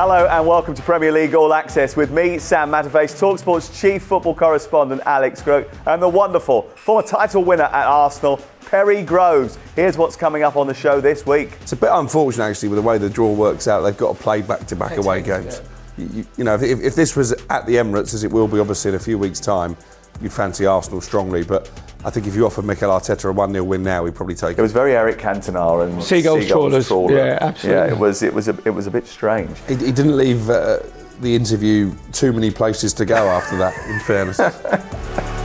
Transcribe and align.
Hello 0.00 0.28
and 0.28 0.46
welcome 0.46 0.74
to 0.74 0.82
Premier 0.82 1.10
League 1.10 1.34
All 1.34 1.52
Access 1.52 1.96
with 1.96 2.12
me, 2.12 2.38
Sam 2.38 2.70
Matterface, 2.70 3.18
Talksport's 3.18 3.80
chief 3.80 4.04
football 4.04 4.32
correspondent 4.32 5.02
Alex 5.04 5.42
Crook, 5.42 5.68
and 5.86 6.00
the 6.00 6.08
wonderful 6.08 6.62
former 6.76 7.04
title 7.04 7.42
winner 7.42 7.64
at 7.64 7.84
Arsenal, 7.84 8.40
Perry 8.66 9.02
Groves. 9.02 9.58
Here's 9.74 9.98
what's 9.98 10.14
coming 10.14 10.44
up 10.44 10.54
on 10.54 10.68
the 10.68 10.72
show 10.72 11.00
this 11.00 11.26
week. 11.26 11.58
It's 11.62 11.72
a 11.72 11.76
bit 11.76 11.90
unfortunate 11.92 12.44
actually 12.44 12.68
with 12.68 12.76
the 12.76 12.82
way 12.82 12.98
the 12.98 13.10
draw 13.10 13.32
works 13.32 13.66
out. 13.66 13.80
They've 13.80 13.96
got 13.96 14.16
to 14.16 14.22
play 14.22 14.40
back-to-back 14.40 14.98
away 14.98 15.20
games. 15.20 15.56
You, 15.56 15.77
you- 15.98 16.26
you 16.36 16.44
know, 16.44 16.54
if, 16.54 16.62
if 16.80 16.94
this 16.94 17.16
was 17.16 17.32
at 17.50 17.66
the 17.66 17.74
Emirates, 17.76 18.14
as 18.14 18.24
it 18.24 18.30
will 18.32 18.48
be 18.48 18.58
obviously 18.58 18.90
in 18.90 18.94
a 18.94 18.98
few 18.98 19.18
weeks' 19.18 19.40
time, 19.40 19.76
you'd 20.20 20.32
fancy 20.32 20.66
Arsenal 20.66 21.00
strongly. 21.00 21.44
But 21.44 21.70
I 22.04 22.10
think 22.10 22.26
if 22.26 22.34
you 22.34 22.46
offered 22.46 22.64
Mikel 22.64 22.90
Arteta 22.90 23.28
a 23.28 23.32
1 23.32 23.52
0 23.52 23.64
win 23.64 23.82
now, 23.82 24.04
he'd 24.04 24.14
probably 24.14 24.34
take 24.34 24.52
It 24.52 24.58
It 24.58 24.62
was 24.62 24.72
very 24.72 24.94
Eric 24.96 25.18
Cantona 25.18 25.84
and 25.88 26.02
Seagulls 26.02 26.46
trawlers. 26.46 26.88
trawler. 26.88 27.14
Yeah, 27.16 27.38
absolutely. 27.40 27.82
Yeah, 27.82 27.92
it 27.92 27.98
was. 27.98 28.22
It 28.22 28.32
was. 28.34 28.48
A, 28.48 28.56
it 28.64 28.70
was 28.70 28.86
a 28.86 28.90
bit 28.90 29.06
strange. 29.06 29.56
He, 29.68 29.74
he 29.76 29.92
didn't 29.92 30.16
leave 30.16 30.48
uh, 30.50 30.78
the 31.20 31.34
interview 31.34 31.92
too 32.12 32.32
many 32.32 32.50
places 32.50 32.92
to 32.94 33.04
go 33.04 33.16
after 33.28 33.56
that, 33.58 33.74
in 33.88 34.00
fairness. 34.00 34.38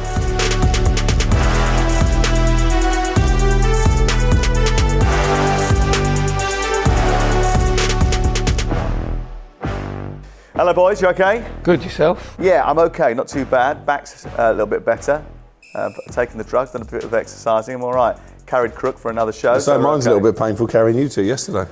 Hello, 10.63 10.73
boys. 10.73 11.01
You 11.01 11.09
okay? 11.09 11.45
Good 11.61 11.83
yourself. 11.83 12.37
Yeah, 12.39 12.63
I'm 12.63 12.79
okay. 12.79 13.13
Not 13.13 13.27
too 13.27 13.43
bad. 13.43 13.85
Back's 13.85 14.25
uh, 14.25 14.31
a 14.37 14.51
little 14.51 14.65
bit 14.65 14.85
better. 14.85 15.21
Uh, 15.75 15.89
taking 16.11 16.37
the 16.37 16.45
drugs, 16.45 16.71
done 16.71 16.83
a 16.83 16.85
bit 16.85 17.03
of 17.03 17.13
exercising. 17.13 17.75
I'm 17.75 17.83
all 17.83 17.91
right. 17.91 18.17
Carried 18.45 18.73
Crook 18.73 18.97
for 18.97 19.11
another 19.11 19.33
show. 19.33 19.59
so 19.59 19.77
we're 19.77 19.83
mine's 19.83 20.07
okay. 20.07 20.13
a 20.13 20.15
little 20.15 20.31
bit 20.31 20.39
painful 20.39 20.67
carrying 20.67 20.97
you 20.97 21.09
two 21.09 21.23
yesterday. 21.23 21.69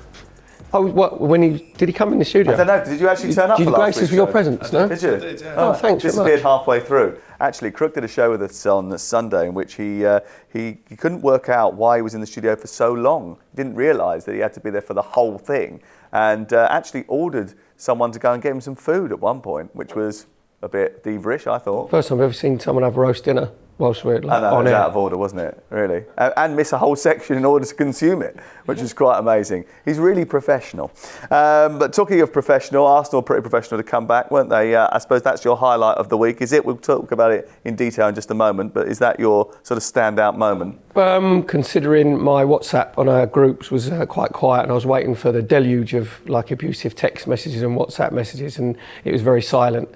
Oh, 0.73 0.85
what? 0.85 1.21
When 1.21 1.41
he 1.41 1.73
did 1.77 1.87
he 1.87 1.93
come 1.93 2.11
in 2.11 2.19
the 2.19 2.25
studio? 2.25 2.53
I 2.53 2.57
don't 2.57 2.67
know. 2.67 2.83
Did 2.83 2.99
you 2.99 3.07
actually 3.07 3.33
turn 3.33 3.51
up? 3.51 3.57
Did 3.57 3.67
you 3.67 3.71
last 3.71 3.79
grace 3.79 3.95
us 3.97 4.01
with 4.03 4.13
your 4.13 4.27
presence? 4.27 4.73
No. 4.73 4.89
Did 4.89 5.01
you? 5.01 5.47
Oh, 5.55 5.71
thanks 5.71 6.03
very 6.03 6.11
Disappeared 6.11 6.43
much. 6.43 6.59
halfway 6.59 6.81
through. 6.81 7.17
Actually, 7.39 7.71
Crook 7.71 7.93
did 7.93 8.03
a 8.03 8.09
show 8.09 8.29
with 8.29 8.41
us 8.41 8.65
on 8.65 8.97
Sunday 8.97 9.47
in 9.47 9.53
which 9.53 9.75
he, 9.75 10.05
uh, 10.05 10.19
he 10.51 10.79
he 10.89 10.97
couldn't 10.97 11.21
work 11.21 11.47
out 11.47 11.75
why 11.75 11.95
he 11.95 12.01
was 12.01 12.13
in 12.13 12.19
the 12.19 12.27
studio 12.27 12.57
for 12.57 12.67
so 12.67 12.91
long. 12.91 13.37
He 13.51 13.55
didn't 13.55 13.75
realise 13.75 14.25
that 14.25 14.33
he 14.33 14.39
had 14.39 14.53
to 14.53 14.59
be 14.59 14.69
there 14.69 14.81
for 14.81 14.93
the 14.93 15.01
whole 15.01 15.37
thing, 15.37 15.81
and 16.11 16.51
uh, 16.51 16.67
actually 16.69 17.05
ordered 17.07 17.53
someone 17.81 18.11
to 18.11 18.19
go 18.19 18.31
and 18.31 18.43
get 18.43 18.51
him 18.51 18.61
some 18.61 18.75
food 18.75 19.11
at 19.11 19.19
one 19.19 19.41
point, 19.41 19.75
which 19.75 19.95
was 19.95 20.27
a 20.61 20.69
bit 20.69 21.03
diva-ish, 21.03 21.47
I 21.47 21.57
thought. 21.57 21.89
First 21.89 22.09
time 22.09 22.19
I've 22.19 22.25
ever 22.25 22.33
seen 22.33 22.59
someone 22.59 22.83
have 22.83 22.95
roast 22.95 23.23
dinner 23.23 23.49
whilst 23.81 24.05
we're 24.05 24.19
like, 24.19 24.37
I 24.37 24.41
know, 24.41 24.59
it 24.59 24.63
was 24.63 24.71
air. 24.71 24.77
out 24.77 24.89
of 24.91 24.95
order, 24.95 25.17
wasn't 25.17 25.41
it? 25.41 25.65
Really. 25.71 26.03
And, 26.17 26.33
and 26.37 26.55
miss 26.55 26.71
a 26.71 26.77
whole 26.77 26.95
section 26.95 27.35
in 27.35 27.43
order 27.43 27.65
to 27.65 27.73
consume 27.73 28.21
it, 28.21 28.39
which 28.65 28.79
is 28.79 28.93
quite 28.93 29.17
amazing. 29.17 29.65
He's 29.85 29.97
really 29.97 30.23
professional. 30.23 30.91
Um, 31.31 31.79
but 31.79 31.91
talking 31.91 32.21
of 32.21 32.31
professional, 32.31 32.85
Arsenal 32.85 33.23
pretty 33.23 33.41
professional 33.41 33.81
to 33.81 33.83
come 33.83 34.05
back, 34.05 34.29
weren't 34.29 34.51
they? 34.51 34.75
Uh, 34.75 34.87
I 34.91 34.99
suppose 34.99 35.23
that's 35.23 35.43
your 35.43 35.57
highlight 35.57 35.97
of 35.97 36.09
the 36.09 36.17
week, 36.17 36.41
is 36.41 36.51
it? 36.51 36.63
We'll 36.63 36.77
talk 36.77 37.11
about 37.11 37.31
it 37.31 37.49
in 37.65 37.75
detail 37.75 38.07
in 38.07 38.13
just 38.13 38.29
a 38.29 38.35
moment, 38.35 38.73
but 38.73 38.87
is 38.87 38.99
that 38.99 39.19
your 39.19 39.51
sort 39.63 39.77
of 39.79 39.83
standout 39.83 40.37
moment? 40.37 40.79
Um, 40.95 41.41
considering 41.41 42.21
my 42.21 42.43
WhatsApp 42.43 42.95
on 42.99 43.09
our 43.09 43.25
groups 43.25 43.71
was 43.71 43.89
uh, 43.89 44.05
quite 44.05 44.31
quiet, 44.31 44.61
and 44.61 44.71
I 44.71 44.75
was 44.75 44.85
waiting 44.85 45.15
for 45.15 45.31
the 45.31 45.41
deluge 45.41 45.95
of 45.95 46.29
like 46.29 46.51
abusive 46.51 46.93
text 46.93 47.27
messages 47.27 47.63
and 47.63 47.75
WhatsApp 47.75 48.11
messages, 48.11 48.59
and 48.59 48.77
it 49.05 49.11
was 49.11 49.23
very 49.23 49.41
silent. 49.41 49.89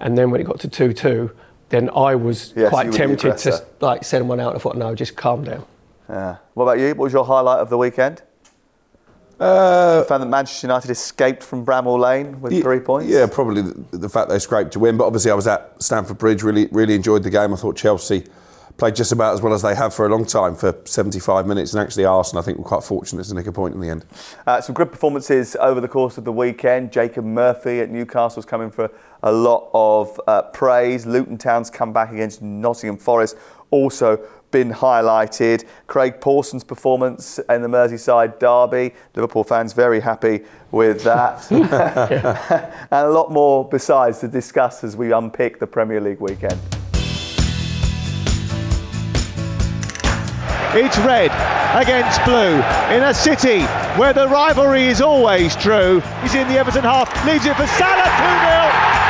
And 0.00 0.16
then 0.18 0.30
when 0.30 0.40
it 0.40 0.44
got 0.44 0.58
to 0.60 0.68
two-two, 0.68 1.30
then 1.68 1.90
I 1.90 2.14
was 2.14 2.52
Yes, 2.56 2.70
quite 2.70 2.92
tempted 2.92 3.36
to 3.38 3.64
like 3.80 4.04
send 4.04 4.28
one 4.28 4.40
out. 4.40 4.54
I 4.54 4.58
thought, 4.58 4.76
no, 4.76 4.94
just 4.94 5.16
calm 5.16 5.44
down. 5.44 5.64
Yeah. 6.08 6.36
What 6.54 6.64
about 6.64 6.78
you? 6.78 6.88
What 6.88 6.98
was 7.04 7.12
your 7.12 7.24
highlight 7.24 7.58
of 7.60 7.68
the 7.70 7.76
weekend? 7.78 8.22
Uh, 9.40 10.02
I 10.04 10.08
found 10.08 10.22
that 10.22 10.28
Manchester 10.28 10.66
United 10.66 10.90
escaped 10.90 11.44
from 11.44 11.64
Bramall 11.64 11.98
Lane 12.00 12.40
with 12.40 12.52
Ye- 12.52 12.60
three 12.62 12.80
points. 12.80 13.08
Yeah, 13.08 13.26
probably 13.30 13.62
the, 13.62 13.96
the 13.98 14.08
fact 14.08 14.28
they 14.28 14.38
scraped 14.40 14.72
to 14.72 14.80
win. 14.80 14.96
But 14.96 15.06
obviously, 15.06 15.30
I 15.30 15.34
was 15.34 15.46
at 15.46 15.80
Stamford 15.80 16.18
Bridge. 16.18 16.42
Really, 16.42 16.66
really 16.72 16.94
enjoyed 16.94 17.22
the 17.22 17.30
game. 17.30 17.52
I 17.52 17.56
thought 17.56 17.76
Chelsea 17.76 18.24
played 18.78 18.94
just 18.94 19.10
about 19.10 19.34
as 19.34 19.42
well 19.42 19.52
as 19.52 19.60
they 19.60 19.74
have 19.74 19.92
for 19.92 20.06
a 20.06 20.08
long 20.08 20.24
time 20.24 20.54
for 20.54 20.74
75 20.84 21.46
minutes. 21.46 21.74
And 21.74 21.82
actually, 21.82 22.04
Arsenal, 22.04 22.42
I 22.42 22.44
think, 22.44 22.58
were 22.58 22.64
quite 22.64 22.84
fortunate 22.84 23.24
to 23.24 23.34
nick 23.34 23.48
a 23.48 23.52
point 23.52 23.74
in 23.74 23.80
the 23.80 23.90
end. 23.90 24.06
Uh, 24.46 24.60
some 24.60 24.74
good 24.74 24.90
performances 24.90 25.56
over 25.60 25.80
the 25.80 25.88
course 25.88 26.16
of 26.16 26.24
the 26.24 26.32
weekend. 26.32 26.92
Jacob 26.92 27.24
Murphy 27.24 27.80
at 27.80 27.90
Newcastle's 27.90 28.46
coming 28.46 28.70
for 28.70 28.90
a 29.24 29.32
lot 29.32 29.68
of 29.74 30.18
uh, 30.28 30.42
praise. 30.42 31.06
Luton 31.06 31.36
Town's 31.36 31.70
come 31.70 31.92
back 31.92 32.12
against 32.12 32.40
Nottingham 32.40 32.96
Forest, 32.96 33.36
also 33.72 34.24
been 34.52 34.72
highlighted. 34.72 35.64
Craig 35.88 36.20
Pawson's 36.20 36.64
performance 36.64 37.38
in 37.50 37.62
the 37.62 37.68
Merseyside 37.68 38.38
derby. 38.38 38.94
Liverpool 39.14 39.44
fans 39.44 39.72
very 39.72 40.00
happy 40.00 40.44
with 40.70 41.02
that. 41.02 41.50
and 42.90 43.06
a 43.06 43.10
lot 43.10 43.32
more 43.32 43.68
besides 43.68 44.20
to 44.20 44.28
discuss 44.28 44.84
as 44.84 44.96
we 44.96 45.12
unpick 45.12 45.58
the 45.58 45.66
Premier 45.66 46.00
League 46.00 46.20
weekend. 46.20 46.77
It's 50.74 50.98
red 50.98 51.32
against 51.74 52.22
blue 52.24 52.60
in 52.94 53.02
a 53.02 53.14
city 53.14 53.62
where 53.96 54.12
the 54.12 54.28
rivalry 54.28 54.88
is 54.88 55.00
always 55.00 55.56
true. 55.56 56.02
He's 56.20 56.34
in 56.34 56.46
the 56.46 56.58
Everton 56.58 56.84
half, 56.84 57.08
leaves 57.24 57.46
it 57.46 57.56
for 57.56 57.66
Salah 57.66 58.04
2 58.04 58.20
0. 58.44 59.08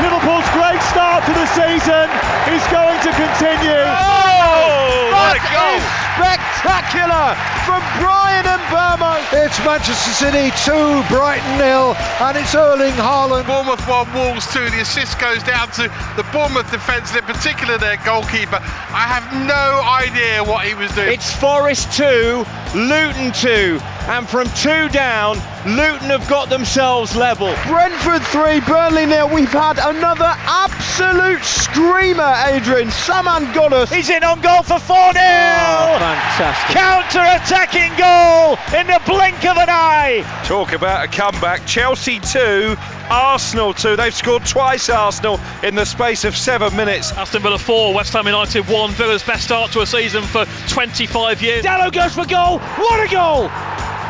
Liverpool's 0.00 0.48
great 0.56 0.80
start 0.80 1.24
to 1.26 1.32
the 1.32 1.46
season 1.52 2.08
is 2.56 2.64
going 2.72 3.00
to 3.04 3.12
continue. 3.12 4.23
Oh, 4.44 5.08
what 5.10 5.36
a 5.36 5.42
goal! 5.48 5.80
Spectacular 6.20 7.34
from 7.64 7.80
Bryan 8.00 8.44
Mbeumo. 8.44 9.16
It's 9.32 9.58
Manchester 9.64 10.12
City 10.12 10.50
2, 10.64 11.02
Brighton 11.08 11.58
nil, 11.58 11.94
and 12.20 12.36
it's 12.36 12.54
Erling 12.54 12.92
Haaland. 12.94 13.46
Bournemouth 13.46 13.86
1, 13.88 14.14
Wolves 14.14 14.46
2. 14.52 14.70
The 14.70 14.80
assist 14.80 15.18
goes 15.18 15.42
down 15.42 15.68
to 15.72 15.88
the 16.16 16.24
Bournemouth 16.32 16.70
defence, 16.70 17.10
and 17.10 17.18
in 17.18 17.24
particular 17.24 17.78
their 17.78 17.96
goalkeeper. 18.04 18.60
I 18.60 19.08
have 19.08 19.26
no 19.46 19.82
idea 19.84 20.44
what 20.44 20.66
he 20.66 20.74
was 20.74 20.90
doing. 20.92 21.12
It's 21.12 21.34
Forest 21.36 21.92
2, 21.96 22.44
Luton 22.74 23.32
2, 23.32 23.80
and 24.08 24.28
from 24.28 24.46
two 24.54 24.88
down, 24.90 25.36
Luton 25.66 26.10
have 26.10 26.28
got 26.28 26.48
themselves 26.48 27.16
level. 27.16 27.54
Brentford 27.66 28.22
3, 28.28 28.60
Burnley 28.60 29.06
nil. 29.06 29.28
We've 29.28 29.48
had 29.48 29.78
another 29.78 30.32
absolute 30.44 31.42
screamer, 31.42 32.34
Adrian. 32.46 32.90
Saman 32.90 33.46
Ghoddos. 33.52 33.92
He's 33.92 34.10
in 34.10 34.22
on 34.34 34.40
goal 34.40 34.62
for 34.62 34.78
4 34.78 35.12
0. 35.12 35.14
fantastic. 35.14 36.76
Counter 36.76 37.20
attacking 37.20 37.90
goal 37.96 38.58
in 38.78 38.86
the 38.86 39.00
blink 39.06 39.44
of 39.44 39.56
an 39.56 39.68
eye. 39.68 40.24
Talk 40.44 40.72
about 40.72 41.04
a 41.04 41.08
comeback. 41.08 41.64
Chelsea 41.66 42.18
2, 42.20 42.74
Arsenal 43.10 43.72
2. 43.72 43.96
They've 43.96 44.14
scored 44.14 44.44
twice, 44.44 44.88
Arsenal, 44.88 45.38
in 45.62 45.74
the 45.74 45.84
space 45.84 46.24
of 46.24 46.36
seven 46.36 46.74
minutes. 46.76 47.12
Aston 47.12 47.42
Villa 47.42 47.58
4, 47.58 47.94
West 47.94 48.12
Ham 48.12 48.26
United 48.26 48.66
1. 48.66 48.90
Villa's 48.92 49.22
best 49.22 49.44
start 49.44 49.70
to 49.72 49.80
a 49.80 49.86
season 49.86 50.22
for 50.22 50.44
25 50.68 51.40
years. 51.42 51.64
Dalot 51.64 51.92
goes 51.92 52.14
for 52.14 52.26
goal. 52.26 52.58
What 52.58 53.06
a 53.06 53.10
goal! 53.12 53.48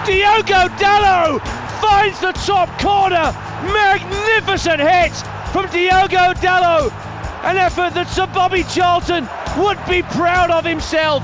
Diogo 0.07 0.69
Dalot 0.77 1.41
finds 1.81 2.21
the 2.21 2.33
top 2.33 2.69
corner. 2.81 3.33
Magnificent 3.73 4.81
hit 4.81 5.13
from 5.53 5.67
Diogo 5.71 6.33
Dalot. 6.41 7.04
An 7.45 7.59
effort 7.59 7.93
that 7.93 8.09
Sir 8.09 8.27
Bobby 8.29 8.63
Charlton 8.63 9.29
would 9.59 9.77
be 9.87 10.01
proud 10.01 10.51
of 10.51 10.65
himself. 10.65 11.23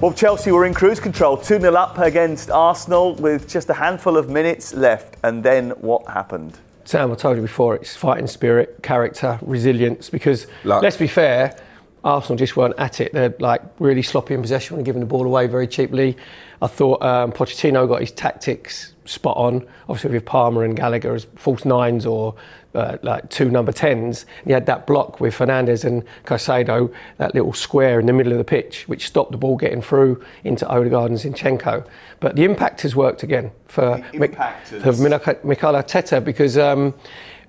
Well, 0.00 0.12
Chelsea 0.12 0.52
were 0.52 0.64
in 0.64 0.74
cruise 0.74 1.00
control, 1.00 1.36
2 1.36 1.58
0 1.58 1.74
up 1.74 1.98
against 1.98 2.52
Arsenal 2.52 3.16
with 3.16 3.48
just 3.48 3.68
a 3.68 3.74
handful 3.74 4.16
of 4.16 4.28
minutes 4.28 4.72
left. 4.72 5.16
And 5.24 5.42
then 5.42 5.70
what 5.70 6.06
happened? 6.06 6.56
Sam, 6.84 7.10
I 7.10 7.16
told 7.16 7.36
you 7.36 7.42
before, 7.42 7.74
it's 7.74 7.96
fighting 7.96 8.28
spirit, 8.28 8.78
character, 8.80 9.40
resilience. 9.42 10.08
Because 10.08 10.46
Luck. 10.62 10.84
let's 10.84 10.96
be 10.96 11.08
fair, 11.08 11.56
Arsenal 12.04 12.38
just 12.38 12.56
weren't 12.56 12.78
at 12.78 13.00
it. 13.00 13.12
They're 13.12 13.34
like 13.40 13.62
really 13.80 14.02
sloppy 14.02 14.34
in 14.34 14.40
possession 14.40 14.76
and 14.76 14.84
giving 14.84 15.00
the 15.00 15.06
ball 15.06 15.26
away 15.26 15.48
very 15.48 15.66
cheaply. 15.66 16.16
I 16.62 16.68
thought 16.68 17.02
um, 17.02 17.32
Pochettino 17.32 17.88
got 17.88 18.02
his 18.02 18.12
tactics 18.12 18.94
spot 19.10 19.36
on. 19.36 19.66
Obviously, 19.88 20.10
with 20.10 20.24
Palmer 20.24 20.64
and 20.64 20.76
Gallagher 20.76 21.14
as 21.14 21.26
false 21.36 21.64
nines 21.64 22.06
or 22.06 22.34
uh, 22.74 22.96
like 23.02 23.28
two 23.30 23.50
number 23.50 23.72
tens. 23.72 24.26
He 24.44 24.52
had 24.52 24.66
that 24.66 24.86
block 24.86 25.20
with 25.20 25.34
Fernandez 25.34 25.84
and 25.84 26.04
Caicedo, 26.24 26.92
that 27.18 27.34
little 27.34 27.52
square 27.52 27.98
in 27.98 28.06
the 28.06 28.12
middle 28.12 28.32
of 28.32 28.38
the 28.38 28.44
pitch, 28.44 28.84
which 28.86 29.06
stopped 29.06 29.32
the 29.32 29.38
ball 29.38 29.56
getting 29.56 29.82
through 29.82 30.24
into 30.44 30.66
Odegaard 30.68 31.10
and 31.10 31.18
Zinchenko. 31.18 31.86
But 32.20 32.36
the 32.36 32.44
impact 32.44 32.82
has 32.82 32.94
worked 32.94 33.22
again 33.22 33.50
for, 33.66 34.02
Mik- 34.14 34.36
for 34.36 34.92
Mikel 35.44 35.72
Arteta 35.74 36.24
because. 36.24 36.56
Um, 36.56 36.94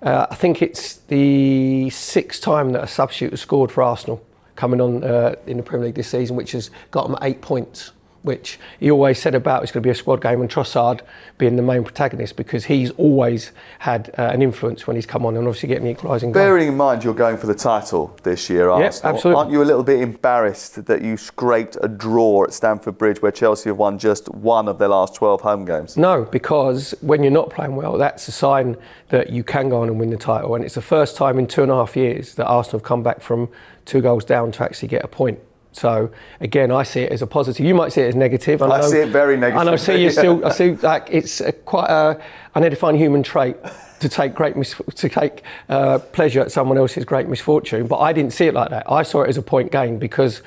uh, 0.03 0.25
I 0.31 0.33
think 0.33 0.63
it's 0.63 0.95
the 0.95 1.87
sixth 1.91 2.41
time 2.41 2.71
that 2.71 2.83
a 2.83 2.87
substitute 2.87 3.33
has 3.33 3.41
scored 3.41 3.71
for 3.71 3.83
Arsenal 3.83 4.25
coming 4.55 4.81
on 4.81 5.03
uh, 5.03 5.35
in 5.45 5.57
the 5.57 5.63
Premier 5.63 5.85
League 5.85 5.95
this 5.95 6.07
season, 6.07 6.35
which 6.35 6.53
has 6.53 6.71
got 6.89 7.07
them 7.07 7.17
eight 7.21 7.41
points. 7.41 7.91
Which 8.23 8.59
he 8.79 8.91
always 8.91 9.19
said 9.19 9.33
about 9.33 9.63
it's 9.63 9.71
going 9.71 9.81
to 9.81 9.87
be 9.87 9.91
a 9.91 9.95
squad 9.95 10.21
game, 10.21 10.41
and 10.41 10.49
Trossard 10.49 11.01
being 11.39 11.55
the 11.55 11.63
main 11.63 11.83
protagonist 11.83 12.35
because 12.35 12.65
he's 12.65 12.91
always 12.91 13.51
had 13.79 14.13
uh, 14.17 14.29
an 14.31 14.43
influence 14.43 14.85
when 14.85 14.95
he's 14.95 15.07
come 15.07 15.25
on 15.25 15.35
and 15.35 15.47
obviously 15.47 15.67
getting 15.67 15.85
the 15.85 15.89
equalising 15.89 16.31
goal. 16.31 16.43
Bearing 16.43 16.67
in 16.67 16.77
mind 16.77 17.03
you're 17.03 17.15
going 17.15 17.35
for 17.35 17.47
the 17.47 17.55
title 17.55 18.15
this 18.21 18.47
year, 18.47 18.69
Arsenal, 18.69 19.15
absolutely. 19.15 19.39
aren't 19.39 19.51
you 19.51 19.63
a 19.63 19.65
little 19.65 19.83
bit 19.83 20.01
embarrassed 20.01 20.85
that 20.85 21.01
you 21.01 21.17
scraped 21.17 21.77
a 21.81 21.87
draw 21.87 22.43
at 22.43 22.53
Stamford 22.53 22.99
Bridge 22.99 23.23
where 23.23 23.31
Chelsea 23.31 23.69
have 23.69 23.77
won 23.77 23.97
just 23.97 24.29
one 24.29 24.67
of 24.67 24.77
their 24.77 24.89
last 24.89 25.15
12 25.15 25.41
home 25.41 25.65
games? 25.65 25.97
No, 25.97 26.25
because 26.25 26.93
when 27.01 27.23
you're 27.23 27.31
not 27.31 27.49
playing 27.49 27.75
well, 27.75 27.97
that's 27.97 28.27
a 28.27 28.31
sign 28.31 28.77
that 29.09 29.31
you 29.31 29.43
can 29.43 29.69
go 29.69 29.81
on 29.81 29.87
and 29.87 29.99
win 29.99 30.11
the 30.11 30.17
title. 30.17 30.53
And 30.53 30.63
it's 30.63 30.75
the 30.75 30.81
first 30.81 31.15
time 31.15 31.39
in 31.39 31.47
two 31.47 31.63
and 31.63 31.71
a 31.71 31.75
half 31.75 31.95
years 31.95 32.35
that 32.35 32.45
Arsenal 32.45 32.79
have 32.79 32.85
come 32.85 33.01
back 33.01 33.21
from 33.21 33.49
two 33.85 34.01
goals 34.01 34.25
down 34.25 34.51
to 34.53 34.63
actually 34.63 34.89
get 34.89 35.03
a 35.03 35.07
point. 35.07 35.39
So 35.73 36.11
again, 36.39 36.71
I 36.71 36.83
see 36.83 37.01
it 37.01 37.11
as 37.11 37.21
a 37.21 37.27
positive. 37.27 37.65
You 37.65 37.75
might 37.75 37.93
see 37.93 38.01
it 38.01 38.09
as 38.09 38.15
negative. 38.15 38.61
I 38.61 38.81
see 38.81 38.99
it 38.99 39.09
very 39.09 39.37
negative. 39.37 39.61
And 39.61 39.69
I 39.69 39.75
see 39.77 40.03
you 40.03 40.09
still. 40.09 40.45
I 40.45 40.49
see 40.61 40.75
like 40.75 41.07
it's 41.09 41.41
a, 41.41 41.51
quite 41.51 41.89
a 41.89 42.21
unedifying 42.55 42.97
human 42.97 43.23
trait 43.23 43.55
to 43.99 44.09
take 44.09 44.33
great 44.33 44.57
mis- 44.57 44.81
to 44.95 45.09
take 45.09 45.43
uh, 45.69 45.99
pleasure 45.99 46.41
at 46.41 46.51
someone 46.51 46.77
else's 46.77 47.05
great 47.05 47.27
misfortune. 47.27 47.87
But 47.87 47.99
I 47.99 48.11
didn't 48.11 48.33
see 48.33 48.47
it 48.47 48.53
like 48.53 48.69
that. 48.69 48.91
I 48.91 49.03
saw 49.03 49.21
it 49.21 49.29
as 49.29 49.37
a 49.37 49.41
point 49.41 49.71
gain 49.71 49.97
because 49.97 50.41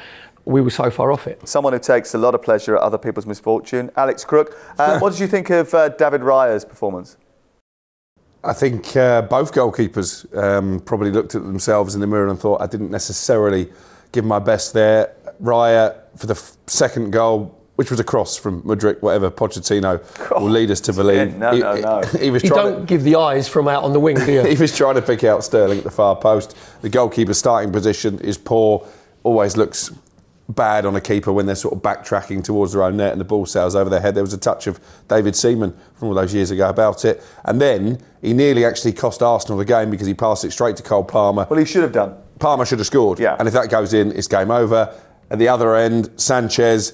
we 0.44 0.60
were 0.60 0.70
so 0.70 0.90
far 0.90 1.10
off 1.10 1.26
it. 1.26 1.46
Someone 1.48 1.72
who 1.72 1.78
takes 1.78 2.14
a 2.14 2.18
lot 2.18 2.34
of 2.34 2.42
pleasure 2.42 2.76
at 2.76 2.82
other 2.82 2.98
people's 2.98 3.26
misfortune, 3.26 3.90
Alex 3.96 4.24
Crook. 4.24 4.58
Uh, 4.78 4.98
what 5.00 5.12
did 5.12 5.20
you 5.20 5.26
think 5.26 5.50
of 5.50 5.72
uh, 5.72 5.88
David 5.90 6.22
Raya's 6.22 6.64
performance? 6.64 7.16
I 8.42 8.52
think 8.52 8.94
uh, 8.94 9.22
both 9.22 9.54
goalkeepers 9.54 10.36
um, 10.36 10.80
probably 10.80 11.10
looked 11.10 11.34
at 11.34 11.42
themselves 11.44 11.94
in 11.94 12.02
the 12.02 12.06
mirror 12.06 12.28
and 12.28 12.38
thought, 12.38 12.60
I 12.60 12.66
didn't 12.66 12.90
necessarily 12.90 13.70
give 14.14 14.24
my 14.24 14.38
best 14.38 14.72
there. 14.72 15.14
Raya, 15.42 16.00
for 16.16 16.26
the 16.26 16.34
f- 16.34 16.56
second 16.66 17.10
goal, 17.10 17.60
which 17.74 17.90
was 17.90 17.98
a 17.98 18.04
cross 18.04 18.36
from 18.36 18.62
Mudryk, 18.62 19.02
whatever 19.02 19.30
Pochettino 19.30 20.00
will 20.40 20.48
lead 20.48 20.70
us 20.70 20.80
to 20.82 20.92
believe. 20.92 21.36
no, 21.36 21.52
he, 21.52 21.58
no, 21.58 21.74
no. 21.74 22.02
he 22.20 22.30
was 22.30 22.44
You 22.44 22.50
don't 22.50 22.80
to, 22.80 22.86
give 22.86 23.02
the 23.02 23.16
eyes 23.16 23.48
from 23.48 23.66
out 23.66 23.82
on 23.82 23.92
the 23.92 23.98
wing, 23.98 24.16
do 24.16 24.32
you? 24.32 24.44
he 24.46 24.54
was 24.54 24.74
trying 24.74 24.94
to 24.94 25.02
pick 25.02 25.24
out 25.24 25.42
Sterling 25.42 25.78
at 25.78 25.84
the 25.84 25.90
far 25.90 26.14
post. 26.14 26.56
The 26.82 26.88
goalkeeper's 26.88 27.38
starting 27.38 27.72
position 27.72 28.20
is 28.20 28.38
poor, 28.38 28.86
always 29.24 29.56
looks 29.56 29.90
bad 30.48 30.86
on 30.86 30.94
a 30.94 31.00
keeper 31.00 31.32
when 31.32 31.46
they're 31.46 31.56
sort 31.56 31.74
of 31.74 31.82
backtracking 31.82 32.44
towards 32.44 32.74
their 32.74 32.82
own 32.82 32.98
net 32.98 33.12
and 33.12 33.20
the 33.20 33.24
ball 33.24 33.46
sails 33.46 33.74
over 33.74 33.90
their 33.90 34.00
head. 34.00 34.14
There 34.14 34.22
was 34.22 34.34
a 34.34 34.38
touch 34.38 34.66
of 34.68 34.78
David 35.08 35.34
Seaman 35.34 35.76
from 35.94 36.08
all 36.08 36.14
those 36.14 36.34
years 36.34 36.50
ago 36.52 36.68
about 36.68 37.04
it. 37.04 37.24
And 37.44 37.60
then 37.60 38.00
he 38.20 38.34
nearly 38.34 38.64
actually 38.64 38.92
cost 38.92 39.22
Arsenal 39.22 39.58
the 39.58 39.64
game 39.64 39.90
because 39.90 40.06
he 40.06 40.14
passed 40.14 40.44
it 40.44 40.52
straight 40.52 40.76
to 40.76 40.82
Cole 40.82 41.02
Palmer. 41.02 41.46
Well, 41.48 41.58
he 41.58 41.64
should 41.64 41.82
have 41.82 41.92
done. 41.92 42.16
Palmer 42.44 42.66
should 42.66 42.78
have 42.78 42.86
scored. 42.86 43.18
Yeah. 43.18 43.36
And 43.38 43.48
if 43.48 43.54
that 43.54 43.70
goes 43.70 43.94
in, 43.94 44.12
it's 44.12 44.28
game 44.28 44.50
over. 44.50 44.94
At 45.30 45.38
the 45.38 45.48
other 45.48 45.76
end, 45.76 46.10
Sanchez. 46.20 46.92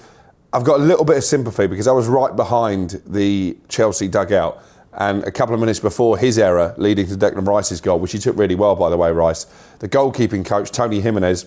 I've 0.52 0.62
got 0.62 0.78
a 0.78 0.82
little 0.84 1.04
bit 1.04 1.16
of 1.16 1.24
sympathy 1.24 1.66
because 1.66 1.88
I 1.88 1.92
was 1.92 2.06
right 2.06 2.36
behind 2.36 3.02
the 3.04 3.58
Chelsea 3.68 4.06
dugout. 4.06 4.62
And 4.92 5.24
a 5.24 5.32
couple 5.32 5.52
of 5.52 5.60
minutes 5.60 5.80
before 5.80 6.16
his 6.16 6.38
error 6.38 6.72
leading 6.78 7.08
to 7.08 7.16
Declan 7.16 7.48
Rice's 7.48 7.80
goal, 7.80 7.98
which 7.98 8.12
he 8.12 8.18
took 8.20 8.36
really 8.38 8.54
well, 8.54 8.76
by 8.76 8.90
the 8.90 8.96
way, 8.96 9.10
Rice, 9.10 9.46
the 9.80 9.88
goalkeeping 9.88 10.46
coach, 10.46 10.70
Toni 10.70 11.00
Jimenez, 11.00 11.46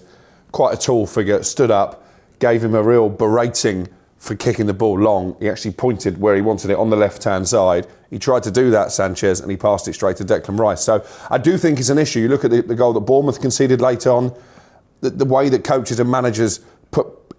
quite 0.51 0.73
a 0.73 0.77
tall 0.77 1.07
figure, 1.07 1.41
stood 1.41 1.71
up, 1.71 2.05
gave 2.39 2.61
him 2.61 2.75
a 2.75 2.83
real 2.83 3.07
berating 3.07 3.87
for 4.23 4.35
kicking 4.35 4.67
the 4.67 4.73
ball 4.73 4.97
long. 4.97 5.35
He 5.41 5.49
actually 5.49 5.73
pointed 5.73 6.17
where 6.17 6.33
he 6.33 6.41
wanted 6.41 6.71
it 6.71 6.77
on 6.77 6.89
the 6.89 6.95
left 6.95 7.25
hand 7.25 7.45
side. 7.45 7.87
He 8.09 8.17
tried 8.17 8.43
to 8.43 8.51
do 8.51 8.71
that, 8.71 8.93
Sanchez, 8.93 9.41
and 9.41 9.51
he 9.51 9.57
passed 9.57 9.85
it 9.89 9.95
straight 9.95 10.15
to 10.15 10.23
Declan 10.23 10.57
Rice. 10.57 10.81
So 10.81 11.05
I 11.29 11.37
do 11.37 11.57
think 11.57 11.77
it's 11.77 11.89
an 11.89 11.97
issue. 11.97 12.21
You 12.21 12.29
look 12.29 12.45
at 12.45 12.51
the, 12.51 12.61
the 12.61 12.73
goal 12.73 12.93
that 12.93 13.01
Bournemouth 13.01 13.41
conceded 13.41 13.81
late 13.81 14.07
on, 14.07 14.33
the, 15.01 15.09
the 15.09 15.25
way 15.25 15.49
that 15.49 15.65
coaches 15.65 15.99
and 15.99 16.09
managers 16.09 16.61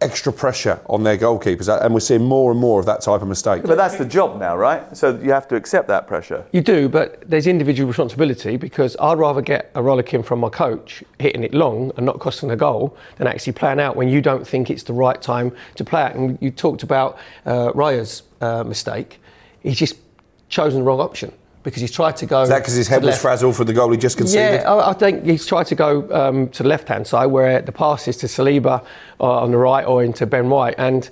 extra 0.00 0.32
pressure 0.32 0.80
on 0.86 1.02
their 1.02 1.16
goalkeepers, 1.16 1.68
and 1.82 1.94
we're 1.94 2.00
seeing 2.00 2.24
more 2.24 2.50
and 2.50 2.60
more 2.60 2.80
of 2.80 2.86
that 2.86 3.00
type 3.00 3.22
of 3.22 3.28
mistake. 3.28 3.62
But 3.62 3.76
that's 3.76 3.96
the 3.96 4.04
job 4.04 4.38
now, 4.38 4.56
right? 4.56 4.96
So 4.96 5.18
you 5.22 5.32
have 5.32 5.48
to 5.48 5.56
accept 5.56 5.88
that 5.88 6.06
pressure. 6.06 6.44
You 6.52 6.60
do, 6.60 6.88
but 6.88 7.22
there's 7.28 7.46
individual 7.46 7.88
responsibility 7.88 8.56
because 8.56 8.96
I'd 9.00 9.18
rather 9.18 9.40
get 9.40 9.70
a 9.74 9.82
rollicking 9.82 10.22
from 10.22 10.40
my 10.40 10.48
coach 10.48 11.02
hitting 11.18 11.42
it 11.42 11.54
long 11.54 11.92
and 11.96 12.04
not 12.04 12.18
costing 12.18 12.50
a 12.50 12.56
goal 12.56 12.96
than 13.16 13.26
actually 13.26 13.54
playing 13.54 13.80
out 13.80 13.96
when 13.96 14.08
you 14.08 14.20
don't 14.20 14.46
think 14.46 14.70
it's 14.70 14.82
the 14.82 14.92
right 14.92 15.20
time 15.20 15.52
to 15.76 15.84
play 15.84 16.02
out. 16.02 16.14
And 16.14 16.38
you 16.40 16.50
talked 16.50 16.82
about 16.82 17.18
uh, 17.46 17.72
Raya's 17.74 18.22
uh, 18.40 18.64
mistake. 18.64 19.20
He's 19.62 19.78
just 19.78 19.96
chosen 20.48 20.80
the 20.80 20.84
wrong 20.84 21.00
option 21.00 21.32
because 21.64 21.80
he's 21.80 21.90
tried 21.90 22.16
to 22.18 22.26
go. 22.26 22.42
Is 22.42 22.50
that 22.50 22.60
because 22.60 22.74
his 22.74 22.86
head 22.86 23.02
was 23.02 23.12
left. 23.12 23.22
frazzled 23.22 23.56
for 23.56 23.64
the 23.64 23.72
goal 23.72 23.90
he 23.90 23.96
just 23.96 24.16
conceded? 24.16 24.60
Yeah, 24.60 24.72
I 24.72 24.90
I 24.90 24.92
think 24.92 25.24
he's 25.24 25.46
tried 25.46 25.66
to 25.68 25.74
go 25.74 26.08
um, 26.12 26.48
to 26.50 26.62
the 26.62 26.68
left 26.68 26.86
hand 26.86 27.06
side 27.06 27.26
where 27.26 27.60
the 27.60 27.72
pass 27.72 28.06
is 28.06 28.16
to 28.18 28.26
Saliba 28.26 28.84
uh, 29.18 29.40
on 29.40 29.50
the 29.50 29.56
right 29.56 29.84
or 29.84 30.04
into 30.04 30.26
Ben 30.26 30.48
White. 30.50 30.76
And 30.78 31.10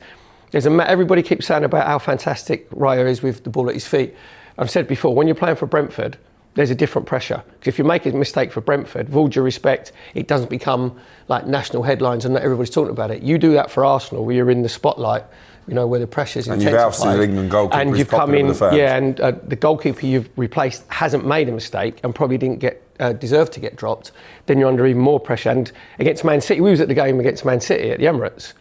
there's 0.52 0.66
a 0.66 0.90
everybody 0.90 1.22
keeps 1.22 1.46
saying 1.46 1.64
about 1.64 1.86
how 1.86 1.98
fantastic 1.98 2.70
Raya 2.70 3.08
is 3.08 3.22
with 3.22 3.42
the 3.42 3.50
ball 3.50 3.68
at 3.68 3.74
his 3.74 3.86
feet. 3.86 4.14
I've 4.58 4.70
said 4.70 4.86
before, 4.86 5.14
when 5.14 5.26
you're 5.26 5.34
playing 5.34 5.56
for 5.56 5.66
Brentford, 5.66 6.18
there's 6.54 6.70
a 6.70 6.74
different 6.74 7.06
pressure. 7.08 7.42
if 7.64 7.78
you 7.78 7.84
make 7.84 8.04
a 8.04 8.10
mistake 8.10 8.52
for 8.52 8.60
Brentford, 8.60 9.08
with 9.08 9.16
all 9.16 9.28
due 9.28 9.40
respect, 9.40 9.92
it 10.14 10.28
doesn't 10.28 10.50
become 10.50 10.94
like 11.28 11.46
national 11.46 11.82
headlines 11.82 12.26
and 12.26 12.34
not 12.34 12.42
everybody's 12.42 12.68
talking 12.68 12.90
about 12.90 13.10
it. 13.10 13.22
You 13.22 13.38
do 13.38 13.52
that 13.54 13.70
for 13.70 13.86
Arsenal, 13.86 14.26
where 14.26 14.34
you're 14.34 14.50
in 14.50 14.60
the 14.60 14.68
spotlight, 14.68 15.24
you 15.68 15.74
know, 15.74 15.86
where 15.86 16.00
the 16.00 16.06
pressure's 16.06 16.48
And 16.48 16.62
you've 16.62 16.74
ousted 16.74 17.10
an 17.10 17.22
England 17.22 17.50
goalkeeper 17.50 17.80
And 17.80 17.96
you've 17.96 18.08
come 18.08 18.34
in, 18.34 18.48
the 18.48 18.70
yeah, 18.74 18.96
and 18.96 19.20
uh, 19.20 19.32
the 19.46 19.56
goalkeeper 19.56 20.06
you've 20.06 20.28
replaced 20.36 20.84
hasn't 20.88 21.26
made 21.26 21.48
a 21.48 21.52
mistake 21.52 22.00
and 22.02 22.14
probably 22.14 22.38
didn't 22.38 22.58
get 22.58 22.82
uh, 23.00 23.12
deserve 23.12 23.50
to 23.50 23.60
get 23.60 23.76
dropped, 23.76 24.12
then 24.46 24.58
you're 24.58 24.68
under 24.68 24.86
even 24.86 25.02
more 25.02 25.20
pressure. 25.20 25.50
And 25.50 25.70
against 25.98 26.24
Man 26.24 26.40
City, 26.40 26.60
we 26.60 26.70
was 26.70 26.80
at 26.80 26.88
the 26.88 26.94
game 26.94 27.20
against 27.20 27.44
Man 27.44 27.60
City 27.60 27.90
at 27.90 27.98
the 27.98 28.06
Emirates. 28.06 28.52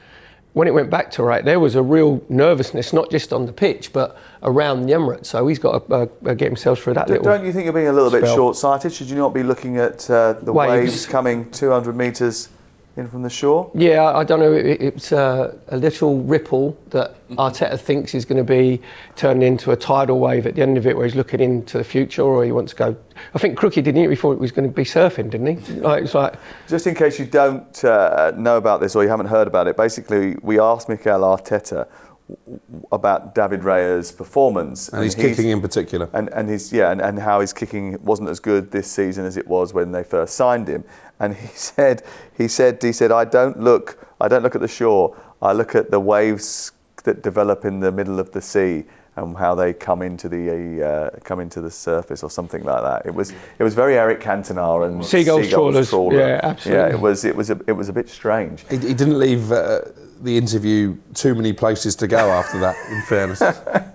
When 0.53 0.67
it 0.67 0.73
went 0.73 0.89
back 0.89 1.11
to 1.11 1.23
right, 1.23 1.45
there 1.45 1.61
was 1.61 1.75
a 1.75 1.83
real 1.83 2.21
nervousness, 2.27 2.91
not 2.91 3.09
just 3.09 3.31
on 3.31 3.45
the 3.45 3.53
pitch, 3.53 3.93
but 3.93 4.17
around 4.43 4.81
the 4.85 4.91
Emirates. 4.91 5.27
So 5.27 5.47
he's 5.47 5.59
got 5.59 5.87
to 5.87 5.93
uh, 5.93 6.07
uh, 6.25 6.33
get 6.33 6.47
himself 6.47 6.79
through 6.81 6.95
that 6.95 7.07
D- 7.07 7.13
little. 7.13 7.25
Don't 7.25 7.45
you 7.45 7.53
think 7.53 7.65
you're 7.65 7.73
being 7.73 7.87
a 7.87 7.93
little 7.93 8.11
bit 8.11 8.25
short-sighted? 8.25 8.91
Should 8.91 9.09
you 9.09 9.15
not 9.15 9.33
be 9.33 9.43
looking 9.43 9.77
at 9.77 10.09
uh, 10.09 10.33
the 10.33 10.51
Waves. 10.51 10.91
waves. 10.91 11.05
coming 11.05 11.49
200 11.51 11.95
metres 11.95 12.49
in 12.97 13.07
from 13.07 13.21
the 13.21 13.29
shore? 13.29 13.71
Yeah, 13.73 14.03
I 14.15 14.23
don't 14.23 14.39
know. 14.39 14.53
It, 14.53 14.81
it's 14.81 15.11
uh, 15.11 15.55
a 15.69 15.77
little 15.77 16.19
ripple 16.23 16.77
that 16.89 17.15
Arteta 17.31 17.79
thinks 17.79 18.13
is 18.13 18.25
going 18.25 18.37
to 18.37 18.43
be 18.43 18.81
turned 19.15 19.43
into 19.43 19.71
a 19.71 19.75
tidal 19.75 20.19
wave 20.19 20.45
at 20.45 20.55
the 20.55 20.61
end 20.61 20.77
of 20.77 20.85
it, 20.85 20.95
where 20.95 21.05
he's 21.05 21.15
looking 21.15 21.39
into 21.39 21.77
the 21.77 21.83
future, 21.83 22.21
or 22.23 22.43
he 22.43 22.51
wants 22.51 22.71
to 22.73 22.77
go. 22.77 22.95
I 23.33 23.39
think 23.39 23.57
Crookie 23.57 23.75
didn't 23.83 23.95
he? 24.01 24.07
Before 24.07 24.33
it 24.33 24.39
was 24.39 24.51
going 24.51 24.67
to 24.67 24.75
be 24.75 24.83
surfing, 24.83 25.29
didn't 25.29 25.59
he? 25.59 25.73
Like, 25.75 26.03
it's 26.03 26.13
like 26.13 26.33
Just 26.67 26.87
in 26.87 26.95
case 26.95 27.17
you 27.19 27.25
don't 27.25 27.83
uh, 27.85 28.31
know 28.35 28.57
about 28.57 28.81
this 28.81 28.95
or 28.95 29.03
you 29.03 29.09
haven't 29.09 29.27
heard 29.27 29.47
about 29.47 29.67
it, 29.67 29.77
basically 29.77 30.35
we 30.41 30.59
asked 30.59 30.89
Mikel 30.89 31.21
Arteta 31.21 31.87
w- 32.27 32.59
w- 32.69 32.87
about 32.91 33.35
David 33.35 33.63
Raya's 33.63 34.11
performance 34.11 34.89
And 34.89 35.03
he's 35.03 35.15
kicking 35.15 35.49
in 35.49 35.61
particular. 35.61 36.09
and, 36.13 36.29
and 36.33 36.49
his 36.49 36.73
yeah, 36.73 36.91
and, 36.91 36.99
and 37.01 37.19
how 37.19 37.39
his 37.39 37.53
kicking 37.53 37.97
wasn't 38.03 38.29
as 38.29 38.39
good 38.39 38.71
this 38.71 38.91
season 38.91 39.23
as 39.25 39.37
it 39.37 39.47
was 39.47 39.73
when 39.73 39.91
they 39.91 40.03
first 40.03 40.35
signed 40.35 40.67
him. 40.67 40.83
And 41.21 41.35
he 41.35 41.47
said, 41.55 42.03
he 42.37 42.47
said, 42.47 42.81
he 42.81 42.91
said, 42.91 43.11
I 43.11 43.23
don't 43.23 43.59
look, 43.59 44.05
I 44.19 44.27
don't 44.27 44.43
look 44.43 44.55
at 44.55 44.61
the 44.61 44.67
shore. 44.67 45.15
I 45.41 45.53
look 45.53 45.75
at 45.75 45.89
the 45.89 45.99
waves 45.99 46.73
that 47.03 47.23
develop 47.23 47.63
in 47.65 47.79
the 47.79 47.91
middle 47.91 48.19
of 48.19 48.31
the 48.31 48.41
sea 48.41 48.83
and 49.15 49.35
how 49.35 49.55
they 49.55 49.73
come 49.73 50.01
into 50.01 50.29
the 50.29 50.83
uh, 50.87 51.19
come 51.23 51.39
into 51.39 51.59
the 51.61 51.69
surface 51.69 52.23
or 52.23 52.29
something 52.29 52.63
like 52.63 52.81
that. 52.81 53.05
It 53.05 53.13
was 53.13 53.33
it 53.59 53.63
was 53.63 53.73
very 53.73 53.97
Eric 53.97 54.21
Cantona 54.21 54.87
and 54.87 55.03
Seagulls 55.03 55.49
trawlers. 55.49 55.89
trawler. 55.89 56.17
Yeah, 56.17 56.39
absolutely. 56.43 56.83
Yeah, 56.83 56.95
it 56.95 56.99
was 56.99 57.25
it 57.25 57.35
was 57.35 57.49
a, 57.49 57.59
it 57.67 57.73
was 57.73 57.89
a 57.89 57.93
bit 57.93 58.09
strange. 58.09 58.63
He, 58.69 58.77
he 58.77 58.93
didn't 58.93 59.19
leave 59.19 59.51
uh, 59.51 59.81
the 60.21 60.37
interview 60.37 60.95
too 61.13 61.35
many 61.35 61.53
places 61.53 61.95
to 61.97 62.07
go 62.07 62.31
after 62.31 62.59
that, 62.59 62.75
in 62.89 63.01
fairness. 63.01 63.41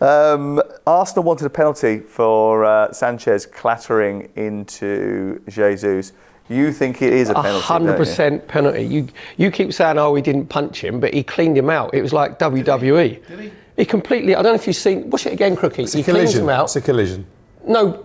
Um, 0.00 0.60
Arsenal 0.86 1.24
wanted 1.24 1.46
a 1.46 1.50
penalty 1.50 2.00
for 2.00 2.64
uh, 2.64 2.92
Sanchez 2.92 3.46
clattering 3.46 4.30
into 4.36 5.40
Jesus 5.48 6.12
You 6.48 6.72
think 6.72 7.02
it 7.02 7.12
is 7.12 7.28
a 7.28 7.34
penalty? 7.34 7.64
hundred 7.64 7.86
don't 7.86 7.94
you? 7.94 8.04
percent 8.04 8.48
penalty. 8.48 8.82
You 8.82 9.08
you 9.36 9.50
keep 9.50 9.72
saying, 9.72 9.98
oh, 9.98 10.14
he 10.14 10.22
didn't 10.22 10.46
punch 10.46 10.82
him, 10.82 10.98
but 11.00 11.14
he 11.14 11.22
cleaned 11.22 11.56
him 11.56 11.70
out. 11.70 11.94
It 11.94 12.02
was 12.02 12.12
like 12.12 12.38
WWE. 12.38 13.26
Did 13.26 13.40
he? 13.40 13.52
He 13.76 13.84
completely. 13.84 14.34
I 14.34 14.42
don't 14.42 14.52
know 14.52 14.56
if 14.62 14.66
you've 14.66 14.76
seen. 14.76 15.08
Watch 15.10 15.26
it 15.26 15.32
again, 15.32 15.56
Crookie. 15.56 15.80
It's 15.84 15.94
a 15.94 15.98
he 15.98 16.02
cleans 16.02 16.18
collision. 16.18 16.42
him 16.42 16.48
out. 16.50 16.64
It's 16.64 16.76
a 16.76 16.80
collision. 16.80 17.26
No, 17.66 18.04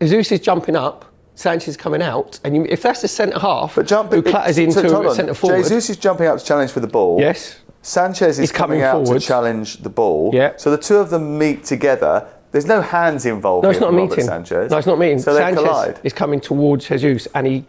Jesus 0.00 0.32
is 0.32 0.40
jumping 0.40 0.76
up. 0.76 1.06
Sanchez 1.36 1.68
is 1.68 1.76
coming 1.76 2.00
out, 2.02 2.38
and 2.44 2.54
you, 2.54 2.64
if 2.68 2.82
that's 2.82 3.00
the 3.02 3.08
centre 3.08 3.38
half 3.40 3.74
But 3.74 3.86
jump 3.88 4.12
who 4.12 4.22
clatters 4.22 4.56
into 4.56 4.88
so, 4.88 5.08
a 5.08 5.14
centre 5.14 5.34
forward, 5.34 5.62
Jesus 5.64 5.90
is 5.90 5.96
jumping 5.96 6.28
up 6.28 6.38
to 6.38 6.44
challenge 6.44 6.70
for 6.70 6.78
the 6.78 6.86
ball. 6.86 7.18
yes, 7.18 7.58
Sanchez 7.84 8.38
is 8.38 8.38
He's 8.38 8.52
coming 8.52 8.80
coming, 8.80 8.82
out 8.82 9.04
forward. 9.04 9.20
to 9.20 9.26
challenge 9.26 9.76
the 9.82 9.90
ball. 9.90 10.30
Yeah. 10.32 10.54
So 10.56 10.70
the 10.70 10.78
two 10.78 10.96
of 10.96 11.10
them 11.10 11.36
meet 11.38 11.64
together. 11.64 12.26
There's 12.50 12.64
no 12.66 12.80
hands 12.80 13.26
involved. 13.26 13.64
no, 13.64 13.70
it's 13.70 13.78
not 13.80 13.92
a 13.92 13.96
Robert 13.96 14.10
meeting. 14.10 14.24
Sanchez. 14.24 14.70
No, 14.70 14.78
it's 14.78 14.86
not 14.86 14.94
a 14.94 15.00
meeting. 15.00 15.18
So 15.18 15.34
they 15.34 15.40
Sanchez 15.40 15.62
collide. 15.64 16.00
is 16.02 16.12
coming 16.14 16.40
towards 16.40 16.88
Jesus, 16.88 17.28
and 17.34 17.46
he 17.46 17.64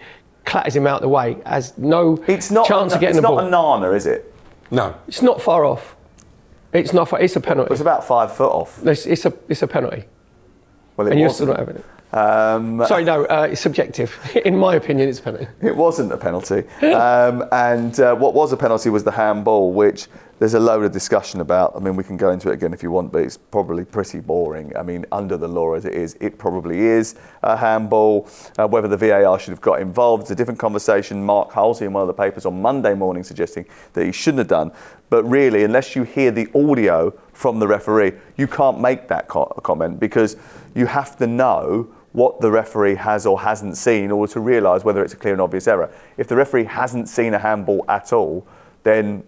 clatters 0.45 0.73
him 0.75 0.87
out 0.87 1.01
the 1.01 1.09
way. 1.09 1.35
Has 1.45 1.77
no 1.77 2.23
It's 2.27 2.49
not. 2.49 2.65
chance 2.65 2.93
a, 2.93 2.95
of 2.95 3.01
getting 3.01 3.17
the 3.17 3.21
ball. 3.23 3.39
it's 3.39 3.51
not 3.51 3.61
ball. 3.61 3.75
a 3.75 3.81
nana, 3.81 3.91
is 3.93 4.05
it? 4.05 4.33
No. 4.71 4.95
It's 5.07 5.21
not 5.21 5.41
far 5.41 5.65
off. 5.65 5.95
It's 6.71 6.93
not 6.93 7.09
far. 7.09 7.19
It's 7.19 7.35
a 7.35 7.41
penalty. 7.41 7.71
It's 7.73 7.81
about 7.81 8.07
five 8.07 8.33
foot 8.33 8.51
off. 8.51 8.85
It's, 8.87 9.05
it's 9.05 9.25
a 9.25 9.33
it's 9.49 9.61
a 9.63 9.67
penalty, 9.67 10.05
Well, 10.95 11.07
it 11.07 11.11
and 11.11 11.19
you're 11.19 11.27
wasn't. 11.29 11.35
still 11.35 11.47
not 11.47 11.59
having 11.59 11.75
it. 11.77 11.85
Um, 12.15 12.81
Sorry, 12.87 13.03
no, 13.03 13.25
uh, 13.25 13.49
it's 13.51 13.61
subjective. 13.61 14.17
In 14.45 14.57
my 14.57 14.75
opinion, 14.75 15.09
it's 15.09 15.19
a 15.19 15.23
penalty. 15.23 15.47
It 15.61 15.75
wasn't 15.75 16.13
a 16.13 16.17
penalty. 16.17 16.63
Um, 16.81 17.43
and 17.51 17.99
uh, 17.99 18.15
what 18.15 18.33
was 18.33 18.53
a 18.53 18.57
penalty 18.57 18.89
was 18.89 19.03
the 19.03 19.11
handball, 19.11 19.73
which 19.73 20.07
there's 20.39 20.53
a 20.53 20.59
load 20.59 20.83
of 20.83 20.91
discussion 20.91 21.39
about. 21.39 21.73
I 21.75 21.79
mean, 21.79 21.95
we 21.95 22.03
can 22.03 22.17
go 22.17 22.31
into 22.31 22.49
it 22.49 22.53
again 22.53 22.73
if 22.73 22.83
you 22.83 22.91
want, 22.91 23.11
but 23.11 23.23
it's 23.23 23.37
probably 23.37 23.85
pretty 23.85 24.19
boring. 24.19 24.75
I 24.75 24.83
mean, 24.83 25.05
under 25.11 25.37
the 25.37 25.47
law 25.47 25.73
as 25.73 25.85
it 25.85 25.93
is, 25.93 26.17
it 26.19 26.37
probably 26.37 26.79
is 26.79 27.15
a 27.41 27.55
handball. 27.55 28.27
Uh, 28.57 28.67
whether 28.67 28.87
the 28.87 28.97
VAR 28.97 29.39
should 29.39 29.51
have 29.51 29.61
got 29.61 29.79
involved 29.79 30.25
is 30.25 30.31
a 30.31 30.35
different 30.35 30.59
conversation. 30.59 31.25
Mark 31.25 31.53
Halsey 31.53 31.85
in 31.85 31.93
one 31.93 32.01
of 32.01 32.07
the 32.07 32.13
papers 32.13 32.45
on 32.45 32.61
Monday 32.61 32.93
morning 32.93 33.23
suggesting 33.23 33.65
that 33.93 34.05
he 34.05 34.11
shouldn't 34.11 34.39
have 34.39 34.47
done. 34.47 34.71
But 35.09 35.23
really, 35.23 35.63
unless 35.63 35.95
you 35.95 36.03
hear 36.03 36.31
the 36.31 36.49
audio 36.53 37.11
from 37.31 37.59
the 37.59 37.67
referee, 37.67 38.13
you 38.35 38.47
can't 38.47 38.81
make 38.81 39.07
that 39.07 39.29
co- 39.29 39.45
comment 39.63 39.99
because 39.99 40.35
you 40.73 40.85
have 40.85 41.15
to 41.17 41.27
know 41.27 41.87
what 42.11 42.39
the 42.41 42.49
referee 42.49 42.95
has 42.95 43.25
or 43.25 43.39
hasn't 43.39 43.77
seen 43.77 44.05
in 44.05 44.11
order 44.11 44.31
to 44.33 44.39
realise 44.39 44.83
whether 44.83 45.03
it's 45.03 45.13
a 45.13 45.17
clear 45.17 45.33
and 45.33 45.41
obvious 45.41 45.67
error. 45.67 45.93
If 46.17 46.27
the 46.27 46.35
referee 46.35 46.65
hasn't 46.65 47.09
seen 47.09 47.33
a 47.33 47.39
handball 47.39 47.85
at 47.89 48.13
all, 48.13 48.47
then 48.83 49.23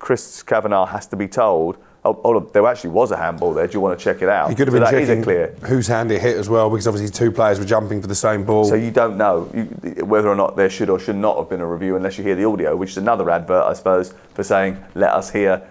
Chris 0.00 0.42
Kavanagh 0.42 0.86
has 0.86 1.06
to 1.08 1.16
be 1.16 1.28
told, 1.28 1.76
oh, 2.04 2.40
there 2.52 2.66
actually 2.66 2.90
was 2.90 3.10
a 3.12 3.16
handball 3.16 3.52
there. 3.52 3.66
Do 3.66 3.74
you 3.74 3.80
want 3.80 3.96
to 3.96 4.02
check 4.02 4.22
it 4.22 4.28
out? 4.28 4.48
He 4.48 4.56
could 4.56 4.66
have 4.66 4.74
so 4.74 4.80
been 4.80 5.06
checking 5.06 5.22
clear. 5.22 5.54
whose 5.62 5.86
hand 5.86 6.10
it 6.10 6.20
hit 6.20 6.36
as 6.36 6.48
well, 6.48 6.68
because 6.70 6.88
obviously 6.88 7.10
two 7.10 7.30
players 7.30 7.58
were 7.58 7.64
jumping 7.66 8.00
for 8.00 8.08
the 8.08 8.14
same 8.14 8.44
ball. 8.44 8.64
So 8.64 8.74
you 8.74 8.90
don't 8.90 9.16
know 9.16 9.48
you, 9.54 9.64
whether 10.04 10.28
or 10.28 10.34
not 10.34 10.56
there 10.56 10.70
should 10.70 10.90
or 10.90 10.98
should 10.98 11.16
not 11.16 11.36
have 11.36 11.48
been 11.48 11.60
a 11.60 11.66
review 11.66 11.94
unless 11.96 12.18
you 12.18 12.24
hear 12.24 12.34
the 12.34 12.46
audio, 12.46 12.74
which 12.74 12.90
is 12.90 12.96
another 12.96 13.30
advert, 13.30 13.64
I 13.64 13.74
suppose, 13.74 14.14
for 14.34 14.42
saying, 14.42 14.82
let 14.94 15.10
us 15.10 15.30
hear 15.30 15.62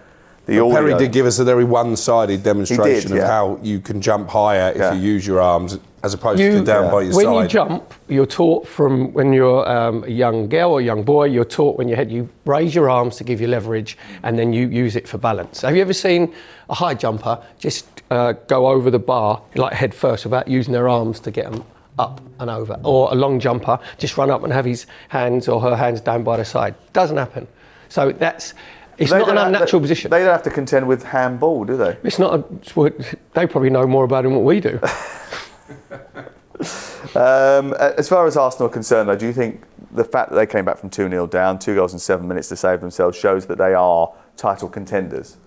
the 0.45 0.59
audio. 0.59 0.73
Perry 0.73 0.97
did 0.97 1.11
give 1.11 1.25
us 1.25 1.39
a 1.39 1.43
very 1.43 1.63
one-sided 1.63 2.43
demonstration 2.43 3.11
yeah. 3.15 3.23
of 3.23 3.27
how 3.27 3.59
you 3.63 3.79
can 3.79 3.99
jump 3.99 4.29
higher 4.29 4.69
if 4.71 4.77
Yeah. 4.77 4.93
you 4.93 5.01
use 5.01 5.25
your 5.25 5.41
arms, 5.41 5.79
as 6.03 6.13
opposed 6.13 6.39
to 6.39 6.63
down 6.63 6.85
Yeah. 6.85 6.91
by 6.91 7.01
your 7.01 7.15
when 7.15 7.25
side. 7.25 7.33
When 7.33 7.41
you 7.43 7.47
jump, 7.47 7.93
you're 8.07 8.25
taught 8.25 8.67
from 8.67 9.11
when 9.13 9.33
you're 9.33 9.67
um, 9.69 10.03
a 10.05 10.09
young 10.09 10.47
girl 10.47 10.71
or 10.71 10.81
young 10.81 11.03
boy, 11.03 11.25
you're 11.25 11.45
taught 11.45 11.77
when 11.77 11.87
you 11.87 11.95
head, 11.95 12.11
you 12.11 12.29
raise 12.45 12.73
your 12.73 12.89
arms 12.89 13.17
to 13.17 13.23
give 13.23 13.41
you 13.41 13.47
leverage 13.47 13.97
and 14.23 14.37
then 14.39 14.53
you 14.53 14.67
use 14.67 14.95
it 14.95 15.07
for 15.07 15.17
balance. 15.17 15.61
Have 15.61 15.75
you 15.75 15.81
ever 15.81 15.93
seen 15.93 16.33
a 16.69 16.73
high 16.75 16.93
jumper 16.93 17.41
just 17.57 17.85
uh, 18.11 18.33
go 18.47 18.67
over 18.67 18.89
the 18.89 18.99
bar, 18.99 19.41
like 19.55 19.73
head 19.73 19.93
first, 19.93 20.23
without 20.25 20.47
using 20.47 20.73
their 20.73 20.87
arms 20.89 21.19
to 21.21 21.31
get 21.31 21.51
them 21.51 21.63
up 21.97 22.21
and 22.39 22.49
over? 22.49 22.79
Or 22.83 23.11
a 23.11 23.15
long 23.15 23.39
jumper 23.39 23.77
just 23.97 24.17
run 24.17 24.29
up 24.31 24.43
and 24.43 24.53
have 24.53 24.65
his 24.65 24.85
hands 25.09 25.47
or 25.47 25.59
her 25.61 25.75
hands 25.75 26.01
down 26.01 26.23
by 26.23 26.37
the 26.37 26.45
side? 26.45 26.75
Doesn't 26.93 27.17
happen. 27.17 27.47
So 27.89 28.11
that's. 28.11 28.53
It's 28.97 29.11
not 29.11 29.29
an 29.29 29.37
have- 29.37 29.47
unnatural 29.47 29.79
they- 29.79 29.83
position. 29.85 30.11
They 30.11 30.19
don't 30.19 30.27
have 30.27 30.43
to 30.43 30.49
contend 30.49 30.85
with 30.87 31.03
handball, 31.03 31.63
do 31.63 31.77
they? 31.77 31.97
it's 32.03 32.19
not. 32.19 32.33
A, 32.75 32.93
they 33.33 33.47
probably 33.47 33.69
know 33.69 33.87
more 33.87 34.03
about 34.03 34.25
it 34.25 34.27
than 34.29 34.35
what 34.35 34.43
we 34.43 34.59
do. 34.59 34.79
Um, 37.15 37.73
as 37.73 38.09
far 38.09 38.27
as 38.27 38.35
Arsenal 38.35 38.67
are 38.67 38.71
concerned, 38.71 39.09
though, 39.09 39.15
do 39.15 39.25
you 39.25 39.33
think 39.33 39.63
the 39.91 40.03
fact 40.03 40.29
that 40.29 40.35
they 40.35 40.45
came 40.45 40.65
back 40.65 40.77
from 40.77 40.89
2 40.89 41.09
0 41.09 41.27
down, 41.27 41.57
two 41.57 41.73
goals 41.75 41.93
in 41.93 41.99
seven 41.99 42.27
minutes 42.27 42.49
to 42.49 42.55
save 42.55 42.81
themselves, 42.81 43.17
shows 43.17 43.45
that 43.47 43.57
they 43.57 43.73
are 43.73 44.13
title 44.35 44.69
contenders? 44.69 45.37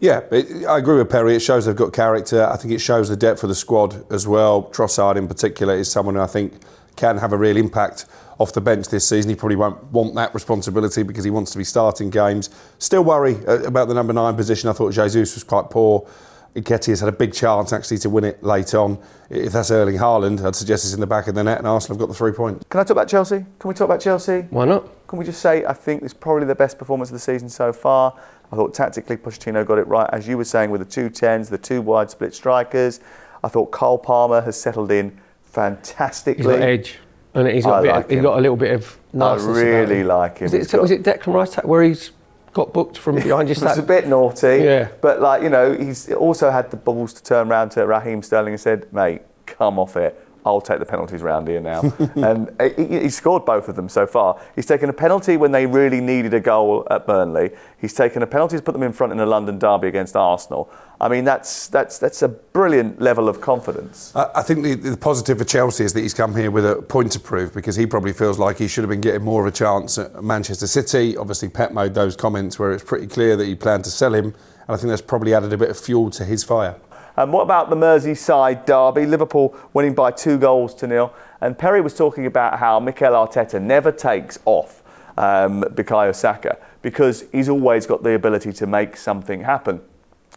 Yeah, 0.00 0.22
it, 0.32 0.66
I 0.66 0.78
agree 0.78 0.96
with 0.96 1.10
Perry. 1.10 1.36
It 1.36 1.40
shows 1.40 1.66
they've 1.66 1.76
got 1.76 1.92
character. 1.92 2.44
I 2.44 2.56
think 2.56 2.74
it 2.74 2.80
shows 2.80 3.08
the 3.08 3.16
depth 3.16 3.42
of 3.44 3.50
the 3.50 3.54
squad 3.54 4.10
as 4.12 4.26
well. 4.26 4.64
Trossard, 4.64 5.16
in 5.16 5.28
particular, 5.28 5.74
is 5.76 5.90
someone 5.90 6.16
who 6.16 6.22
I 6.22 6.26
think 6.26 6.54
can 6.96 7.18
have 7.18 7.32
a 7.32 7.36
real 7.36 7.56
impact 7.56 8.06
off 8.38 8.52
the 8.52 8.60
bench 8.60 8.88
this 8.88 9.08
season. 9.08 9.28
He 9.28 9.36
probably 9.36 9.56
won't 9.56 9.82
want 9.92 10.14
that 10.16 10.34
responsibility 10.34 11.02
because 11.04 11.22
he 11.24 11.30
wants 11.30 11.52
to 11.52 11.58
be 11.58 11.64
starting 11.64 12.10
games. 12.10 12.50
Still 12.78 13.04
worry 13.04 13.36
uh, 13.46 13.62
about 13.62 13.88
the 13.88 13.94
number 13.94 14.12
nine 14.12 14.34
position. 14.34 14.68
I 14.68 14.72
thought 14.72 14.92
Jesus 14.92 15.34
was 15.34 15.44
quite 15.44 15.70
poor. 15.70 16.08
Nketiah 16.54 16.86
has 16.88 17.00
had 17.00 17.08
a 17.08 17.12
big 17.16 17.32
chance 17.32 17.72
actually 17.72 17.98
to 17.98 18.10
win 18.10 18.24
it 18.24 18.42
late 18.42 18.74
on. 18.74 18.98
If 19.30 19.52
that's 19.52 19.70
Erling 19.70 19.96
Haaland, 19.96 20.44
I'd 20.44 20.54
suggest 20.54 20.84
it's 20.84 20.92
in 20.92 21.00
the 21.00 21.06
back 21.06 21.26
of 21.26 21.34
the 21.34 21.42
net, 21.42 21.58
and 21.58 21.66
Arsenal 21.66 21.96
have 21.96 22.00
got 22.00 22.08
the 22.12 22.14
three 22.18 22.32
points. 22.32 22.64
Can 22.68 22.80
I 22.80 22.82
talk 22.84 22.90
about 22.90 23.08
Chelsea? 23.08 23.38
Can 23.58 23.68
we 23.68 23.74
talk 23.74 23.86
about 23.86 24.00
Chelsea? 24.00 24.42
Why 24.50 24.66
not? 24.66 24.86
Can 25.08 25.18
we 25.18 25.24
just 25.24 25.40
say 25.40 25.64
I 25.64 25.72
think 25.72 26.02
it's 26.02 26.12
probably 26.14 26.46
the 26.46 26.54
best 26.54 26.78
performance 26.78 27.08
of 27.08 27.14
the 27.14 27.20
season 27.20 27.48
so 27.48 27.72
far? 27.72 28.14
I 28.52 28.56
thought 28.56 28.74
tactically 28.74 29.16
Pochettino 29.16 29.64
got 29.66 29.78
it 29.78 29.86
right, 29.86 30.08
as 30.12 30.28
you 30.28 30.36
were 30.36 30.44
saying, 30.44 30.70
with 30.70 30.80
the 30.82 30.86
two 30.86 31.08
tens, 31.08 31.48
the 31.48 31.56
two 31.56 31.80
wide 31.80 32.10
split 32.10 32.34
strikers. 32.34 33.00
I 33.42 33.48
thought 33.48 33.70
Cole 33.70 33.96
Palmer 33.98 34.42
has 34.42 34.60
settled 34.60 34.92
in 34.92 35.18
fantastically. 35.42 36.44
He's 36.44 36.46
got 36.58 36.60
edge, 36.60 36.98
and 37.34 37.48
he's 37.48 37.64
got, 37.64 37.74
I 37.74 37.78
a, 37.78 37.82
bit 37.82 37.88
like 37.92 38.04
of, 38.04 38.10
he's 38.10 38.18
him. 38.18 38.22
got 38.24 38.38
a 38.38 38.40
little 38.42 38.56
bit 38.56 38.72
of. 38.74 38.98
I 39.14 39.18
nastiness 39.18 39.58
about 39.58 39.66
really 39.66 40.00
him. 40.00 40.06
like 40.06 40.38
him. 40.38 40.44
Was 40.44 40.54
it, 40.54 40.70
got- 40.70 40.82
was 40.82 40.90
it 40.90 41.02
Declan 41.02 41.34
Rice 41.34 41.54
where 41.56 41.82
he's 41.82 42.10
got 42.52 42.72
booked 42.72 42.98
from 42.98 43.16
behind 43.16 43.48
just 43.48 43.62
It 43.62 43.66
was 43.66 43.78
a 43.78 43.82
bit 43.82 44.06
naughty. 44.06 44.62
Yeah. 44.64 44.88
But 45.00 45.20
like 45.20 45.42
you 45.42 45.48
know, 45.48 45.72
he's 45.72 46.10
also 46.12 46.50
had 46.50 46.70
the 46.70 46.76
balls 46.76 47.12
to 47.14 47.22
turn 47.22 47.50
around 47.50 47.70
to 47.70 47.86
Raheem 47.86 48.22
Sterling 48.22 48.54
and 48.54 48.60
said, 48.60 48.92
"Mate, 48.92 49.22
come 49.46 49.78
off 49.78 49.96
it. 49.96 50.18
I'll 50.44 50.60
take 50.60 50.80
the 50.80 50.86
penalties 50.86 51.22
round 51.22 51.48
here 51.48 51.60
now." 51.60 51.80
and 52.16 52.50
he, 52.76 53.00
he 53.00 53.08
scored 53.08 53.44
both 53.44 53.68
of 53.68 53.76
them 53.76 53.88
so 53.88 54.06
far. 54.06 54.40
He's 54.54 54.66
taken 54.66 54.90
a 54.90 54.92
penalty 54.92 55.36
when 55.36 55.52
they 55.52 55.66
really 55.66 56.00
needed 56.00 56.34
a 56.34 56.40
goal 56.40 56.86
at 56.90 57.06
Burnley. 57.06 57.50
He's 57.80 57.94
taken 57.94 58.22
a 58.22 58.26
penalty 58.26 58.56
to 58.56 58.62
put 58.62 58.72
them 58.72 58.82
in 58.82 58.92
front 58.92 59.12
in 59.12 59.20
a 59.20 59.26
London 59.26 59.58
derby 59.58 59.88
against 59.88 60.16
Arsenal. 60.16 60.70
I 61.02 61.08
mean, 61.08 61.24
that's 61.24 61.66
that's 61.66 61.98
that's 61.98 62.22
a 62.22 62.28
brilliant 62.28 63.00
level 63.00 63.28
of 63.28 63.40
confidence. 63.40 64.12
I 64.14 64.30
I 64.36 64.42
think 64.42 64.62
the, 64.62 64.76
the 64.76 64.96
positive 64.96 65.38
for 65.38 65.44
Chelsea 65.44 65.82
is 65.82 65.92
that 65.94 66.00
he's 66.00 66.14
come 66.14 66.36
here 66.36 66.52
with 66.52 66.64
a 66.64 66.80
point 66.80 67.10
to 67.12 67.20
prove 67.20 67.52
because 67.52 67.74
he 67.74 67.86
probably 67.86 68.12
feels 68.12 68.38
like 68.38 68.58
he 68.58 68.68
should 68.68 68.84
have 68.84 68.88
been 68.88 69.00
getting 69.00 69.24
more 69.24 69.44
of 69.44 69.52
a 69.52 69.56
chance 69.56 69.98
at 69.98 70.22
Manchester 70.22 70.68
City. 70.68 71.16
Obviously, 71.16 71.48
Pep 71.48 71.72
made 71.72 71.94
those 71.94 72.14
comments 72.14 72.56
where 72.56 72.70
it's 72.70 72.84
pretty 72.84 73.08
clear 73.08 73.36
that 73.36 73.46
he 73.46 73.56
planned 73.56 73.82
to 73.82 73.90
sell 73.90 74.14
him, 74.14 74.26
and 74.26 74.34
I 74.68 74.76
think 74.76 74.90
that's 74.90 75.02
probably 75.02 75.34
added 75.34 75.52
a 75.52 75.58
bit 75.58 75.70
of 75.70 75.78
fuel 75.78 76.08
to 76.10 76.24
his 76.24 76.44
fire. 76.44 76.76
And 77.16 77.32
what 77.32 77.42
about 77.42 77.68
the 77.68 77.76
Merseyside 77.76 78.64
derby? 78.64 79.04
Liverpool 79.04 79.56
winning 79.74 79.94
by 79.94 80.12
two 80.12 80.38
goals 80.38 80.72
to 80.76 80.86
nil. 80.86 81.12
And 81.40 81.58
Perry 81.58 81.80
was 81.80 81.94
talking 81.94 82.26
about 82.26 82.58
how 82.60 82.78
Mikel 82.78 83.12
Arteta 83.12 83.60
never 83.60 83.90
takes 83.92 84.38
off 84.44 84.82
um, 85.18 85.62
Bukayo 85.62 86.14
Saka 86.14 86.58
because 86.80 87.24
he's 87.32 87.48
always 87.48 87.86
got 87.86 88.02
the 88.02 88.14
ability 88.14 88.52
to 88.54 88.66
make 88.66 88.96
something 88.96 89.42
happen. 89.42 89.80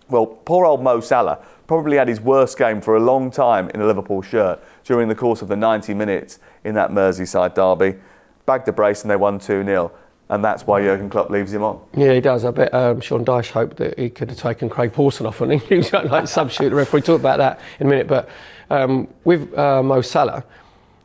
Well, 0.10 0.26
poor 0.26 0.66
old 0.66 0.84
Mo 0.84 1.00
Salah 1.00 1.40
probably 1.68 1.98
had 1.98 2.08
his 2.08 2.22
worst 2.22 2.58
game 2.58 2.80
for 2.82 2.96
a 2.96 3.00
long 3.00 3.32
time 3.32 3.70
in 3.70 3.82
a 3.82 3.86
Liverpool 3.88 4.22
shirt 4.22 4.64
during 4.84 5.08
the 5.08 5.16
course 5.16 5.42
of 5.42 5.48
the 5.48 5.56
90 5.56 5.94
minutes 5.94 6.40
in 6.64 6.76
that 6.76 6.92
Merseyside 6.92 7.56
derby. 7.56 7.98
Bagged 8.46 8.68
a 8.68 8.72
brace 8.72 9.02
and 9.02 9.10
they 9.10 9.16
won 9.16 9.40
2 9.40 9.64
0. 9.64 9.92
And 10.28 10.44
that's 10.44 10.66
why 10.66 10.82
Jurgen 10.82 11.10
Klopp 11.10 11.30
leaves 11.30 11.54
him 11.54 11.64
on. 11.64 11.80
Yeah, 11.96 12.14
he 12.14 12.20
does. 12.20 12.46
I 12.46 12.52
bet 12.52 12.74
um, 12.74 13.00
Sean 13.00 13.24
Dyche 13.24 13.52
hoped 13.52 13.78
that 13.78 13.98
he 13.98 14.10
could 14.10 14.32
have 14.32 14.40
taken 14.40 14.70
Craig 14.70 14.92
Pawson 14.92 15.28
off, 15.28 15.40
and 15.42 15.54
he 15.62 15.76
was 15.76 15.94
like 15.94 16.28
substitute 16.28 16.70
the 16.70 16.76
referee. 16.76 17.00
We'll 17.00 17.18
talk 17.18 17.20
about 17.20 17.38
that 17.38 17.60
in 17.80 17.86
a 17.86 17.90
minute. 17.90 18.08
But 18.08 18.28
um, 18.72 19.08
with 19.24 19.56
uh, 19.56 19.84
Mo 19.84 20.02
Salah, 20.02 20.44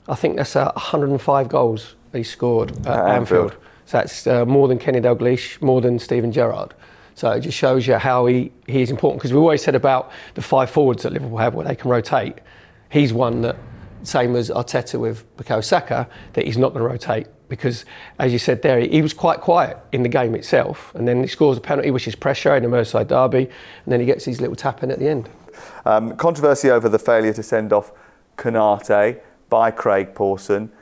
I 0.09 0.15
think 0.15 0.37
that's 0.37 0.57
uh, 0.57 0.73
105 0.73 1.49
goals 1.49 1.97
he 2.15 2.23
scored 2.23 2.71
at, 2.71 2.87
At 2.87 3.09
Anfield. 3.09 3.53
Anfield. 3.53 3.53
So 3.85 3.99
that's 3.99 4.27
uh, 4.27 4.47
more 4.47 4.69
than 4.69 4.79
Kenny 4.79 5.01
Dalglish, 5.01 5.61
more 5.61 5.83
than 5.83 5.99
Steven 5.99 6.33
Gerrard. 6.33 6.75
So 7.21 7.33
it 7.33 7.41
just 7.41 7.59
shows 7.59 7.87
you 7.87 7.97
how 7.97 8.25
he, 8.25 8.51
he 8.67 8.81
is 8.81 8.91
important. 8.91 9.21
Because 9.21 9.35
we 9.35 9.39
always 9.39 9.63
said 9.63 9.75
about 9.75 10.11
the 10.37 10.41
five 10.41 10.71
forwards 10.71 11.03
that 11.03 11.13
Liverpool 11.13 11.37
have, 11.37 11.53
where 11.53 11.67
they 11.67 11.75
can 11.75 11.91
rotate. 11.91 12.39
He's 12.89 13.13
one 13.13 13.43
that, 13.43 13.57
same 14.05 14.35
as 14.37 14.49
Arteta 14.49 14.99
with 14.99 15.27
Bukayo 15.37 15.63
Saka, 15.63 16.09
that 16.33 16.47
he's 16.47 16.57
not 16.57 16.73
going 16.73 16.83
to 16.83 16.89
rotate. 16.89 17.27
Because, 17.51 17.85
as 18.19 18.33
you 18.33 18.39
said 18.39 18.63
there, 18.63 18.81
he 18.81 19.03
was 19.03 19.13
quite 19.13 19.43
quiet 19.43 19.77
in 19.93 20.03
the 20.03 20.09
game 20.09 20.35
itself. 20.35 20.95
And 20.95 21.07
then 21.07 21.21
he 21.21 21.27
scores 21.27 21.59
a 21.59 21.61
penalty, 21.61 21.91
which 21.91 22.09
is 22.09 22.15
pressure 22.15 22.57
in 22.57 22.63
the 22.63 22.71
Merseyside 22.71 23.09
derby. 23.09 23.51
And 23.85 23.93
then 23.93 24.01
he 24.01 24.07
gets 24.07 24.25
his 24.25 24.41
little 24.41 24.57
tap 24.57 24.83
in 24.83 24.91
at 24.91 24.99
the 24.99 25.07
end. 25.07 25.29
Um, 25.85 26.17
controversy 26.17 26.71
over 26.71 26.89
the 26.89 26.99
failure 26.99 27.35
to 27.35 27.43
send 27.43 27.75
off 27.75 27.93
Konate 28.39 29.21
by 29.51 29.71
Craig 29.71 30.15
Pawson. 30.15 30.73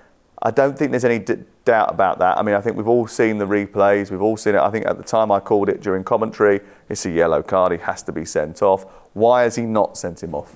I 0.43 0.51
don't 0.51 0.79
think 0.79 0.93
there's 0.93 1.05
any 1.05 1.19
d- 1.19 1.37
doubt 1.65 1.91
about 1.91 2.19
that. 2.21 2.39
I 2.39 2.43
mean, 2.43 2.55
I 2.55 2.61
think 2.61 2.77
we've 2.77 2.87
all 2.89 3.07
seen 3.09 3.39
the 3.39 3.47
replays, 3.47 4.11
we've 4.11 4.23
all 4.23 4.37
seen 4.37 4.55
it. 4.55 4.61
I 4.61 4.71
think 4.71 4.87
at 4.87 4.97
the 4.97 5.03
time 5.03 5.33
I 5.33 5.41
called 5.41 5.69
it 5.69 5.81
during 5.81 6.05
commentary, 6.05 6.61
it's 6.89 7.05
a 7.07 7.11
yellow 7.11 7.43
card, 7.43 7.73
he 7.73 7.79
has 7.79 8.03
to 8.05 8.13
be 8.13 8.25
sent 8.25 8.63
off. 8.63 8.85
Why 9.15 9.43
has 9.43 9.57
he 9.57 9.63
not 9.63 9.97
sent 9.99 10.23
him 10.23 10.35
off? 10.35 10.55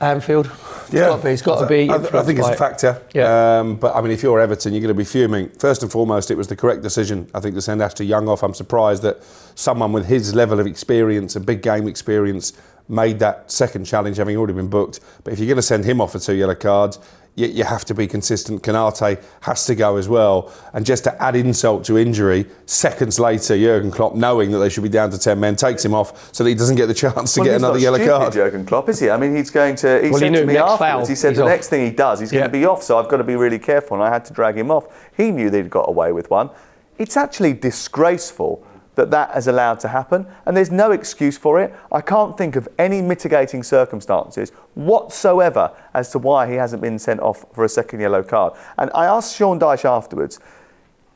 Anfield. 0.00 0.46
It's 0.86 0.92
Yeah, 0.94 1.06
got 1.10 1.16
to 1.18 1.22
be. 1.24 1.30
It's 1.30 1.42
got 1.42 1.60
to 1.60 1.66
be. 1.66 1.88
I, 1.88 1.92
I- 1.94 1.96
I 1.96 1.98
think 2.00 2.10
it's 2.10 2.14
a 2.14 2.18
influenced 2.18 2.48
by 2.48 2.52
it. 2.54 2.58
factor. 2.58 3.02
Yeah. 3.14 3.58
Um, 3.60 3.76
but 3.76 3.94
I 3.94 4.00
mean, 4.00 4.10
if 4.10 4.20
you're 4.22 4.40
Everton, 4.40 4.72
you're 4.72 4.80
going 4.80 4.88
to 4.88 4.94
be 4.94 5.04
fuming. 5.04 5.48
First 5.50 5.82
and 5.82 5.92
foremost, 5.92 6.30
it 6.32 6.36
was 6.36 6.48
the 6.48 6.56
correct 6.56 6.82
decision. 6.82 7.28
I 7.34 7.38
think 7.40 7.54
to 7.54 7.60
send 7.60 7.80
Ashley 7.80 8.06
Young 8.06 8.28
off. 8.28 8.42
I'm 8.42 8.54
surprised 8.54 9.02
that 9.04 9.22
someone 9.54 9.92
with 9.92 10.06
his 10.06 10.34
level 10.34 10.58
of 10.58 10.66
experience 10.66 11.36
and 11.36 11.46
big 11.46 11.62
game 11.62 11.86
experience 11.86 12.52
made 12.92 13.18
that 13.20 13.50
second 13.50 13.84
challenge, 13.84 14.18
having 14.18 14.36
already 14.36 14.52
been 14.52 14.68
booked. 14.68 15.00
But 15.24 15.32
if 15.32 15.38
you're 15.38 15.46
going 15.48 15.56
to 15.56 15.62
send 15.62 15.84
him 15.84 16.00
off 16.00 16.12
for 16.12 16.18
two 16.18 16.34
yellow 16.34 16.54
cards. 16.54 16.98
You, 17.34 17.46
you 17.46 17.64
have 17.64 17.86
to 17.86 17.94
be 17.94 18.06
consistent. 18.06 18.62
Konate 18.62 19.18
has 19.40 19.64
to 19.64 19.74
go 19.74 19.96
as 19.96 20.06
well. 20.06 20.52
And 20.74 20.84
just 20.84 21.04
to 21.04 21.22
add 21.22 21.34
insult 21.34 21.82
to 21.84 21.96
injury, 21.96 22.44
seconds 22.66 23.18
later, 23.18 23.56
Jurgen 23.56 23.90
Klopp, 23.90 24.14
knowing 24.14 24.50
that 24.50 24.58
they 24.58 24.68
should 24.68 24.82
be 24.82 24.90
down 24.90 25.10
to 25.12 25.18
10 25.18 25.40
men, 25.40 25.56
takes 25.56 25.82
him 25.82 25.94
off 25.94 26.34
so 26.34 26.44
that 26.44 26.50
he 26.50 26.54
doesn't 26.54 26.76
get 26.76 26.88
the 26.88 26.92
chance 26.94 27.32
to 27.32 27.40
Well, 27.40 27.46
get 27.48 27.56
another 27.56 27.78
yellow 27.78 27.96
stupid, 27.96 28.10
card. 28.18 28.32
Jurgen 28.34 28.66
Klopp, 28.66 28.90
is 28.90 29.00
he? 29.00 29.08
I 29.08 29.16
mean, 29.16 29.34
he's 29.34 29.48
going 29.48 29.76
to. 29.76 30.02
He 30.02 30.10
Well, 30.10 30.20
he 30.20 30.26
said 30.26 30.32
knew 30.32 30.40
to 30.40 30.46
me 30.46 30.52
next 30.52 30.72
afterwards. 30.72 30.78
foul, 30.92 31.06
he 31.06 31.14
said 31.14 31.34
the 31.36 31.42
off. 31.44 31.48
next 31.48 31.68
thing 31.70 31.86
he 31.86 31.90
does, 31.90 32.20
he's 32.20 32.30
going 32.30 32.44
to 32.44 32.50
be 32.50 32.66
off. 32.66 32.82
So 32.82 32.98
I've 32.98 33.08
got 33.08 33.16
to 33.16 33.24
be 33.24 33.36
really 33.36 33.58
careful, 33.58 33.96
and 33.96 34.04
I 34.04 34.10
had 34.12 34.26
to 34.26 34.34
drag 34.34 34.58
him 34.58 34.70
off. 34.70 34.84
He 35.16 35.30
knew 35.30 35.48
they'd 35.48 35.70
got 35.70 35.88
away 35.88 36.12
with 36.12 36.28
one. 36.28 36.50
It's 36.98 37.16
actually 37.16 37.54
disgraceful 37.54 38.62
that 38.94 39.10
that 39.10 39.30
has 39.30 39.48
allowed 39.48 39.80
to 39.80 39.88
happen, 39.88 40.26
and 40.44 40.56
there's 40.56 40.70
no 40.70 40.90
excuse 40.90 41.38
for 41.38 41.60
it. 41.60 41.74
I 41.90 42.00
can't 42.00 42.36
think 42.36 42.56
of 42.56 42.68
any 42.78 43.00
mitigating 43.00 43.62
circumstances 43.62 44.50
whatsoever 44.74 45.72
as 45.94 46.10
to 46.12 46.18
why 46.18 46.48
he 46.48 46.54
hasn't 46.54 46.82
been 46.82 46.98
sent 46.98 47.20
off 47.20 47.46
for 47.54 47.64
a 47.64 47.68
second 47.68 48.00
yellow 48.00 48.22
card. 48.22 48.52
And 48.78 48.90
I 48.94 49.06
asked 49.06 49.36
Sean 49.36 49.58
Dyche 49.58 49.84
afterwards. 49.84 50.40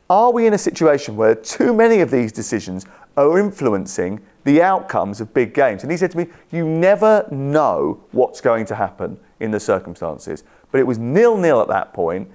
Are 0.08 0.32
we 0.32 0.46
in 0.46 0.54
a 0.54 0.58
situation 0.58 1.16
where 1.16 1.34
too 1.34 1.74
many 1.74 1.98
of 1.98 2.12
these 2.12 2.30
decisions 2.30 2.86
are 3.16 3.40
influencing 3.40 4.20
the 4.44 4.62
outcomes 4.62 5.20
of 5.20 5.34
big 5.34 5.52
games? 5.52 5.82
And 5.82 5.90
he 5.90 5.98
said 5.98 6.12
to 6.12 6.18
me, 6.18 6.28
You 6.52 6.66
never 6.66 7.26
know 7.32 8.00
what's 8.12 8.40
going 8.40 8.66
to 8.66 8.76
happen 8.76 9.18
in 9.40 9.50
the 9.50 9.58
circumstances. 9.58 10.44
But 10.70 10.78
it 10.78 10.86
was 10.86 10.98
nil 10.98 11.36
nil 11.36 11.60
at 11.60 11.68
that 11.68 11.92
point, 11.92 12.30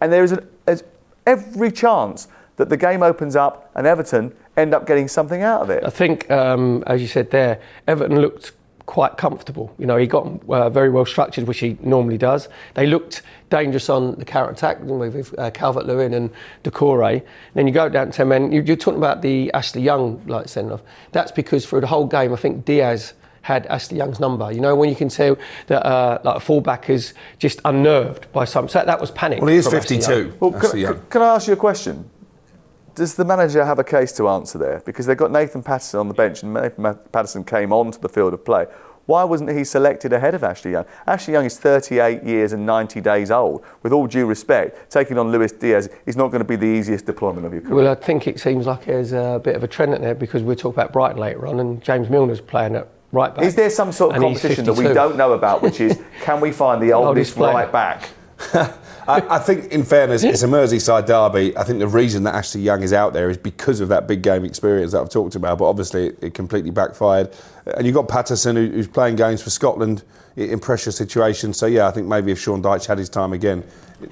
and 0.00 0.10
there 0.10 0.24
is 0.24 0.32
an, 0.32 0.48
every 1.26 1.70
chance 1.70 2.28
that 2.56 2.68
the 2.68 2.76
game 2.76 3.02
opens 3.02 3.36
up 3.36 3.70
and 3.74 3.86
Everton 3.86 4.34
end 4.56 4.74
up 4.74 4.86
getting 4.86 5.08
something 5.08 5.42
out 5.42 5.62
of 5.62 5.70
it. 5.70 5.82
I 5.84 5.90
think, 5.90 6.30
um, 6.30 6.82
as 6.86 7.00
you 7.00 7.08
said 7.08 7.30
there, 7.30 7.60
Everton 7.86 8.20
looked 8.20 8.52
quite 8.86 9.16
comfortable. 9.16 9.74
You 9.78 9.86
know, 9.86 9.96
he 9.96 10.06
got 10.06 10.26
uh, 10.48 10.68
very 10.68 10.90
well 10.90 11.06
structured, 11.06 11.46
which 11.46 11.60
he 11.60 11.78
normally 11.80 12.18
does. 12.18 12.48
They 12.74 12.86
looked 12.86 13.22
dangerous 13.48 13.88
on 13.88 14.16
the 14.16 14.24
counter 14.24 14.52
attack 14.52 14.78
with 14.82 15.38
uh, 15.38 15.50
Calvert 15.52 15.86
Lewin 15.86 16.14
and 16.14 16.30
Doucoure. 16.64 17.22
Then 17.54 17.66
you 17.66 17.72
go 17.72 17.88
down 17.88 18.06
to 18.06 18.12
10 18.12 18.28
men. 18.28 18.52
You, 18.52 18.62
you're 18.62 18.76
talking 18.76 18.98
about 18.98 19.22
the 19.22 19.50
Ashley 19.52 19.82
Young 19.82 20.22
like 20.26 20.48
send 20.48 20.72
off. 20.72 20.82
That's 21.12 21.32
because 21.32 21.64
through 21.64 21.80
the 21.82 21.86
whole 21.86 22.06
game, 22.06 22.32
I 22.32 22.36
think 22.36 22.64
Diaz 22.64 23.14
had 23.42 23.66
Ashley 23.66 23.98
Young's 23.98 24.20
number. 24.20 24.50
You 24.52 24.60
know, 24.60 24.74
when 24.76 24.88
you 24.88 24.94
can 24.94 25.08
tell 25.08 25.36
that 25.66 25.84
uh, 25.86 26.18
like 26.24 26.36
a 26.36 26.40
fullback 26.40 26.90
is 26.90 27.14
just 27.38 27.60
unnerved 27.64 28.30
by 28.32 28.44
something. 28.44 28.70
So 28.70 28.84
that 28.84 29.00
was 29.00 29.10
panic. 29.12 29.40
Well, 29.40 29.48
he 29.48 29.56
is 29.56 29.68
52. 29.68 30.34
Well, 30.40 30.54
Ashley 30.56 30.70
can, 30.70 30.78
Young. 30.80 30.94
can- 30.94 31.06
can 31.10 31.22
I 31.22 31.34
ask 31.34 31.46
you 31.46 31.54
a 31.54 31.56
question? 31.56 32.08
Does 32.94 33.14
the 33.14 33.24
manager 33.24 33.64
have 33.64 33.78
a 33.78 33.84
case 33.84 34.12
to 34.12 34.28
answer 34.28 34.58
there? 34.58 34.82
Because 34.84 35.06
they've 35.06 35.16
got 35.16 35.30
Nathan 35.30 35.62
Patterson 35.62 36.00
on 36.00 36.08
the 36.08 36.14
bench, 36.14 36.42
and 36.42 36.52
Nathan 36.54 36.98
Patterson 37.10 37.44
came 37.44 37.72
onto 37.72 37.98
the 37.98 38.08
field 38.08 38.34
of 38.34 38.44
play. 38.44 38.66
Why 39.06 39.24
wasn't 39.24 39.50
he 39.50 39.64
selected 39.64 40.12
ahead 40.12 40.34
of 40.34 40.44
Ashley 40.44 40.72
Young? 40.72 40.84
Ashley 41.06 41.32
Young 41.32 41.44
is 41.44 41.58
38 41.58 42.22
years 42.22 42.52
and 42.52 42.64
90 42.64 43.00
days 43.00 43.30
old. 43.30 43.64
With 43.82 43.92
all 43.92 44.06
due 44.06 44.26
respect, 44.26 44.90
taking 44.90 45.18
on 45.18 45.32
Luis 45.32 45.52
Diaz 45.52 45.88
is 46.06 46.16
not 46.16 46.28
going 46.28 46.40
to 46.40 46.46
be 46.48 46.56
the 46.56 46.66
easiest 46.66 47.06
deployment 47.06 47.44
of 47.44 47.52
your 47.52 47.62
career. 47.62 47.74
Well, 47.74 47.88
I 47.88 47.94
think 47.96 48.28
it 48.28 48.38
seems 48.38 48.66
like 48.66 48.84
there's 48.84 49.12
a 49.12 49.40
bit 49.42 49.56
of 49.56 49.64
a 49.64 49.68
trend 49.68 49.94
in 49.94 50.02
there 50.02 50.14
because 50.14 50.42
we'll 50.42 50.54
talk 50.56 50.74
about 50.74 50.92
Brighton 50.92 51.18
later 51.18 51.46
on, 51.46 51.58
and 51.58 51.82
James 51.82 52.08
Milner's 52.08 52.40
playing 52.40 52.76
at 52.76 52.88
right 53.10 53.34
back. 53.34 53.44
is 53.44 53.54
there 53.56 53.70
some 53.70 53.90
sort 53.90 54.14
of 54.14 54.22
competition 54.22 54.64
that 54.66 54.74
we 54.74 54.84
don't 54.84 55.16
know 55.16 55.32
about, 55.32 55.62
which 55.62 55.80
is 55.80 56.00
can 56.20 56.40
we 56.40 56.52
find 56.52 56.80
the 56.80 56.92
oldest 56.92 57.36
Oldest 57.36 57.54
right 57.54 57.72
back? 57.72 58.08
I, 59.08 59.36
I 59.36 59.38
think, 59.38 59.72
in 59.72 59.84
fairness, 59.84 60.22
it's 60.22 60.42
a 60.42 60.46
Merseyside 60.46 61.06
derby. 61.06 61.56
I 61.56 61.64
think 61.64 61.78
the 61.80 61.88
reason 61.88 62.22
that 62.24 62.34
Ashley 62.34 62.60
Young 62.60 62.82
is 62.82 62.92
out 62.92 63.12
there 63.12 63.28
is 63.30 63.36
because 63.36 63.80
of 63.80 63.88
that 63.88 64.06
big 64.06 64.22
game 64.22 64.44
experience 64.44 64.92
that 64.92 65.00
I've 65.00 65.10
talked 65.10 65.34
about. 65.34 65.58
But 65.58 65.66
obviously, 65.68 66.08
it, 66.08 66.18
it 66.22 66.34
completely 66.34 66.70
backfired. 66.70 67.30
And 67.66 67.86
you've 67.86 67.94
got 67.94 68.08
Patterson, 68.08 68.56
who, 68.56 68.66
who's 68.68 68.88
playing 68.88 69.16
games 69.16 69.42
for 69.42 69.50
Scotland 69.50 70.02
i- 70.36 70.40
in 70.42 70.58
pressure 70.60 70.92
situations. 70.92 71.56
So 71.56 71.66
yeah, 71.66 71.86
I 71.86 71.90
think 71.90 72.06
maybe 72.06 72.32
if 72.32 72.38
Sean 72.40 72.62
Dyche 72.62 72.86
had 72.86 72.98
his 72.98 73.08
time 73.08 73.32
again, 73.32 73.64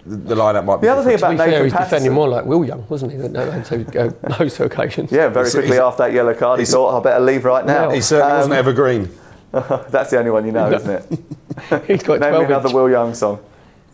the, 0.06 0.16
the 0.16 0.34
lineup 0.34 0.64
might 0.64 0.76
be. 0.80 0.86
The 0.86 0.92
other 0.92 1.02
thing 1.02 1.12
different. 1.12 1.38
To 1.38 1.42
about 1.42 1.46
be 1.46 1.50
fair, 1.50 1.50
Nathan 1.50 1.64
he's 1.64 1.72
Patterson, 1.72 1.90
defending 1.90 2.12
more 2.12 2.28
like 2.28 2.44
Will 2.44 2.64
Young, 2.64 2.86
wasn't 2.88 3.12
he? 3.12 3.18
than- 3.18 3.32
than 3.32 3.62
to, 3.64 4.06
uh, 4.06 4.12
those 4.38 4.58
occasions. 4.60 5.10
yeah, 5.12 5.28
very 5.28 5.50
quickly 5.50 5.68
he's- 5.72 5.80
after 5.80 6.04
that 6.04 6.12
yellow 6.12 6.34
card, 6.34 6.60
he 6.60 6.66
thought 6.66 6.96
I 6.96 7.02
better 7.02 7.24
leave 7.24 7.44
right 7.44 7.64
now. 7.66 7.90
He 7.90 8.00
certainly 8.00 8.32
wasn't 8.34 8.52
Um, 8.54 8.58
evergreen. 8.58 9.10
That's 9.52 10.10
the 10.10 10.18
only 10.18 10.30
one 10.30 10.46
you 10.46 10.52
know, 10.52 10.70
isn't 10.72 10.90
it? 10.90 11.84
he's 11.88 12.02
got 12.04 12.20
Name 12.20 12.34
me 12.34 12.44
another 12.44 12.68
inch. 12.68 12.74
Will 12.74 12.88
Young 12.88 13.14
song, 13.14 13.40
I 13.40 13.49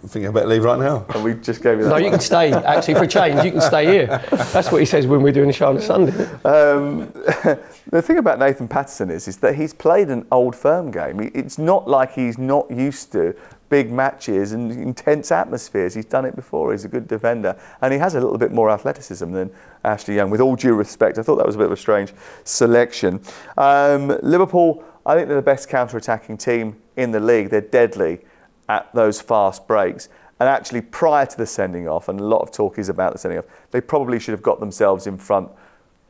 think 0.08 0.26
I 0.26 0.30
better 0.30 0.46
leave 0.46 0.64
right 0.64 0.78
now. 0.78 1.06
and 1.14 1.24
we 1.24 1.34
just 1.34 1.62
gave 1.62 1.78
you 1.78 1.84
that. 1.84 1.90
No, 1.90 1.96
you 1.96 2.10
can 2.10 2.20
stay. 2.20 2.52
Actually, 2.52 2.94
for 2.94 3.04
a 3.04 3.08
change, 3.08 3.44
you 3.44 3.52
can 3.52 3.60
stay 3.60 3.86
here. 3.86 4.06
That's 4.30 4.70
what 4.70 4.78
he 4.78 4.86
says 4.86 5.06
when 5.06 5.22
we're 5.22 5.32
doing 5.32 5.48
the 5.48 5.52
show 5.52 5.68
on 5.68 5.76
a 5.76 5.82
Sunday. 5.82 6.12
Um, 6.44 7.10
the 7.90 8.02
thing 8.02 8.18
about 8.18 8.38
Nathan 8.38 8.68
Patterson 8.68 9.10
is, 9.10 9.28
is 9.28 9.36
that 9.38 9.54
he's 9.54 9.72
played 9.72 10.08
an 10.08 10.26
old 10.30 10.54
firm 10.56 10.90
game. 10.90 11.30
It's 11.34 11.58
not 11.58 11.88
like 11.88 12.12
he's 12.12 12.38
not 12.38 12.70
used 12.70 13.12
to 13.12 13.34
big 13.68 13.90
matches 13.90 14.52
and 14.52 14.70
intense 14.70 15.32
atmospheres. 15.32 15.94
He's 15.94 16.04
done 16.04 16.24
it 16.24 16.36
before. 16.36 16.72
He's 16.72 16.84
a 16.84 16.88
good 16.88 17.08
defender, 17.08 17.58
and 17.80 17.92
he 17.92 17.98
has 17.98 18.14
a 18.14 18.20
little 18.20 18.38
bit 18.38 18.52
more 18.52 18.70
athleticism 18.70 19.32
than 19.32 19.50
Ashley 19.84 20.14
Young. 20.14 20.30
With 20.30 20.40
all 20.40 20.56
due 20.56 20.74
respect, 20.74 21.18
I 21.18 21.22
thought 21.22 21.36
that 21.36 21.46
was 21.46 21.56
a 21.56 21.58
bit 21.58 21.66
of 21.66 21.72
a 21.72 21.76
strange 21.76 22.12
selection. 22.44 23.20
Um, 23.56 24.18
Liverpool, 24.22 24.84
I 25.04 25.14
think 25.14 25.28
they're 25.28 25.36
the 25.36 25.42
best 25.42 25.68
counter-attacking 25.68 26.38
team 26.38 26.76
in 26.96 27.10
the 27.10 27.20
league. 27.20 27.50
They're 27.50 27.60
deadly 27.60 28.20
at 28.68 28.92
those 28.94 29.20
fast 29.20 29.66
breaks. 29.66 30.08
And 30.38 30.48
actually, 30.48 30.82
prior 30.82 31.24
to 31.24 31.36
the 31.36 31.46
sending 31.46 31.88
off, 31.88 32.08
and 32.08 32.20
a 32.20 32.24
lot 32.24 32.42
of 32.42 32.52
talk 32.52 32.78
is 32.78 32.88
about 32.88 33.12
the 33.12 33.18
sending 33.18 33.38
off, 33.38 33.46
they 33.70 33.80
probably 33.80 34.18
should 34.18 34.32
have 34.32 34.42
got 34.42 34.60
themselves 34.60 35.06
in 35.06 35.16
front. 35.16 35.48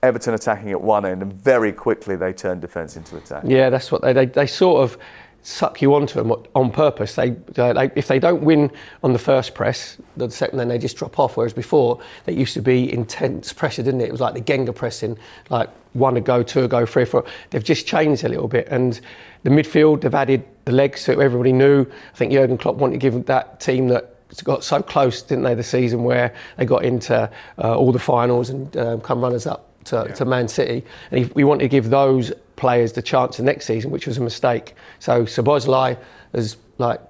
Everton 0.03 0.35
attacking 0.35 0.71
at 0.71 0.81
one 0.81 1.07
end, 1.07 1.23
and 1.23 1.33
very 1.33 1.73
quickly 1.73 2.17
they 2.17 2.33
turned 2.33 2.61
defence 2.61 2.97
into 2.97 3.17
attack. 3.17 3.45
Yeah, 3.47 3.71
that's 3.71 3.91
what 3.91 4.03
they, 4.03 4.13
they, 4.13 4.27
they 4.27 4.47
sort 4.47 4.83
of 4.83 4.99
suck 5.47 5.81
you 5.81 5.95
onto 5.95 6.21
them 6.21 6.33
on 6.57 6.73
purpose. 6.73 7.15
They, 7.15 7.31
they, 7.31 7.89
if 7.95 8.09
they 8.09 8.19
don't 8.19 8.43
win 8.43 8.69
on 9.05 9.13
the 9.13 9.19
first 9.19 9.55
press, 9.55 9.97
the 10.17 10.29
second 10.29 10.59
then 10.59 10.67
they 10.67 10.77
just 10.77 10.97
drop 10.97 11.21
off. 11.21 11.37
Whereas 11.37 11.53
before, 11.53 12.01
they 12.25 12.33
used 12.33 12.53
to 12.55 12.61
be 12.61 12.93
intense 12.93 13.53
pressure, 13.53 13.85
didn't 13.85 14.01
it? 14.01 14.09
It 14.09 14.13
was 14.13 14.21
like 14.21 14.35
the 14.35 14.41
gegenpressing, 14.41 15.17
like 15.49 15.71
one 15.93 16.15
to 16.15 16.21
go, 16.21 16.43
two 16.43 16.63
to 16.63 16.69
go, 16.69 16.85
three, 16.85 17.05
four. 17.05 17.25
They've 17.51 17.63
just 17.63 17.87
changed 17.87 18.25
a 18.25 18.29
little 18.29 18.49
bit. 18.49 18.67
And 18.73 19.01
the 19.45 19.51
midfield, 19.51 20.01
they've 20.01 20.13
added 20.13 20.45
the 20.65 20.73
legs 20.73 21.03
so 21.03 21.13
everybody 21.21 21.53
knew. 21.53 21.83
I 21.83 22.17
think 22.17 22.33
Jurgen 22.33 22.59
Klopp 22.59 22.75
wanted 22.75 22.95
to 22.95 22.99
give 22.99 23.27
that 23.27 23.61
team 23.61 23.87
that 23.89 24.17
got 24.43 24.65
so 24.65 24.83
close, 24.83 25.23
didn't 25.23 25.45
they, 25.45 25.55
the 25.55 25.63
season 25.63 26.03
where 26.03 26.35
they 26.57 26.65
got 26.65 26.85
into 26.85 27.31
uh, 27.59 27.77
all 27.77 27.93
the 27.93 28.01
finals 28.01 28.51
and 28.51 28.77
um, 28.77 29.01
come 29.01 29.21
runners 29.21 29.47
up 29.47 29.66
to, 29.87 30.13
to 30.15 30.25
Man 30.25 30.49
City. 30.49 30.85
And 31.11 31.25
he, 31.25 31.33
we 31.35 31.45
wanted 31.45 31.63
to 31.63 31.69
give 31.69 31.91
those 31.91 32.33
players 32.57 32.93
the 32.93 33.03
chance 33.03 33.37
the 33.37 33.43
next 33.43 33.67
season, 33.67 33.91
which 33.91 34.07
was 34.07 34.19
a 34.19 34.23
mistake. 34.23 34.75
So 34.99 35.25
Szoboszlai 35.25 35.99
has 36.35 36.57
like 36.79 37.01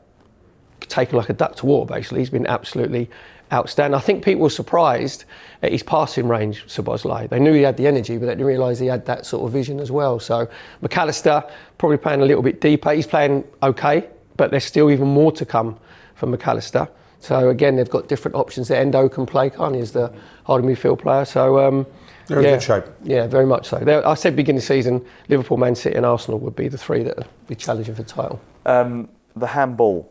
taken 0.81 1.17
like 1.17 1.29
a 1.29 1.35
duck 1.35 1.57
to 1.57 1.67
water. 1.67 1.95
Basically, 1.95 2.21
he's 2.21 2.31
been 2.31 2.47
absolutely 2.47 3.11
outstanding. 3.53 3.97
I 3.97 4.01
think 4.01 4.25
people 4.25 4.43
were 4.43 4.51
surprised 4.51 5.25
at 5.63 5.73
his 5.73 5.83
passing 5.83 6.29
range. 6.29 6.67
Szoboszlai. 6.67 7.29
They 7.29 7.39
knew 7.39 7.53
he 7.53 7.63
had 7.63 7.77
the 7.77 7.87
energy, 7.87 8.19
but 8.19 8.27
they 8.27 8.33
didn't 8.33 8.47
realise 8.47 8.79
he 8.79 8.87
had 8.87 9.07
that 9.07 9.25
sort 9.25 9.47
of 9.47 9.53
vision 9.53 9.81
as 9.81 9.91
well. 9.91 10.19
So 10.19 10.49
Mac 10.81 10.97
Allister 10.97 11.45
probably 11.79 11.99
playing 11.99 12.23
a 12.23 12.27
little 12.27 12.43
bit 12.43 12.61
deeper. 12.61 12.93
He's 12.93 13.07
playing 13.07 13.45
okay, 13.63 14.09
but 14.37 14.51
there's 14.51 14.65
still 14.65 14.91
even 14.91 15.09
more 15.09 15.33
to 15.33 15.47
come 15.47 15.79
from 16.15 16.33
Mac 16.33 16.47
Allister. 16.47 16.89
So 17.21 17.49
again, 17.49 17.77
they've 17.77 17.91
got 17.91 18.09
different 18.09 18.35
options. 18.35 18.69
there. 18.69 18.81
Endo 18.81 19.09
can 19.09 19.27
play, 19.27 19.51
can't 19.51 19.75
he, 19.75 19.81
as 19.81 19.93
the 19.93 20.13
holding 20.45 20.69
midfield 20.69 21.01
player? 21.01 21.25
So 21.25 21.59
um, 21.67 21.87
They're 22.27 22.39
in 22.39 22.45
yeah, 22.45 22.51
good 22.53 22.63
shape. 22.63 22.85
Yeah, 23.05 23.27
very 23.27 23.47
much 23.47 23.69
so. 23.69 23.79
They're- 23.79 24.03
I 24.05 24.15
said 24.15 24.35
beginning 24.37 24.59
of 24.59 24.63
the 24.63 24.67
season, 24.67 25.05
Liverpool, 25.29 25.57
Man 25.57 25.75
City, 25.75 25.97
and 25.97 26.05
Arsenal 26.05 26.39
would 26.41 26.57
be 26.57 26.69
the 26.69 26.79
three 26.79 27.03
that 27.05 27.17
would 27.17 27.27
be 27.47 27.55
challenging 27.55 27.95
for 27.95 28.03
the 28.03 28.09
title. 28.09 28.41
Um, 28.65 29.09
the 29.37 29.47
handball, 29.47 30.11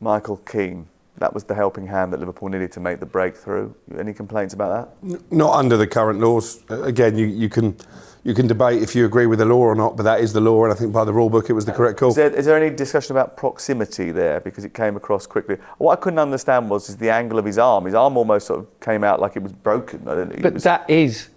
Michael 0.00 0.36
Keane. 0.38 0.86
That 1.18 1.34
was 1.34 1.42
the 1.42 1.54
helping 1.54 1.84
hand 1.88 2.12
that 2.12 2.20
Liverpool 2.20 2.48
needed 2.48 2.70
to 2.72 2.80
make 2.80 3.00
the 3.00 3.06
breakthrough. 3.06 3.72
Any 3.98 4.12
complaints 4.12 4.54
about 4.54 4.92
that? 5.02 5.32
Not 5.32 5.56
under 5.56 5.76
the 5.76 5.86
current 5.86 6.20
laws. 6.20 6.62
Uh, 6.70 6.82
Again, 6.82 7.18
you, 7.18 7.26
you 7.26 7.48
can 7.48 7.76
you 8.22 8.34
can 8.34 8.46
debate 8.46 8.82
if 8.82 8.94
you 8.94 9.04
agree 9.04 9.26
with 9.26 9.38
the 9.40 9.44
law 9.44 9.58
or 9.58 9.74
not, 9.74 9.96
but 9.96 10.02
that 10.04 10.20
is 10.20 10.32
the 10.32 10.40
law, 10.40 10.62
and 10.64 10.72
I 10.72 10.76
think 10.76 10.92
by 10.92 11.04
the 11.04 11.12
rule 11.12 11.30
book 11.30 11.50
it 11.50 11.54
was 11.54 11.64
the 11.64 11.72
correct 11.72 11.98
call. 11.98 12.10
Is 12.10 12.16
there, 12.16 12.30
is 12.30 12.46
there 12.46 12.56
any 12.62 12.74
discussion 12.74 13.16
about 13.16 13.36
proximity 13.36 14.10
there? 14.10 14.38
Because 14.40 14.64
it 14.64 14.74
came 14.74 14.96
across 14.96 15.26
quickly. 15.26 15.56
What 15.78 15.98
I 15.98 16.00
couldn't 16.00 16.18
understand 16.18 16.68
was 16.70 16.88
is 16.88 16.96
the 16.96 17.10
angle 17.10 17.38
of 17.38 17.44
his 17.44 17.58
arm. 17.58 17.86
His 17.86 17.94
arm 17.94 18.16
almost 18.16 18.46
sort 18.46 18.60
of 18.60 18.80
came 18.80 19.02
out 19.02 19.18
like 19.20 19.34
it 19.36 19.42
was 19.42 19.52
broken. 19.52 20.06
I 20.06 20.14
don't, 20.14 20.32
it 20.32 20.42
But 20.42 20.54
was, 20.54 20.62
that 20.64 20.88
is 20.90 21.30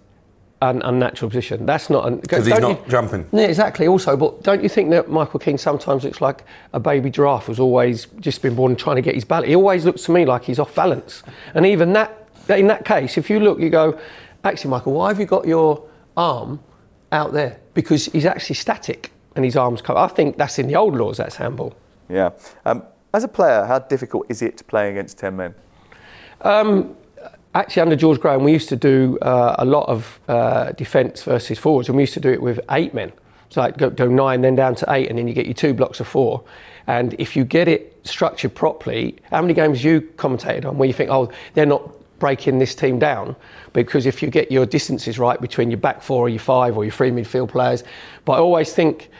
an 0.62 0.80
unnatural 0.82 1.28
position. 1.28 1.66
That's 1.66 1.90
not 1.90 2.06
an, 2.06 2.16
Because 2.18 2.46
he's 2.46 2.54
don't 2.54 2.78
not 2.80 2.88
jumping. 2.88 3.26
Yeah, 3.32 3.42
exactly. 3.42 3.88
Also, 3.88 4.16
but 4.16 4.42
don't 4.42 4.62
you 4.62 4.68
think 4.68 4.90
that 4.90 5.10
Michael 5.10 5.40
Keane 5.40 5.58
sometimes 5.58 6.04
looks 6.04 6.20
like 6.20 6.44
a 6.72 6.78
baby 6.78 7.10
giraffe 7.10 7.46
who's 7.46 7.58
always 7.58 8.06
just 8.20 8.42
been 8.42 8.54
born 8.54 8.72
and 8.72 8.78
trying 8.78 8.96
to 8.96 9.02
get 9.02 9.16
his 9.16 9.24
balance? 9.24 9.48
He 9.48 9.56
always 9.56 9.84
looks 9.84 10.04
to 10.04 10.12
me 10.12 10.24
like 10.24 10.44
he's 10.44 10.60
off 10.60 10.72
balance. 10.74 11.24
And 11.54 11.66
even 11.66 11.92
that, 11.94 12.28
in 12.48 12.68
that 12.68 12.84
case, 12.84 13.18
if 13.18 13.28
you 13.28 13.40
look, 13.40 13.58
you 13.58 13.70
go, 13.70 13.98
actually, 14.44 14.70
Michael, 14.70 14.92
why 14.92 15.08
have 15.08 15.18
you 15.18 15.26
got 15.26 15.46
your 15.48 15.84
arm 16.16 16.60
out 17.10 17.32
there? 17.32 17.58
Because 17.74 18.06
he's 18.06 18.24
actually 18.26 18.54
static 18.54 19.10
and 19.34 19.44
his 19.44 19.56
arms 19.56 19.82
come. 19.82 19.96
I 19.96 20.06
think 20.06 20.38
that's 20.38 20.60
in 20.60 20.68
the 20.68 20.76
old 20.76 20.94
laws. 20.94 21.16
That's 21.16 21.34
handball. 21.34 21.74
Yeah. 22.08 22.30
Um, 22.64 22.84
as 23.12 23.24
a 23.24 23.28
player, 23.28 23.64
how 23.64 23.80
difficult 23.80 24.26
is 24.28 24.42
it 24.42 24.56
to 24.58 24.64
play 24.64 24.90
against 24.90 25.18
10 25.18 25.36
men? 25.36 25.54
Um, 26.42 26.96
actually, 27.54 27.82
under 27.82 27.96
George 27.96 28.20
Graham, 28.20 28.44
we 28.44 28.52
used 28.52 28.68
to 28.70 28.76
do 28.76 29.18
uh, 29.22 29.56
a 29.58 29.64
lot 29.64 29.88
of 29.88 30.20
uh, 30.28 30.72
defence 30.72 31.22
versus 31.22 31.58
forwards, 31.58 31.88
and 31.88 31.96
we 31.96 32.02
used 32.02 32.14
to 32.14 32.20
do 32.20 32.30
it 32.30 32.40
with 32.40 32.60
eight 32.70 32.94
men. 32.94 33.12
So 33.50 33.60
like 33.60 33.76
go, 33.76 33.90
go 33.90 34.08
nine, 34.08 34.40
then 34.40 34.54
down 34.54 34.74
to 34.76 34.86
eight, 34.90 35.08
and 35.10 35.18
then 35.18 35.28
you 35.28 35.34
get 35.34 35.46
your 35.46 35.54
two 35.54 35.74
blocks 35.74 36.00
of 36.00 36.08
four. 36.08 36.42
And 36.86 37.14
if 37.18 37.36
you 37.36 37.44
get 37.44 37.68
it 37.68 38.00
structured 38.04 38.54
properly, 38.54 39.18
how 39.30 39.42
many 39.42 39.54
games 39.54 39.84
you 39.84 40.00
commentated 40.16 40.64
on 40.64 40.78
where 40.78 40.86
you 40.86 40.94
think, 40.94 41.10
oh, 41.10 41.30
they're 41.54 41.66
not 41.66 41.90
breaking 42.18 42.58
this 42.58 42.74
team 42.74 42.98
down? 42.98 43.36
Because 43.72 44.06
if 44.06 44.22
you 44.22 44.30
get 44.30 44.50
your 44.50 44.64
distances 44.64 45.18
right 45.18 45.40
between 45.40 45.70
your 45.70 45.78
back 45.78 46.02
four 46.02 46.26
or 46.26 46.28
your 46.28 46.40
five 46.40 46.76
or 46.76 46.84
your 46.84 46.92
three 46.92 47.10
midfield 47.10 47.50
players, 47.50 47.84
but 48.24 48.32
I 48.32 48.38
always 48.38 48.72
think 48.72 49.10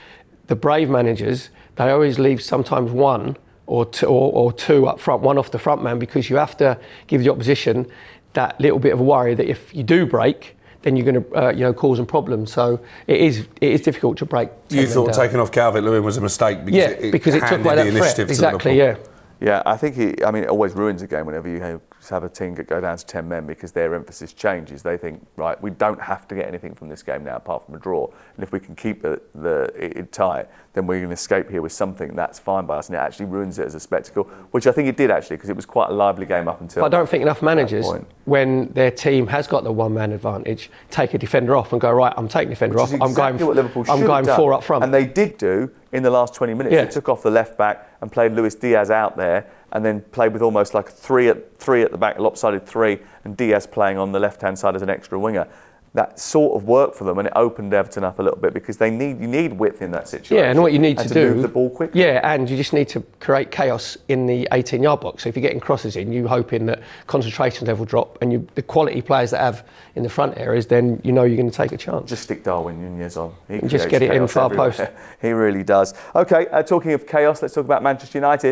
the 0.46 0.56
brave 0.56 0.88
managers, 0.88 1.50
they 1.76 1.90
always 1.90 2.18
leave 2.18 2.42
sometimes 2.42 2.90
one 2.90 3.36
or 3.66 3.84
two, 3.84 4.06
or, 4.06 4.32
or 4.32 4.52
two 4.52 4.86
up 4.86 4.98
front, 4.98 5.22
one 5.22 5.38
off 5.38 5.50
the 5.50 5.58
front 5.58 5.82
man, 5.82 5.98
because 5.98 6.28
you 6.28 6.36
have 6.36 6.56
to 6.56 6.78
give 7.06 7.22
the 7.22 7.30
opposition 7.30 7.86
that 8.34 8.60
little 8.60 8.78
bit 8.78 8.92
of 8.92 9.00
a 9.00 9.02
worry 9.02 9.34
that 9.34 9.48
if 9.48 9.74
you 9.74 9.82
do 9.82 10.06
break, 10.06 10.56
then 10.82 10.96
you're 10.96 11.10
going 11.10 11.22
to 11.24 11.36
uh, 11.36 11.50
you 11.50 11.60
know 11.60 11.72
cause 11.72 11.98
them 11.98 12.06
problems. 12.06 12.52
So 12.52 12.80
it 13.06 13.20
is 13.20 13.46
it 13.60 13.72
is 13.72 13.80
difficult 13.80 14.18
to 14.18 14.26
break. 14.26 14.50
You 14.70 14.86
thought 14.86 15.12
down. 15.12 15.24
taking 15.24 15.40
off 15.40 15.52
Calvert 15.52 15.84
Lewin 15.84 16.02
was 16.02 16.16
a 16.16 16.20
mistake 16.20 16.64
because 16.64 16.76
yeah, 16.78 16.88
it, 16.90 17.12
because 17.12 17.34
it 17.34 17.40
took 17.40 17.60
away 17.60 17.76
the 17.76 17.84
that 17.84 17.86
initiative 17.86 18.14
threat. 18.14 18.26
to 18.28 18.32
Exactly. 18.32 18.74
Liverpool. 18.76 19.04
Yeah. 19.06 19.08
Yeah, 19.40 19.60
I 19.66 19.76
think 19.76 19.96
he, 19.96 20.24
I 20.24 20.30
mean, 20.30 20.44
it 20.44 20.50
always 20.50 20.72
ruins 20.72 21.02
a 21.02 21.08
game 21.08 21.26
whenever 21.26 21.48
you 21.48 21.58
have 21.60 21.80
have 22.08 22.24
a 22.24 22.28
team 22.28 22.54
go 22.54 22.80
down 22.80 22.96
to 22.96 23.06
10 23.06 23.28
men 23.28 23.46
because 23.46 23.72
their 23.72 23.94
emphasis 23.94 24.32
changes. 24.32 24.82
They 24.82 24.96
think, 24.96 25.24
right, 25.36 25.60
we 25.62 25.70
don't 25.70 26.00
have 26.00 26.26
to 26.28 26.34
get 26.34 26.48
anything 26.48 26.74
from 26.74 26.88
this 26.88 27.02
game 27.02 27.24
now 27.24 27.36
apart 27.36 27.64
from 27.66 27.74
a 27.74 27.78
draw. 27.78 28.06
And 28.06 28.42
if 28.42 28.52
we 28.52 28.60
can 28.60 28.74
keep 28.74 29.02
the, 29.02 29.20
the, 29.34 29.70
it 29.74 30.12
tight, 30.12 30.48
then 30.72 30.86
we 30.86 31.00
can 31.00 31.12
escape 31.12 31.50
here 31.50 31.62
with 31.62 31.72
something 31.72 32.16
that's 32.16 32.38
fine 32.38 32.66
by 32.66 32.78
us. 32.78 32.88
And 32.88 32.96
it 32.96 32.98
actually 32.98 33.26
ruins 33.26 33.58
it 33.58 33.66
as 33.66 33.74
a 33.74 33.80
spectacle, 33.80 34.24
which 34.52 34.66
I 34.66 34.72
think 34.72 34.88
it 34.88 34.96
did 34.96 35.10
actually 35.10 35.36
because 35.36 35.50
it 35.50 35.56
was 35.56 35.66
quite 35.66 35.90
a 35.90 35.92
lively 35.92 36.26
game 36.26 36.48
up 36.48 36.60
until. 36.60 36.82
But 36.82 36.94
I 36.94 36.98
don't 36.98 37.08
think 37.08 37.22
enough 37.22 37.42
managers, 37.42 37.86
when 38.24 38.72
their 38.72 38.90
team 38.90 39.26
has 39.28 39.46
got 39.46 39.64
the 39.64 39.72
one 39.72 39.94
man 39.94 40.12
advantage, 40.12 40.70
take 40.90 41.14
a 41.14 41.18
defender 41.18 41.56
off 41.56 41.72
and 41.72 41.80
go, 41.80 41.90
right, 41.90 42.12
I'm 42.16 42.28
taking 42.28 42.50
defender 42.50 42.76
Which 42.76 42.82
off. 42.82 42.88
is 42.88 42.94
I'm 42.94 43.14
going, 43.14 43.34
exactly 43.34 43.44
what 43.46 43.56
Liverpool 43.56 43.84
I'm 43.88 44.06
going 44.06 44.24
four 44.24 44.52
up 44.54 44.64
front. 44.64 44.84
And 44.84 44.92
they 44.92 45.06
did 45.06 45.38
do 45.38 45.70
in 45.92 46.02
the 46.02 46.10
last 46.10 46.34
20 46.34 46.54
minutes. 46.54 46.72
Yeah. 46.72 46.84
They 46.84 46.90
took 46.90 47.08
off 47.08 47.22
the 47.22 47.30
left 47.30 47.58
back 47.58 47.90
and 48.00 48.10
played 48.10 48.32
Luis 48.32 48.54
Diaz 48.54 48.90
out 48.90 49.16
there 49.16 49.46
and 49.72 49.84
then 49.84 50.02
played 50.12 50.32
with 50.32 50.42
almost 50.42 50.74
like 50.74 50.88
a 50.88 50.92
three 50.92 51.28
at, 51.28 51.58
three 51.58 51.82
at 51.82 51.90
the 51.90 51.98
back, 51.98 52.18
a 52.18 52.22
lopsided 52.22 52.66
three, 52.66 52.98
and 53.24 53.36
Diaz 53.36 53.66
playing 53.66 53.98
on 53.98 54.12
the 54.12 54.20
left-hand 54.20 54.58
side 54.58 54.76
as 54.76 54.82
an 54.82 54.90
extra 54.90 55.18
winger. 55.18 55.48
That 55.94 56.18
sort 56.18 56.56
of 56.56 56.66
worked 56.66 56.96
for 56.96 57.04
them 57.04 57.18
and 57.18 57.28
it 57.28 57.34
opened 57.36 57.74
Everton 57.74 58.02
up 58.02 58.18
a 58.18 58.22
little 58.22 58.38
bit 58.38 58.54
because 58.54 58.78
they 58.78 58.90
need 58.90 59.20
you 59.20 59.26
need 59.26 59.52
width 59.52 59.82
in 59.82 59.90
that 59.90 60.08
situation. 60.08 60.38
yeah, 60.38 60.50
and 60.50 60.62
what 60.62 60.72
you 60.72 60.78
need 60.78 60.96
to, 60.96 61.06
to 61.06 61.12
do, 61.12 61.34
move 61.34 61.42
the 61.42 61.48
ball 61.48 61.68
quickly. 61.68 62.00
Yeah, 62.00 62.20
and 62.22 62.48
you 62.48 62.56
just 62.56 62.72
need 62.72 62.88
to 62.88 63.00
create 63.20 63.50
chaos 63.50 63.98
in 64.08 64.24
the 64.24 64.48
18-yard 64.52 65.00
box. 65.00 65.24
So 65.24 65.28
if 65.28 65.36
you're 65.36 65.42
getting 65.42 65.60
crosses 65.60 65.96
in, 65.96 66.10
you're 66.10 66.28
hoping 66.28 66.64
that 66.64 66.82
concentration 67.06 67.66
level 67.66 67.84
drop, 67.84 68.16
and 68.22 68.32
you, 68.32 68.46
the 68.54 68.62
quality 68.62 69.02
players 69.02 69.32
that 69.32 69.40
have 69.40 69.68
in 69.94 70.02
the 70.02 70.08
front 70.08 70.38
areas, 70.38 70.66
then 70.66 70.98
you 71.04 71.12
know 71.12 71.24
you're 71.24 71.36
going 71.36 71.50
to 71.50 71.56
take 71.56 71.72
a 71.72 71.76
chance. 71.76 72.08
Just 72.08 72.22
stick 72.22 72.42
Darwin 72.42 72.80
Nunez 72.80 73.18
on. 73.18 73.34
He 73.46 73.60
just 73.68 73.90
get 73.90 74.00
it 74.00 74.12
in 74.12 74.26
far 74.26 74.46
everywhere. 74.46 74.70
post. 74.70 74.90
he 75.20 75.32
really 75.32 75.62
does. 75.62 75.92
Okay, 76.14 76.46
uh, 76.46 76.62
talking 76.62 76.92
of 76.92 77.06
chaos, 77.06 77.42
let's 77.42 77.52
talk 77.52 77.66
about 77.66 77.82
Manchester 77.82 78.16
United. 78.16 78.51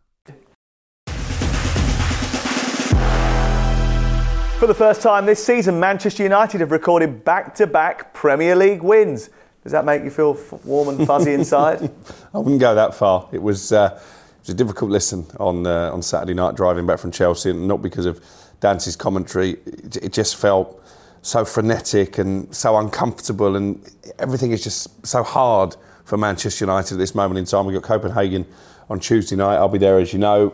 For 4.61 4.67
the 4.67 4.75
first 4.75 5.01
time 5.01 5.25
this 5.25 5.43
season, 5.43 5.79
Manchester 5.79 6.21
United 6.21 6.61
have 6.61 6.69
recorded 6.69 7.25
back-to-back 7.25 8.13
Premier 8.13 8.55
League 8.55 8.83
wins. 8.83 9.31
Does 9.63 9.71
that 9.71 9.85
make 9.85 10.03
you 10.03 10.11
feel 10.11 10.37
f- 10.37 10.63
warm 10.63 10.89
and 10.89 11.07
fuzzy 11.07 11.33
inside? 11.33 11.81
I 12.35 12.37
wouldn't 12.37 12.61
go 12.61 12.75
that 12.75 12.93
far. 12.93 13.27
It 13.31 13.41
was 13.41 13.71
uh, 13.71 13.99
it 13.99 14.39
was 14.41 14.49
a 14.49 14.53
difficult 14.53 14.91
listen 14.91 15.25
on 15.39 15.65
uh, 15.65 15.89
on 15.91 16.03
Saturday 16.03 16.35
night 16.35 16.53
driving 16.53 16.85
back 16.85 16.99
from 16.99 17.09
Chelsea, 17.09 17.49
and 17.49 17.67
not 17.67 17.81
because 17.81 18.05
of 18.05 18.23
Dance's 18.59 18.95
commentary. 18.95 19.53
It, 19.65 19.97
it 19.97 20.13
just 20.13 20.35
felt 20.35 20.79
so 21.23 21.43
frenetic 21.43 22.19
and 22.19 22.55
so 22.55 22.77
uncomfortable, 22.77 23.55
and 23.55 23.83
everything 24.19 24.51
is 24.51 24.63
just 24.63 25.03
so 25.03 25.23
hard 25.23 25.75
for 26.05 26.17
Manchester 26.17 26.65
United 26.65 26.93
at 26.93 26.99
this 26.99 27.15
moment 27.15 27.39
in 27.39 27.45
time. 27.45 27.65
We've 27.65 27.81
got 27.81 27.87
Copenhagen 27.87 28.45
on 28.91 28.99
Tuesday 28.99 29.35
night. 29.35 29.55
I'll 29.55 29.69
be 29.69 29.79
there, 29.79 29.97
as 29.97 30.13
you 30.13 30.19
know. 30.19 30.53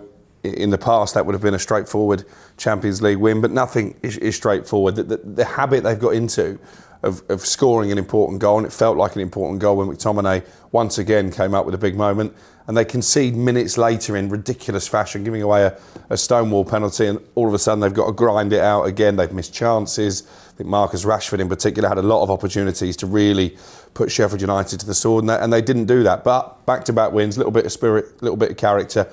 In 0.54 0.70
the 0.70 0.78
past, 0.78 1.14
that 1.14 1.26
would 1.26 1.34
have 1.34 1.42
been 1.42 1.54
a 1.54 1.60
straightforward 1.60 2.26
Champions 2.58 3.02
League 3.02 3.18
win, 3.18 3.42
but 3.42 3.52
nothing 3.52 3.96
is, 4.02 4.18
is 4.18 4.36
straightforward. 4.36 4.96
The, 4.96 5.04
the, 5.04 5.18
the 5.18 5.46
habit 5.46 5.84
they've 5.84 6.00
got 6.00 6.14
into 6.14 6.60
of, 7.04 7.22
of 7.30 7.42
scoring 7.42 7.92
an 7.92 7.98
important 7.98 8.42
goal, 8.42 8.58
and 8.58 8.66
it 8.66 8.74
felt 8.74 8.98
like 8.98 9.16
an 9.16 9.22
important 9.22 9.62
goal 9.62 9.78
when 9.78 9.88
McTominay 9.88 10.44
once 10.72 10.98
again 10.98 11.32
came 11.32 11.54
up 11.54 11.66
with 11.66 11.76
a 11.76 11.78
big 11.78 11.96
moment, 11.96 12.36
and 12.66 12.76
they 12.76 12.84
concede 12.84 13.36
minutes 13.36 13.78
later 13.78 14.18
in 14.18 14.30
ridiculous 14.30 14.88
fashion, 14.88 15.24
giving 15.24 15.42
away 15.42 15.64
a, 15.64 15.80
a 16.10 16.18
stonewall 16.18 16.66
penalty, 16.66 17.06
and 17.06 17.20
all 17.36 17.48
of 17.48 17.54
a 17.54 17.60
sudden 17.60 17.80
they've 17.80 17.94
got 17.94 18.08
to 18.08 18.12
grind 18.12 18.52
it 18.52 18.62
out 18.62 18.84
again. 18.84 19.16
They've 19.16 19.32
missed 19.32 19.54
chances. 19.54 20.24
I 20.50 20.58
think 20.58 20.70
Marcus 20.70 21.06
Rashford 21.06 21.40
in 21.40 21.48
particular 21.48 21.88
had 21.88 21.98
a 21.98 22.02
lot 22.02 22.24
of 22.24 22.32
opportunities 22.32 22.98
to 22.98 23.06
really 23.06 23.56
put 23.94 24.12
Sheffield 24.12 24.42
United 24.42 24.80
to 24.80 24.86
the 24.86 24.94
sword, 24.94 25.24
and 25.24 25.30
they, 25.30 25.38
and 25.38 25.54
they 25.54 25.62
didn't 25.62 25.86
do 25.86 26.04
that. 26.04 26.24
But 26.24 26.66
back-to-back 26.66 27.12
wins, 27.12 27.38
a 27.38 27.40
little 27.40 27.52
bit 27.52 27.66
of 27.66 27.72
spirit, 27.72 28.06
a 28.22 28.24
little 28.24 28.38
bit 28.38 28.52
of 28.52 28.58
character, 28.58 29.08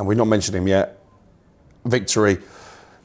and 0.00 0.08
we've 0.08 0.16
not 0.16 0.26
mentioned 0.28 0.56
him 0.56 0.66
yet. 0.66 0.98
Victory 1.84 2.38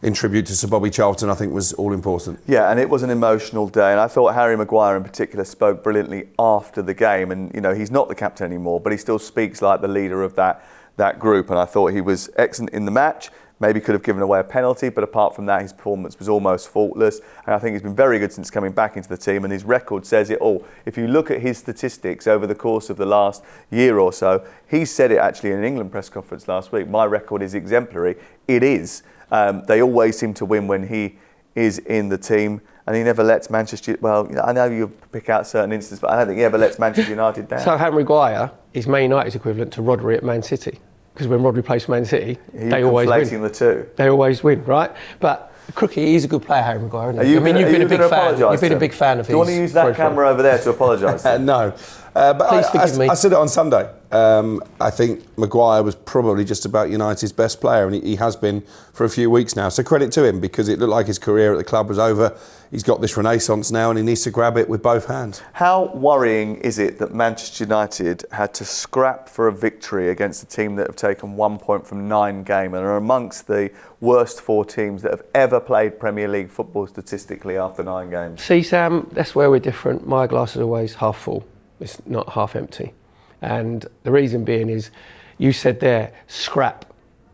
in 0.01 0.13
tribute 0.13 0.45
to 0.45 0.55
Sir 0.55 0.69
Bobby 0.69 0.89
Charlton, 0.89 1.29
I 1.29 1.34
think, 1.34 1.53
was 1.53 1.73
all 1.73 1.91
important. 1.91 2.39
Yeah, 2.47 2.71
and 2.71 2.79
it 2.79 2.89
was 2.89 3.03
an 3.03 3.10
emotional 3.10 3.67
day, 3.67 3.91
and 3.91 3.99
I 3.99 4.08
thought 4.08 4.34
Harry 4.34 4.55
Maguire 4.55 4.95
in 4.95 5.03
particular 5.03 5.43
spoke 5.43 5.84
brilliantly 5.84 6.29
after 6.39 6.81
the 6.81 6.93
game. 6.93 7.31
And 7.31 7.53
you 7.53 7.60
know, 7.60 7.73
he's 7.73 7.91
not 7.91 8.08
the 8.08 8.15
captain 8.15 8.45
anymore, 8.45 8.79
but 8.79 8.93
he 8.93 8.97
still 8.97 9.19
speaks 9.19 9.62
like 9.62 9.81
the 9.81 9.89
leader 9.89 10.23
of 10.23 10.36
that 10.36 10.65
that 10.95 11.19
group. 11.19 11.49
And 11.49 11.60
I 11.60 11.65
thought 11.65 11.91
he 11.91 11.99
was 11.99 12.29
excellent 12.38 12.71
in 12.71 12.86
the 12.86 12.91
match. 12.91 13.29
Maybe 13.60 13.80
could 13.80 13.94
have 13.94 14.04
given 14.04 14.22
away 14.22 14.41
a 14.41 14.44
penalty, 14.44 14.89
but 14.89 15.04
apart 15.04 15.34
from 15.34 15.46
that, 15.46 15.62
his 15.62 15.72
performance 15.72 16.20
was 16.20 16.28
almost 16.28 16.68
faultless. 16.68 17.22
And 17.46 17.56
I 17.56 17.60
think 17.60 17.74
he's 17.74 17.82
been 17.82 17.96
very 17.96 18.20
good 18.20 18.34
since 18.34 18.52
coming 18.52 18.74
back 18.74 18.98
into 18.98 19.08
the 19.08 19.18
team, 19.18 19.46
and 19.46 19.54
his 19.54 19.63
record 19.63 20.06
says 20.06 20.30
it 20.30 20.39
all. 20.39 20.65
If 20.86 20.98
you 20.98 21.08
look 21.08 21.32
at 21.32 21.41
his 21.41 21.58
statistics 21.58 22.28
over 22.28 22.48
the 22.48 22.56
course 22.56 22.89
of 22.89 22.98
the 22.98 23.06
last 23.06 23.44
year 23.72 24.00
or 24.00 24.12
so, 24.12 24.46
he 24.70 24.84
said 24.84 25.12
it 25.12 25.20
actually 25.20 25.52
in 25.52 25.60
an 25.60 25.63
England 25.63 25.91
press 25.91 26.10
conference 26.10 26.50
last 26.50 26.74
week. 26.74 26.89
My 26.89 27.06
record 27.06 27.41
is 27.41 27.56
exemplary. 27.56 28.18
It 28.48 28.62
is. 28.62 29.04
Um, 29.32 29.63
they 29.68 29.82
always 29.82 30.18
seem 30.18 30.34
to 30.36 30.46
win 30.46 30.68
when 30.68 30.88
he 30.88 31.18
is 31.56 31.80
in 31.80 32.10
the 32.10 32.18
team, 32.18 32.60
and 32.88 32.96
he 32.96 33.04
never 33.04 33.24
lets 33.24 33.50
Manchester. 33.50 33.98
Well, 34.02 34.30
I 34.44 34.52
know 34.52 34.65
you 34.65 34.89
pick 35.13 35.30
out 35.30 35.48
certain 35.48 35.72
instances, 35.72 36.02
but 36.02 36.12
I 36.12 36.18
don't 36.18 36.28
think 36.28 36.39
he 36.39 36.44
ever 36.44 36.58
lets 36.58 36.78
Manchester 36.78 37.10
United 37.10 37.48
down. 37.48 37.62
So 37.62 37.78
Harry 37.78 37.96
Maguire 37.96 38.52
is 38.74 38.86
Man 38.86 39.04
United's 39.04 39.36
equivalent 39.36 39.72
to 39.74 39.82
Rodri 39.82 40.18
at 40.18 40.24
Man 40.24 40.44
City. 40.44 40.80
Because 41.15 41.28
when 41.30 41.39
Rodri 41.39 41.63
plays 41.63 41.86
for 41.86 41.91
Man 41.93 42.04
City, 42.04 42.38
they 42.54 42.84
always 42.84 43.10
win. 43.32 43.41
the 43.41 43.49
two? 43.49 43.89
They 43.95 44.10
always 44.10 44.43
win, 44.43 44.65
right? 44.65 44.91
But 45.21 45.54
Crookie, 45.71 45.93
he's 46.08 46.25
a 46.25 46.28
good 46.28 46.41
player, 46.43 46.62
Harry 46.62 46.80
Maguire. 46.80 47.12
Isn't 47.12 47.21
Are 47.21 47.23
he? 47.23 47.32
you 47.32 47.39
I 47.39 47.39
mean, 47.43 47.56
gonna- 47.56 47.60
you've 47.62 47.69
are 47.69 47.71
been 47.71 47.82
you 47.82 47.88
a 47.88 47.89
big 47.89 47.97
gonna 47.99 48.10
fan. 48.10 48.19
apologise 48.19 48.51
You've 48.51 48.62
been 48.62 48.69
to 48.69 48.73
a 48.73 48.75
him? 48.75 48.80
big 48.80 48.93
fan 48.93 49.19
of 49.21 49.25
Do 49.28 49.32
you 49.32 49.38
want 49.38 49.49
to 49.49 49.56
use 49.56 49.73
that 49.73 49.95
camera 49.95 50.30
over 50.30 50.43
there 50.43 50.58
to 50.60 50.69
apologise? 50.71 51.21
to 51.23 51.36
him? 51.36 51.45
no. 51.45 51.73
Uh, 52.15 52.34
but 52.34 52.47
Please 52.47 52.65
I, 52.67 52.71
forgive 52.71 52.95
I, 52.95 52.99
me. 52.99 53.10
I 53.10 53.13
said 53.13 53.34
it 53.34 53.38
on 53.38 53.49
Sunday. 53.49 53.91
Um, 54.12 54.63
I 54.80 54.89
think 54.89 55.25
Maguire 55.38 55.84
was 55.84 55.95
probably 55.95 56.45
just 56.45 56.65
about 56.65 56.89
United's 56.89 57.34
best 57.34 57.60
player, 57.60 57.86
and 57.86 57.95
he, 57.95 58.01
he 58.01 58.15
has 58.15 58.38
been 58.38 58.62
for 58.93 59.04
a 59.04 59.10
few 59.10 59.30
weeks 59.30 59.58
now. 59.58 59.67
So 59.67 59.84
credit 59.84 60.13
to 60.13 60.23
him 60.23 60.39
because 60.39 60.69
it 60.69 60.80
looked 60.80 60.91
like 60.91 61.08
his 61.08 61.19
career 61.19 61.51
at 61.51 61.58
the 61.58 61.65
club 61.65 61.89
was 61.89 61.99
over. 61.99 62.38
He's 62.71 62.84
got 62.84 63.01
this 63.01 63.17
renaissance 63.17 63.69
now, 63.71 63.89
and 63.89 63.99
he 63.99 64.06
needs 64.06 64.21
to 64.23 64.32
grab 64.32 64.56
it 64.56 64.69
with 64.69 64.82
both 64.82 65.08
hands. 65.08 65.41
How 65.54 65.91
worrying 65.93 66.56
is 66.58 66.80
it 66.80 66.99
that 66.99 67.13
Manchester 67.13 67.65
United 67.65 68.23
had 68.32 68.54
to 68.56 68.65
scrap 68.65 69.28
for 69.28 69.49
a 69.49 69.51
victory 69.51 70.10
against 70.10 70.41
a 70.41 70.45
team 70.45 70.78
that 70.78 70.88
have 70.88 70.95
taken 70.95 71.36
one 71.36 71.58
point 71.58 71.86
from 71.86 72.08
nine 72.08 72.43
games 72.43 72.75
and 72.75 72.86
are 72.86 72.95
amongst 72.95 73.47
the 73.47 73.69
worst 73.99 74.39
four 74.39 74.63
teams 74.63 75.01
that 75.01 75.12
have 75.12 75.23
ever 75.34 75.60
played 75.60 75.99
Premier 75.99 76.30
League 76.30 76.49
football 76.49 76.88
statistically 76.88 77.58
after 77.58 77.84
nine 77.84 78.10
games? 78.10 78.41
See, 78.41 78.63
Sam, 78.63 79.10
that's 79.12 79.36
where 79.36 79.49
we're 79.49 79.60
different. 79.60 80.08
My 80.08 80.28
glass 80.28 80.56
is 80.56 80.62
always 80.62 80.95
half 80.95 81.17
full, 81.17 81.45
it's 81.79 82.05
not 82.05 82.29
half 82.29 82.55
empty. 82.55 82.93
And 83.41 83.85
the 84.03 84.11
reason 84.11 84.43
being 84.43 84.69
is 84.69 84.91
you 85.38 85.51
said 85.51 85.79
there, 85.79 86.13
scrap 86.27 86.85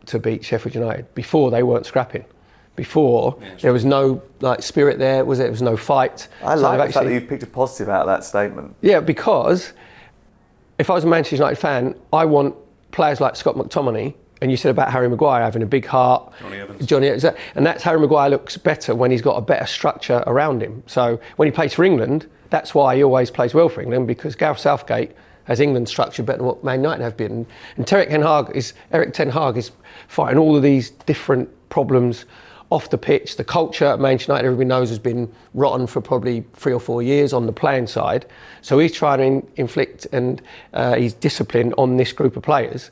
to 0.07 0.19
beat 0.19 0.43
Sheffield 0.43 0.75
United. 0.75 1.13
Before, 1.13 1.51
they 1.51 1.63
weren't 1.63 1.85
scrapping. 1.85 2.25
Before, 2.75 3.37
there 3.61 3.73
was 3.73 3.85
no 3.85 4.23
like 4.39 4.63
spirit 4.63 4.97
there, 4.97 5.23
was 5.25 5.39
it? 5.39 5.43
There 5.43 5.51
was 5.51 5.61
no 5.61 5.77
fight. 5.77 6.27
I 6.41 6.55
So 6.55 6.61
like 6.61 6.79
they've 6.79 6.87
the 6.87 6.93
fact 6.93 7.05
that 7.05 7.13
you've 7.13 7.27
picked 7.27 7.43
a 7.43 7.47
positive 7.47 7.89
out 7.89 8.01
of 8.01 8.07
that 8.07 8.23
statement. 8.23 8.75
Yeah, 8.81 9.01
because 9.01 9.73
if 10.79 10.89
I 10.89 10.93
was 10.93 11.03
a 11.03 11.07
Manchester 11.07 11.35
United 11.35 11.57
fan, 11.57 11.95
I 12.11 12.25
want 12.25 12.55
players 12.91 13.21
like 13.21 13.35
Scott 13.35 13.55
McTominay. 13.55 14.15
And 14.41 14.49
you 14.49 14.57
said 14.57 14.71
about 14.71 14.91
Harry 14.91 15.07
Maguire 15.07 15.43
having 15.43 15.61
a 15.61 15.67
big 15.67 15.85
heart. 15.85 16.33
Jonny 16.39 16.57
Evans. 16.57 16.85
Jonny 16.87 17.07
Evans. 17.07 17.25
And 17.53 17.63
that's 17.63 17.83
Harry 17.83 17.99
Maguire 17.99 18.31
looks 18.31 18.57
better 18.57 18.95
when 18.95 19.11
he's 19.11 19.21
got 19.21 19.35
a 19.35 19.41
better 19.41 19.67
structure 19.67 20.23
around 20.25 20.63
him. 20.63 20.81
So 20.87 21.19
when 21.35 21.45
he 21.45 21.51
plays 21.51 21.75
for 21.75 21.83
England, 21.83 22.27
that's 22.51 22.75
why 22.75 22.95
he 22.95 23.03
always 23.03 23.31
plays 23.31 23.53
well 23.53 23.69
for 23.69 23.81
England 23.81 24.07
because 24.07 24.35
Gareth 24.35 24.59
Southgate 24.59 25.11
has 25.45 25.59
England 25.59 25.89
structure 25.89 26.21
better 26.21 26.37
than 26.37 26.47
what 26.47 26.63
Man 26.63 26.81
United 26.81 27.03
have 27.03 27.17
been. 27.17 27.47
And 27.75 27.91
Erik 27.91 28.09
Ten 28.09 28.21
Hag 28.21 28.55
is 28.55 28.73
Erik 28.91 29.13
Ten 29.13 29.29
Hag 29.29 29.57
is 29.57 29.71
fighting 30.07 30.37
all 30.37 30.55
of 30.55 30.61
these 30.61 30.91
different 30.91 31.49
problems 31.69 32.25
off 32.69 32.89
the 32.89 32.97
pitch. 32.97 33.35
The 33.35 33.43
culture 33.43 33.85
at 33.85 33.99
Manchester 33.99 34.31
United, 34.31 34.45
everybody 34.47 34.67
knows, 34.67 34.89
has 34.89 34.99
been 34.99 35.31
rotten 35.53 35.87
for 35.87 35.99
probably 35.99 36.45
three 36.53 36.73
or 36.73 36.79
four 36.79 37.01
years 37.01 37.33
on 37.33 37.45
the 37.45 37.51
playing 37.51 37.87
side. 37.87 38.25
So 38.61 38.79
he's 38.79 38.93
trying 38.93 39.17
to 39.17 39.23
in- 39.25 39.47
inflict 39.57 40.07
and 40.13 40.41
uh, 40.73 40.95
he's 40.95 41.13
discipline 41.13 41.73
on 41.77 41.97
this 41.97 42.13
group 42.13 42.37
of 42.37 42.43
players. 42.43 42.91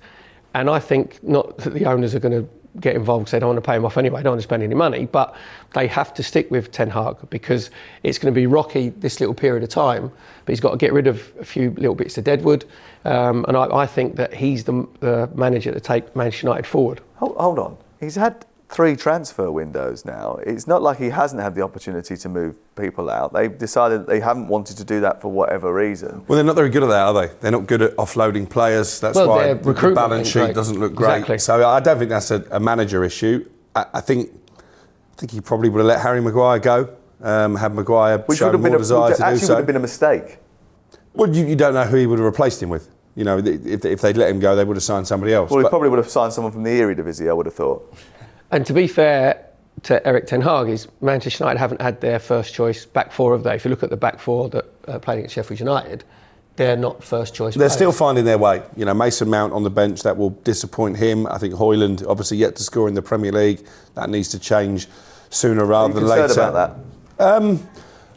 And 0.54 0.70
I 0.70 0.80
think 0.80 1.24
not 1.24 1.58
that 1.60 1.74
the 1.74 1.86
owners 1.86 2.16
are 2.16 2.20
going 2.20 2.44
to 2.44 2.50
get 2.80 2.96
involved 2.96 3.26
because 3.26 3.32
they 3.32 3.40
don't 3.40 3.50
want 3.50 3.64
to 3.64 3.68
pay 3.68 3.76
him 3.76 3.86
off 3.86 3.98
anyway, 3.98 4.20
they 4.20 4.24
don't 4.24 4.34
want 4.34 4.42
to 4.42 4.48
spend 4.48 4.64
any 4.64 4.76
money, 4.76 5.06
but 5.06 5.36
they 5.74 5.88
have 5.88 6.14
to 6.14 6.24
stick 6.24 6.50
with 6.52 6.72
Ten 6.72 6.90
Hag 6.90 7.18
because 7.30 7.70
it's 8.04 8.18
going 8.18 8.34
to 8.34 8.40
be 8.40 8.48
rocky 8.48 8.90
this 8.90 9.20
little 9.20 9.36
period 9.36 9.64
of 9.64 9.70
time. 9.70 10.12
But 10.46 10.52
he's 10.52 10.60
got 10.60 10.72
to 10.72 10.78
get 10.78 10.94
rid 10.94 11.08
of 11.08 11.32
a 11.40 11.46
few 11.46 11.72
little 11.72 11.96
bits 11.96 12.18
of 12.18 12.24
deadwood. 12.24 12.66
Um, 13.06 13.46
and 13.48 13.58
I, 13.58 13.66
I 13.76 13.86
think 13.86 14.16
that 14.18 14.34
he's 14.34 14.64
the, 14.64 14.88
the 15.00 15.30
manager 15.34 15.72
to 15.72 15.80
take 15.80 16.16
Manchester 16.16 16.48
United 16.48 16.66
forward. 16.68 17.02
Hold, 17.16 17.38
hold 17.38 17.60
on. 17.60 17.78
He's 18.00 18.16
had 18.16 18.46
three 18.70 18.96
transfer 18.96 19.52
windows 19.52 20.06
now. 20.06 20.36
It's 20.46 20.68
not 20.68 20.82
like 20.84 20.98
he 21.00 21.10
hasn't 21.10 21.42
had 21.42 21.56
the 21.56 21.62
opportunity 21.62 22.16
to 22.16 22.30
move 22.30 22.56
people 22.76 23.10
out. 23.10 23.34
They've 23.34 23.56
decided 23.58 24.06
they 24.06 24.20
haven't 24.20 24.48
wanted 24.48 24.78
to 24.78 24.84
do 24.84 25.02
that 25.02 25.20
for 25.22 25.32
whatever 25.32 25.74
reason. 25.74 26.24
Well, 26.28 26.36
they're 26.38 26.44
not 26.46 26.56
very 26.56 26.70
good 26.70 26.84
at 26.84 26.90
that, 26.90 27.02
are 27.08 27.14
they? 27.14 27.34
They're 27.42 27.52
not 27.52 27.66
good 27.66 27.82
at 27.82 27.96
offloading 27.98 28.48
players. 28.50 29.00
That's 29.00 29.16
Well, 29.16 29.28
why 29.30 29.54
the- 29.54 29.74
the 29.74 29.92
balance 29.92 30.28
sheet 30.28 30.40
great. 30.40 30.56
doesn't 30.56 30.80
look 30.80 30.94
great. 30.94 31.16
Exactly. 31.16 31.40
So 31.40 31.68
I 31.68 31.80
don't 31.80 31.98
think 31.98 32.10
that's 32.10 32.32
a, 32.32 32.46
a 32.52 32.60
manager 32.60 33.04
issue. 33.04 33.46
I, 33.76 33.86
I 33.96 34.02
think 34.02 34.32
I 34.62 35.20
think 35.20 35.32
he 35.32 35.42
probably 35.42 35.70
would 35.70 35.80
have 35.80 35.88
let 35.88 36.00
Harry 36.02 36.22
Maguire 36.22 36.60
go. 36.60 36.96
Um, 37.22 37.56
had 37.58 37.74
Maguire 37.76 38.20
Which 38.20 38.38
shown 38.38 38.48
would 38.48 38.54
have 38.54 38.62
more 38.62 38.70
been 38.70 38.76
a, 38.76 38.78
desire 38.78 39.10
which 39.10 39.18
to 39.18 39.22
do 39.24 39.26
actually 39.26 39.40
so. 39.48 39.54
would 39.56 39.58
have 39.58 39.68
been 39.68 39.76
a 39.76 39.80
mistake. 39.80 40.38
Well, 41.14 41.36
you, 41.36 41.46
you 41.46 41.56
don't 41.58 41.74
know 41.74 41.84
who 41.84 41.98
he 41.98 42.06
would 42.06 42.20
have 42.20 42.26
replaced 42.26 42.64
him 42.64 42.70
with. 42.70 42.88
You 43.16 43.26
know, 43.26 43.38
if, 43.40 43.84
if 43.84 44.00
they'd 44.00 44.16
let 44.16 44.30
him 44.30 44.40
go, 44.40 44.56
they 44.56 44.64
would 44.64 44.78
have 44.78 44.84
signed 44.84 45.06
somebody 45.08 45.34
else. 45.34 45.50
Well, 45.52 45.60
he 45.60 45.64
But- 45.64 45.70
probably 45.72 45.90
would 45.90 45.98
have 46.00 46.08
signed 46.10 46.32
someone 46.32 46.54
from 46.54 46.64
the 46.64 46.70
Eredivisie, 46.70 47.28
I 47.30 47.34
would 47.34 47.48
have 47.48 47.56
thought. 47.56 47.94
And 48.52 48.66
to 48.66 48.74
be 48.74 48.88
fair 48.88 49.46
to 49.84 50.06
Erik 50.06 50.28
Ten 50.28 50.42
Hag, 50.42 50.68
is 50.70 50.88
Manchester 51.02 51.44
United 51.44 51.60
haven't 51.60 51.82
had 51.82 52.02
their 52.02 52.20
first 52.20 52.54
choice 52.54 52.86
back 52.86 53.12
four 53.12 53.34
of 53.34 53.44
they. 53.44 53.56
If 53.56 53.66
you 53.66 53.70
look 53.70 53.84
at 53.84 53.90
the 53.90 53.98
back 53.98 54.20
four 54.20 54.50
that 54.50 54.66
uh, 54.88 55.00
played 55.00 55.20
against 55.20 55.36
Sheffield 55.36 55.60
United, 55.60 56.04
they're 56.56 56.76
not 56.76 57.02
first 57.02 57.34
choice. 57.34 57.54
They're 57.54 57.62
players. 57.62 57.74
still 57.74 57.92
finding 57.94 58.26
their 58.26 58.38
way. 58.38 58.62
You 58.76 58.84
know, 58.84 58.94
Mason 58.94 59.30
Mount 59.30 59.54
on 59.54 59.64
the 59.64 59.70
bench, 59.70 60.04
that 60.04 60.18
will 60.18 60.32
disappoint 60.32 60.98
him. 60.98 61.26
I 61.28 61.38
think 61.38 61.54
Hojlund, 61.54 62.06
obviously 62.08 62.38
yet 62.38 62.58
to 62.58 62.64
score 62.64 62.90
in 62.90 62.96
the 62.96 63.02
Premier 63.02 63.32
League, 63.32 63.66
that 63.96 64.10
needs 64.10 64.28
to 64.30 64.40
change 64.40 64.88
sooner 65.30 65.64
rather 65.64 65.94
you 65.94 66.00
than 66.02 66.10
later. 66.10 66.26
concerned 66.26 66.50
about 66.50 66.78
Um, 67.20 67.68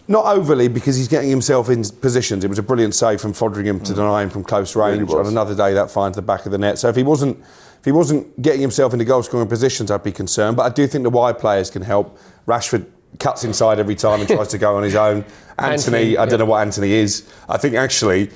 not 0.09 0.27
overly, 0.27 0.67
because 0.67 0.97
he's 0.97 1.09
getting 1.09 1.31
himself 1.31 1.71
in 1.71 1.85
positions. 1.85 2.45
It 2.45 2.49
was 2.49 2.59
a 2.59 2.63
brilliant 2.63 2.95
save 2.95 3.21
from 3.21 3.33
Foderingham 3.33 3.85
to 3.85 3.95
deny 3.95 4.23
him 4.23 4.31
from 4.31 4.43
close 4.43 4.75
range. 4.75 5.03
Mm. 5.03 5.09
Really. 5.09 5.21
On 5.21 5.27
another 5.27 5.55
day, 5.55 5.75
that 5.75 5.91
finds 5.91 6.17
the 6.17 6.23
back 6.23 6.45
of 6.45 6.51
the 6.51 6.59
net. 6.59 6.79
So 6.79 6.89
if 6.89 6.97
he 6.97 7.05
wasn't, 7.05 7.39
if 7.83 7.87
he 7.87 7.91
wasn't 7.91 8.41
getting 8.41 8.61
himself 8.61 8.93
into 8.93 9.05
goal 9.05 9.25
scoring 9.25 9.49
positions, 9.49 9.91
I'd 9.91 10.05
be 10.05 10.13
concerned. 10.13 10.57
But 10.57 10.63
I 10.63 10.69
do 10.69 10.87
think 10.87 11.03
the 11.03 11.11
wide 11.11 11.41
players 11.41 11.69
can 11.69 11.83
help. 11.83 12.17
Rashford 12.47 12.87
cuts 13.19 13.43
inside 13.43 13.81
every 13.81 13.97
time 13.97 14.21
and 14.21 14.29
tries 14.29 14.47
to 14.49 14.59
go 14.59 14.77
on 14.77 14.85
his 14.85 14.95
own. 14.95 15.25
Antony, 15.59 15.73
Antony, 15.73 16.17
I 16.17 16.25
don't 16.25 16.31
yeah. 16.31 16.37
know 16.37 16.45
what 16.45 16.61
Antony 16.61 16.93
is. 16.93 17.29
I 17.49 17.59
think 17.59 17.75
actually. 17.75 18.31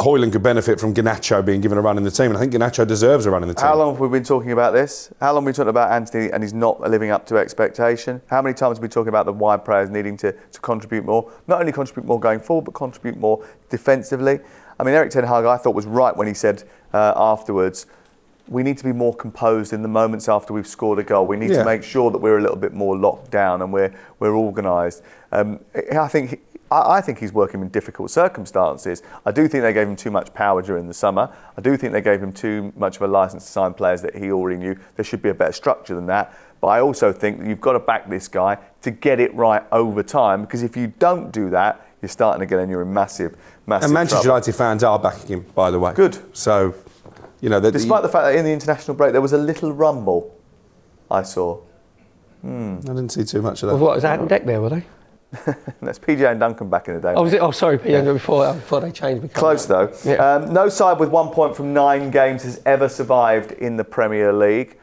Hojlund 0.00 0.30
could 0.30 0.44
benefit 0.44 0.78
from 0.78 0.94
Garnacho 0.94 1.44
being 1.44 1.60
given 1.60 1.76
a 1.76 1.80
run 1.80 1.96
in 1.98 2.04
the 2.04 2.10
team, 2.12 2.26
and 2.26 2.36
I 2.36 2.40
think 2.40 2.52
Garnacho 2.52 2.86
deserves 2.86 3.26
a 3.26 3.32
run 3.32 3.42
in 3.42 3.48
the 3.48 3.54
team. 3.54 3.64
How 3.64 3.76
long 3.76 3.94
have 3.94 4.00
we 4.00 4.08
been 4.08 4.22
talking 4.22 4.52
about 4.52 4.72
this? 4.72 5.12
How 5.18 5.32
long 5.32 5.42
have 5.42 5.46
we 5.46 5.50
been 5.50 5.56
talking 5.56 5.70
about 5.70 5.90
Antony 5.90 6.30
and 6.30 6.40
he's 6.40 6.54
not 6.54 6.80
living 6.80 7.10
up 7.10 7.26
to 7.26 7.36
expectation? 7.36 8.22
How 8.28 8.40
many 8.40 8.54
times 8.54 8.78
have 8.78 8.82
we 8.82 8.88
talking 8.88 9.08
about 9.08 9.26
the 9.26 9.32
wide 9.32 9.64
players 9.64 9.90
needing 9.90 10.16
to, 10.18 10.30
to 10.30 10.60
contribute 10.60 11.04
more? 11.04 11.32
Not 11.48 11.58
only 11.58 11.72
contribute 11.72 12.06
more 12.06 12.20
going 12.20 12.38
forward, 12.38 12.66
but 12.66 12.74
contribute 12.74 13.16
more 13.16 13.44
defensively. 13.70 14.38
I 14.78 14.84
mean, 14.84 14.94
Erik 14.94 15.10
Ten 15.10 15.24
Hag, 15.24 15.44
I 15.44 15.56
thought 15.56 15.74
was 15.74 15.86
right 15.86 16.16
when 16.16 16.28
he 16.28 16.34
said 16.34 16.62
uh, 16.94 17.14
afterwards, 17.16 17.86
we 18.48 18.62
need 18.62 18.78
to 18.78 18.84
be 18.84 18.92
more 18.92 19.14
composed 19.14 19.72
in 19.72 19.82
the 19.82 19.88
moments 19.88 20.28
after 20.28 20.52
we've 20.52 20.66
scored 20.66 20.98
a 20.98 21.02
goal. 21.02 21.26
We 21.26 21.36
need 21.36 21.50
Yeah. 21.50 21.58
to 21.58 21.64
make 21.64 21.82
sure 21.82 22.10
that 22.10 22.18
we're 22.18 22.38
a 22.38 22.40
little 22.40 22.56
bit 22.56 22.72
more 22.72 22.96
locked 22.96 23.30
down 23.30 23.62
and 23.62 23.72
we're 23.72 23.92
we're 24.20 24.36
organised. 24.36 25.02
Um, 25.32 25.60
I 25.74 26.08
think. 26.08 26.40
I 26.70 26.98
I 26.98 27.00
think 27.00 27.18
he's 27.18 27.32
working 27.32 27.62
in 27.62 27.68
difficult 27.68 28.10
circumstances. 28.10 29.02
I 29.24 29.32
do 29.32 29.48
think 29.48 29.62
they 29.62 29.72
gave 29.72 29.88
him 29.88 29.96
too 29.96 30.10
much 30.10 30.34
power 30.34 30.60
during 30.60 30.86
the 30.86 30.92
summer. 30.92 31.30
I 31.56 31.62
do 31.62 31.78
think 31.78 31.94
they 31.94 32.02
gave 32.02 32.22
him 32.22 32.30
too 32.30 32.74
much 32.76 32.96
of 32.96 33.02
a 33.02 33.08
license 33.08 33.46
to 33.46 33.50
sign 33.50 33.72
players 33.72 34.02
that 34.02 34.14
he 34.14 34.30
already 34.30 34.58
knew. 34.58 34.76
There 34.96 35.04
should 35.04 35.22
be 35.22 35.30
a 35.30 35.34
better 35.34 35.52
structure 35.52 35.94
than 35.94 36.06
that. 36.06 36.34
But 36.60 36.68
I 36.68 36.80
also 36.80 37.10
think 37.10 37.38
that 37.38 37.46
you've 37.48 37.60
got 37.60 37.72
to 37.72 37.78
back 37.78 38.10
this 38.10 38.28
guy 38.28 38.58
to 38.82 38.90
get 38.90 39.18
it 39.18 39.34
right 39.34 39.62
over 39.72 40.02
time 40.02 40.42
because 40.42 40.62
if 40.62 40.76
you 40.76 40.88
don't 40.98 41.32
do 41.32 41.48
that, 41.50 41.86
you're 42.02 42.08
starting 42.10 42.40
to 42.40 42.46
get 42.46 42.58
in 42.58 42.68
you're 42.68 42.82
in 42.82 42.92
massive, 42.92 43.34
massive 43.66 43.86
and 43.86 43.94
Manchester 43.94 44.22
trouble. 44.24 44.36
United 44.36 44.54
fans 44.54 44.84
are 44.84 44.98
backing 44.98 45.28
him, 45.38 45.46
by 45.54 45.70
the 45.70 45.78
way. 45.78 45.92
Good. 45.94 46.18
So, 46.36 46.74
you 47.40 47.48
know, 47.48 47.60
that 47.60 47.72
Despite 47.72 48.02
the 48.02 48.08
fact 48.08 48.24
that 48.24 48.34
in 48.34 48.44
the 48.44 48.52
international 48.52 48.96
break 48.96 49.12
there 49.12 49.20
was 49.20 49.32
a 49.32 49.38
little 49.38 49.72
rumble, 49.72 50.34
I 51.10 51.22
saw. 51.22 51.60
I 52.44 52.46
didn't 52.48 53.10
see 53.10 53.24
too 53.24 53.42
much 53.42 53.62
of 53.62 53.68
that. 53.68 53.74
Well, 53.76 53.86
what 53.86 53.96
was 53.96 54.04
Ant 54.04 54.22
and 54.22 54.30
Dec 54.30 54.46
there? 54.46 54.60
Were 54.60 54.70
they? 54.70 54.84
That's 55.82 55.98
PJ 55.98 56.30
and 56.30 56.40
Duncan 56.40 56.70
back 56.70 56.88
in 56.88 56.94
the 56.94 57.00
day. 57.00 57.12
Oh, 57.14 57.22
was 57.22 57.32
it? 57.34 57.42
Oh, 57.42 57.50
sorry, 57.50 57.78
Peter, 57.78 58.12
before 58.12 58.54
before 58.54 58.80
they 58.80 58.90
changed. 58.90 59.22
because- 59.22 59.38
Close 59.38 59.66
though. 59.66 59.92
Yeah. 60.04 60.14
Um, 60.34 60.52
no 60.54 60.68
side 60.68 60.98
with 60.98 61.10
one 61.10 61.28
point 61.30 61.54
from 61.56 61.74
nine 61.74 62.10
games 62.10 62.44
has 62.44 62.62
ever 62.64 62.88
survived 62.88 63.52
in 63.52 63.76
the 63.76 63.84
Premier 63.84 64.32
League. 64.32 64.78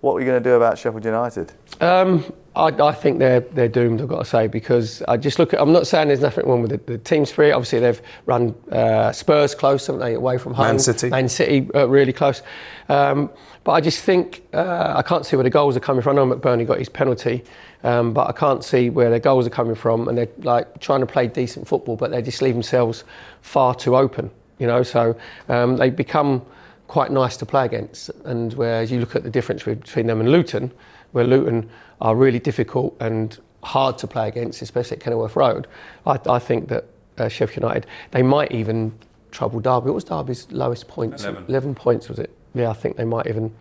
What 0.00 0.14
are 0.14 0.20
you 0.20 0.26
going 0.26 0.42
to 0.42 0.48
do 0.48 0.54
about 0.56 0.78
Sheffield 0.78 1.04
United? 1.04 1.52
Um, 1.80 2.24
I, 2.56 2.68
I 2.68 2.92
think 2.92 3.18
they're 3.18 3.40
they're 3.40 3.68
doomed. 3.68 4.00
I've 4.00 4.08
got 4.08 4.20
to 4.20 4.24
say 4.24 4.46
because 4.46 5.02
I 5.06 5.18
just 5.18 5.38
look 5.38 5.52
at. 5.52 5.60
I'm 5.60 5.72
not 5.72 5.86
saying 5.86 6.08
there's 6.08 6.20
nothing 6.20 6.46
wrong 6.46 6.62
with 6.62 6.70
the, 6.70 6.78
the 6.92 6.98
team 6.98 7.26
spirit. 7.26 7.52
Obviously, 7.52 7.80
they've 7.80 8.00
run 8.24 8.54
uh, 8.72 9.12
Spurs 9.12 9.54
close, 9.54 9.86
haven't 9.86 10.00
they, 10.00 10.14
away 10.14 10.38
from 10.38 10.54
home. 10.54 10.66
Man 10.66 10.78
City. 10.78 11.10
Man 11.10 11.28
City, 11.28 11.68
uh, 11.74 11.86
really 11.86 12.14
close. 12.14 12.42
Um, 12.88 13.30
but 13.62 13.72
I 13.72 13.80
just 13.82 14.02
think 14.02 14.42
uh, 14.54 14.94
I 14.96 15.02
can't 15.02 15.26
see 15.26 15.36
where 15.36 15.44
the 15.44 15.50
goals 15.50 15.76
are 15.76 15.80
coming 15.80 16.02
from. 16.02 16.18
I 16.18 16.24
know 16.24 16.34
McBurnie 16.34 16.66
got 16.66 16.78
his 16.78 16.88
penalty, 16.88 17.44
um, 17.84 18.14
but 18.14 18.26
I 18.28 18.32
can't 18.32 18.64
see 18.64 18.88
where 18.88 19.10
their 19.10 19.20
goals 19.20 19.46
are 19.46 19.50
coming 19.50 19.74
from. 19.74 20.08
And 20.08 20.16
they're 20.16 20.28
like 20.38 20.80
trying 20.80 21.00
to 21.00 21.06
play 21.06 21.26
decent 21.26 21.68
football, 21.68 21.96
but 21.96 22.10
they 22.10 22.22
just 22.22 22.40
leave 22.40 22.54
themselves 22.54 23.04
far 23.42 23.74
too 23.74 23.96
open. 23.96 24.30
You 24.58 24.66
know, 24.66 24.82
so 24.82 25.14
um, 25.50 25.76
they 25.76 25.90
become 25.90 26.42
quite 26.86 27.10
nice 27.10 27.36
to 27.36 27.44
play 27.44 27.66
against. 27.66 28.08
And 28.24 28.54
whereas 28.54 28.90
you 28.90 29.00
look 29.00 29.14
at 29.14 29.24
the 29.24 29.30
difference 29.30 29.64
between 29.64 30.06
them 30.06 30.20
and 30.20 30.30
Luton, 30.30 30.72
where 31.12 31.24
Luton 31.24 31.68
are 32.00 32.14
really 32.14 32.38
difficult 32.38 32.96
and 33.00 33.38
hard 33.62 33.98
to 33.98 34.06
play 34.06 34.28
against, 34.28 34.62
especially 34.62 34.96
at 34.96 35.02
Kenilworth 35.02 35.36
Road, 35.36 35.66
I, 36.06 36.18
I 36.28 36.38
think 36.38 36.68
that 36.68 36.84
uh, 37.18 37.28
Sheffield 37.28 37.62
United, 37.62 37.86
they 38.12 38.22
might 38.22 38.52
even 38.52 38.96
trouble 39.30 39.60
Derby. 39.60 39.86
What 39.86 39.94
was 39.94 40.04
Derby's 40.04 40.50
lowest 40.50 40.88
points? 40.88 41.24
11. 41.24 41.74
points, 41.74 42.08
was 42.08 42.18
it? 42.18 42.30
Yeah, 42.54 42.70
I 42.70 42.74
think 42.74 42.96
they 42.96 43.04
might 43.04 43.26
even 43.26 43.54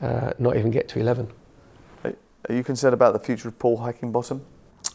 uh, 0.00 0.32
not 0.38 0.56
even 0.56 0.70
get 0.70 0.88
to 0.90 1.00
11. 1.00 1.28
Are 2.04 2.14
are 2.48 2.54
you 2.54 2.62
concerned 2.62 2.94
about 2.94 3.12
the 3.12 3.18
future 3.18 3.48
of 3.48 3.58
Paul 3.58 3.78
Heckingbottom? 3.78 4.40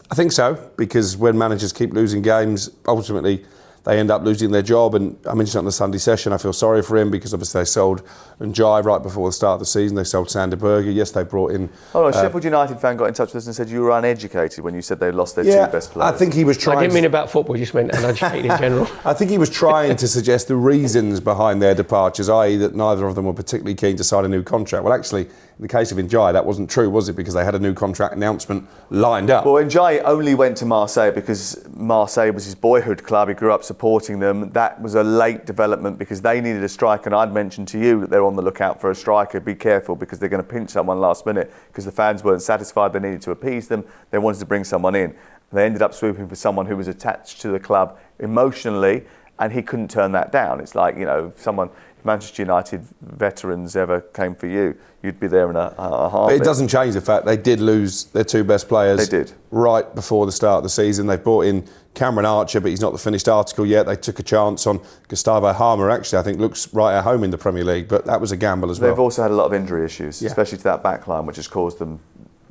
I 0.10 0.16
think 0.16 0.32
so 0.32 0.72
because 0.78 1.18
when 1.18 1.38
managers 1.38 1.74
keep 1.74 1.94
losing 1.94 2.22
games, 2.22 2.70
ultimately 2.88 3.46
they 3.84 4.00
end 4.00 4.12
up 4.12 4.24
losing 4.24 4.52
their 4.52 4.62
job. 4.62 4.96
And 4.96 5.18
I 5.28 5.34
mentioned 5.34 5.60
on 5.60 5.66
the 5.66 5.72
Sunday 5.72 5.98
session, 5.98 6.32
I 6.32 6.38
feel 6.38 6.54
sorry 6.54 6.82
for 6.82 6.98
him 6.98 7.12
because 7.12 7.34
obviously 7.34 7.62
they 7.62 7.66
sold 7.66 8.02
Ndiaye 8.40 8.84
right 8.86 9.02
before 9.04 9.28
the 9.28 9.34
start 9.34 9.56
of 9.56 9.60
the 9.60 9.66
season. 9.66 9.96
They 9.96 10.06
sold 10.06 10.32
Sander 10.32 10.56
Berge. 10.56 10.86
Yes, 10.86 11.12
they 11.12 11.24
brought 11.24 11.52
in. 11.52 11.70
Oh, 11.94 12.02
no, 12.04 12.08
uh, 12.08 12.12
Sheffield 12.12 12.46
United 12.46 12.80
fan 12.80 12.96
got 12.96 13.06
in 13.06 13.14
touch 13.14 13.34
with 13.34 13.44
us 13.44 13.48
and 13.48 13.56
said 13.56 13.70
you 13.70 13.82
were 13.82 13.92
uneducated 13.92 14.64
when 14.64 14.74
you 14.74 14.82
said 14.82 15.00
they 15.00 15.12
lost 15.12 15.36
their 15.36 15.46
Yeah, 15.46 15.66
two 15.66 15.72
best 15.74 15.92
players. 15.92 16.14
I 16.14 16.18
think 16.18 16.34
he 16.34 16.46
was 16.46 16.58
trying. 16.58 16.78
I 16.78 16.82
didn't 16.82 16.94
mean 16.94 17.06
about 17.06 17.30
football, 17.30 17.58
just 17.58 17.74
meant 17.74 17.92
uneducated 17.94 18.52
in 18.52 18.58
general. 18.58 18.88
I 19.06 19.14
think 19.14 19.30
he 19.32 19.38
was 19.38 19.50
trying 19.50 19.98
to 19.98 20.08
suggest 20.08 20.48
the 20.48 20.56
reasons 20.56 21.20
behind 21.20 21.62
their 21.62 21.76
departures, 21.76 22.30
i.e., 22.30 22.56
that 22.58 22.76
neither 22.76 23.06
of 23.06 23.16
them 23.16 23.26
were 23.26 23.34
particularly 23.34 23.76
keen 23.76 23.98
to 23.98 24.04
sign 24.04 24.24
a 24.24 24.30
new 24.30 24.44
contract. 24.44 24.86
Well, 24.86 24.94
actually, 24.94 25.28
in 25.58 25.62
the 25.62 25.68
case 25.68 25.92
of 25.92 26.00
Ndiaye, 26.00 26.34
that 26.34 26.46
wasn't 26.46 26.70
true, 26.70 26.90
was 26.90 27.10
it? 27.10 27.16
Because 27.16 27.36
they 27.36 27.46
had 27.46 27.54
a 27.54 27.60
new 27.60 27.74
contract 27.76 28.16
announcement 28.16 28.68
lined 28.90 29.30
up. 29.30 29.46
Well, 29.46 29.64
Ndiaye 29.64 30.02
only 30.04 30.34
went 30.34 30.58
to 30.58 30.66
Marseille 30.66 31.12
because 31.12 31.64
Marseille 31.70 32.32
was 32.32 32.46
his 32.46 32.56
boyhood 32.56 33.04
club. 33.04 33.28
He 33.28 33.36
grew 33.36 33.52
up 33.52 33.64
supporting 33.64 34.20
them. 34.20 34.50
That 34.52 34.82
was 34.82 34.96
a 34.96 35.04
late 35.04 35.46
development 35.46 36.00
because 36.00 36.22
they 36.22 36.42
needed 36.42 36.64
a 36.64 36.70
striker. 36.70 37.06
And 37.06 37.16
I'd 37.16 37.32
mentioned 37.32 37.68
to 37.70 37.80
you 37.80 38.02
that 38.02 38.10
they're 38.10 38.26
on 38.26 38.36
the 38.36 38.42
lookout 38.42 38.82
for 38.82 38.90
a 38.90 38.96
striker. 38.96 39.40
Be 39.40 39.54
careful 39.54 39.96
because 39.96 40.18
they're 40.18 40.30
going 40.30 40.44
to 40.44 40.50
pinch 40.50 40.72
someone 40.72 41.00
last 41.00 41.26
minute 41.26 41.54
because 41.68 41.86
the 41.86 41.92
fans 41.92 42.24
weren't 42.24 42.42
satisfied. 42.42 42.92
They 42.92 43.00
needed 43.00 43.22
to 43.22 43.32
appease 43.32 43.68
them. 43.68 43.86
They 44.10 44.18
wanted 44.18 44.40
to 44.40 44.46
bring 44.46 44.64
someone 44.64 44.96
in. 44.96 45.16
They 45.52 45.66
ended 45.66 45.84
up 45.84 45.94
swooping 45.94 46.28
for 46.28 46.36
someone 46.36 46.66
who 46.66 46.76
was 46.76 46.88
attached 46.88 47.42
to 47.42 47.50
the 47.50 47.60
club 47.60 48.00
emotionally, 48.18 49.06
and 49.38 49.54
he 49.54 49.62
couldn't 49.62 49.92
turn 49.92 50.12
that 50.14 50.32
down. 50.32 50.60
It's 50.60 50.74
like, 50.74 50.98
you 50.98 51.06
know, 51.06 51.32
someone, 51.38 51.70
Manchester 52.04 52.42
United 52.42 52.86
veterans 53.02 53.76
ever 53.76 54.02
came 54.02 54.36
for 54.36 54.48
you, 54.48 54.76
you'd 55.02 55.20
be 55.20 55.28
there 55.28 55.50
in 55.50 55.56
a, 55.56 55.74
a 55.78 56.10
But 56.12 56.34
it 56.34 56.44
doesn't 56.44 56.68
change 56.68 56.94
the 56.94 57.02
fact 57.02 57.26
they 57.26 57.38
did 57.38 57.60
lose 57.60 58.06
their 58.06 58.24
two 58.24 58.44
best 58.44 58.68
players. 58.68 59.08
They 59.08 59.20
did. 59.20 59.32
Right 59.52 59.94
before 59.96 60.26
the 60.26 60.32
start 60.32 60.58
of 60.58 60.64
the 60.64 60.70
season. 60.70 61.08
They 61.08 61.18
brought 61.18 61.46
in 61.46 61.68
Cameron 61.94 62.26
Archer, 62.26 62.60
but 62.60 62.70
he's 62.70 62.82
not 62.82 62.92
the 62.92 62.98
finished 63.00 63.30
article 63.30 63.66
yet. 63.66 63.86
They 63.86 63.96
took 63.96 64.20
a 64.20 64.24
chance 64.24 64.68
on 64.68 64.82
Gustavo 65.08 65.54
Hamer, 65.54 65.90
actually, 65.90 66.20
I 66.20 66.24
think 66.24 66.40
looks 66.40 66.74
right 66.74 66.98
at 66.98 67.04
home 67.04 67.24
in 67.24 67.32
the 67.32 67.38
Premier 67.38 67.64
League, 67.64 67.88
but 67.88 68.06
that 68.06 68.20
was 68.20 68.32
a 68.32 68.38
gamble 68.38 68.72
as 68.72 68.80
well. 68.80 68.90
They've 68.92 69.00
also 69.00 69.22
had 69.22 69.32
a 69.32 69.36
lot 69.36 69.46
of 69.46 69.54
injury 69.54 69.86
issues, 69.86 70.22
Yeah. 70.22 70.28
especially 70.28 70.58
to 70.58 70.64
that 70.66 70.84
back 70.84 71.08
line, 71.08 71.26
which 71.26 71.38
has 71.38 71.48
caused 71.48 71.80
them 71.80 72.00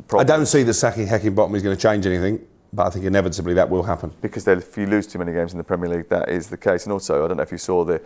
Problems. 0.09 0.31
I 0.31 0.37
don't 0.37 0.47
see 0.47 0.63
the 0.63 0.75
sacking 0.75 1.07
Heckingbottom 1.07 1.55
is 1.55 1.63
going 1.63 1.77
to 1.77 1.81
change 1.81 2.07
anything, 2.07 2.41
but 2.73 2.87
I 2.87 2.91
think 2.91 3.05
inevitably 3.05 3.55
that 3.55 3.71
will 3.71 3.83
happen. 3.85 4.11
because 4.21 4.47
if 4.49 4.77
you 4.77 4.87
lose 4.87 5.07
too 5.07 5.19
many 5.19 5.33
games 5.33 5.53
in 5.53 5.59
the 5.59 5.65
Premier 5.65 5.89
League, 5.89 6.09
that 6.09 6.29
is 6.29 6.49
the 6.49 6.57
case. 6.57 6.85
And 6.85 6.93
also, 6.93 7.25
I 7.25 7.29
don't 7.29 7.37
know 7.37 7.43
if 7.43 7.53
you 7.53 7.59
saw 7.59 7.85
the 7.85 8.01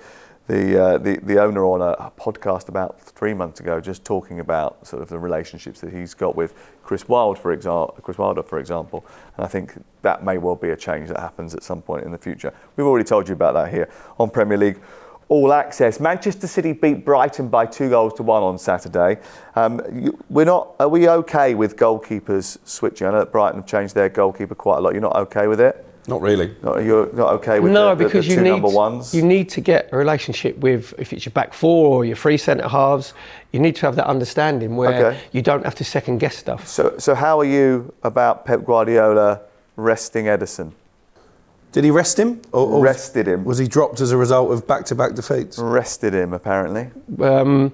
the 0.47 0.81
uh, 0.81 0.99
the, 0.99 1.19
the 1.23 1.43
owner 1.43 1.65
on 1.65 1.81
a, 1.81 2.11
podcast 2.17 2.69
about 2.69 3.01
three 3.01 3.35
months 3.35 3.61
ago, 3.61 3.81
just 3.81 4.05
talking 4.05 4.41
about 4.41 4.87
sort 4.87 5.03
of 5.03 5.09
the 5.09 5.19
relationships 5.19 5.81
that 5.81 5.93
he's 5.93 6.15
got 6.15 6.37
with 6.37 6.55
Chris 6.83 7.03
for 7.03 7.53
example, 7.53 7.97
Chris 8.03 8.19
Wilder, 8.19 8.43
for 8.43 8.59
example. 8.59 9.05
And 9.37 9.45
I 9.45 9.49
think 9.49 9.75
that 10.03 10.25
may 10.25 10.39
well 10.39 10.55
be 10.55 10.71
a 10.71 10.77
change 10.77 11.09
that 11.09 11.19
happens 11.19 11.55
at 11.55 11.63
some 11.63 11.83
point 11.83 12.05
in 12.05 12.13
the 12.13 12.19
future. 12.19 12.53
We've 12.77 12.87
already 12.87 13.05
told 13.05 13.29
you 13.29 13.35
about 13.35 13.55
that 13.55 13.73
here 13.73 13.89
on 14.19 14.31
Premier 14.31 14.59
League. 14.59 14.81
All 15.29 15.53
access. 15.53 15.99
Manchester 15.99 16.47
City 16.47 16.73
beat 16.73 17.05
Brighton 17.05 17.49
by 17.49 17.67
two 17.67 17.91
goals 17.91 18.15
to 18.15 18.23
one 18.23 18.45
on 18.45 18.59
Saturday. 18.59 19.19
Um, 19.57 19.81
you, 19.93 20.17
we're 20.31 20.45
not. 20.45 20.77
Are 20.79 20.89
we 20.89 21.09
okay 21.09 21.57
with 21.57 21.77
goalkeepers 21.77 22.59
switching? 22.65 23.09
I 23.09 23.11
know 23.11 23.19
that 23.19 23.33
Brighton 23.33 23.61
have 23.61 23.67
changed 23.69 23.97
their 23.97 24.09
goalkeeper 24.09 24.55
quite 24.55 24.79
a 24.79 24.81
lot. 24.81 24.93
You're 24.93 25.03
not 25.03 25.17
okay 25.17 25.49
with 25.49 25.61
it? 25.61 25.85
Not 26.09 26.21
really. 26.21 26.55
Not, 26.63 26.85
you're 26.85 27.13
not 27.13 27.33
okay 27.35 27.59
with 27.59 27.73
no, 27.73 27.91
the, 27.91 27.97
the, 27.97 28.05
because 28.05 28.27
the 28.27 28.31
you 28.31 28.37
two 28.37 28.43
need 28.43 28.51
number 28.51 28.69
ones. 28.69 29.13
you 29.15 29.23
need 29.23 29.49
to 29.51 29.61
get 29.61 29.89
a 29.93 29.97
relationship 29.97 30.57
with 30.59 30.95
if 30.99 31.13
it's 31.13 31.25
your 31.27 31.33
back 31.33 31.53
four 31.53 31.89
or 31.89 32.05
your 32.05 32.17
three 32.17 32.37
centre 32.37 32.69
halves. 32.69 33.13
You 33.53 33.61
need 33.61 33.75
to 33.77 33.87
have 33.87 33.97
that 33.97 34.07
understanding 34.07 34.77
where 34.77 34.95
Okay. 35.07 35.21
you 35.33 35.43
don't 35.43 35.65
have 35.65 35.75
to 35.77 35.85
second 35.85 36.19
guess 36.19 36.37
stuff. 36.37 36.67
So, 36.67 36.95
so 36.99 37.15
how 37.15 37.41
are 37.41 37.45
you 37.45 37.93
about 38.03 38.45
Pep 38.45 38.65
Guardiola 38.65 39.41
resting 39.77 40.27
Ederson? 40.27 40.73
Did 41.73 41.85
he 41.85 41.91
rest 41.91 42.19
him? 42.19 42.41
Or, 42.53 42.67
or 42.69 42.83
Rested 42.83 43.27
him. 43.29 43.45
Was 43.45 43.59
he 43.59 43.67
dropped 43.69 44.01
as 44.01 44.11
a 44.11 44.17
result 44.17 44.51
of 44.53 44.67
back 44.67 44.85
to 44.87 44.95
back 44.95 45.15
defeats? 45.15 45.59
Rested 45.59 46.15
him, 46.15 46.33
apparently. 46.33 46.89
Um, 47.21 47.73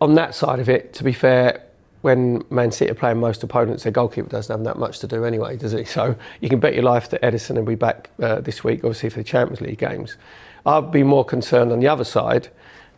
on 0.00 0.14
that 0.14 0.34
side 0.34 0.58
of 0.58 0.68
it, 0.68 0.94
to 0.94 1.04
be 1.04 1.12
fair, 1.12 1.62
when 2.02 2.44
Man 2.50 2.70
City 2.70 2.90
are 2.90 2.94
playing 2.94 3.18
most 3.18 3.42
opponents, 3.42 3.82
their 3.82 3.92
goalkeeper 3.92 4.28
doesn't 4.28 4.54
have 4.54 4.64
that 4.64 4.78
much 4.78 4.98
to 5.00 5.06
do 5.06 5.24
anyway, 5.24 5.56
does 5.56 5.72
he? 5.72 5.84
So 5.96 6.16
you 6.40 6.48
can 6.48 6.60
bet 6.60 6.74
your 6.74 6.82
life 6.82 7.10
that 7.10 7.22
Ederson 7.22 7.56
will 7.56 7.64
be 7.64 7.74
back 7.74 8.10
uh, 8.22 8.40
this 8.40 8.62
week, 8.62 8.80
obviously 8.84 9.08
for 9.10 9.18
the 9.18 9.24
Champions 9.24 9.60
League 9.60 9.78
games. 9.78 10.16
I'd 10.64 10.90
be 10.90 11.02
more 11.02 11.24
concerned 11.24 11.72
on 11.72 11.80
the 11.80 11.88
other 11.88 12.04
side 12.04 12.48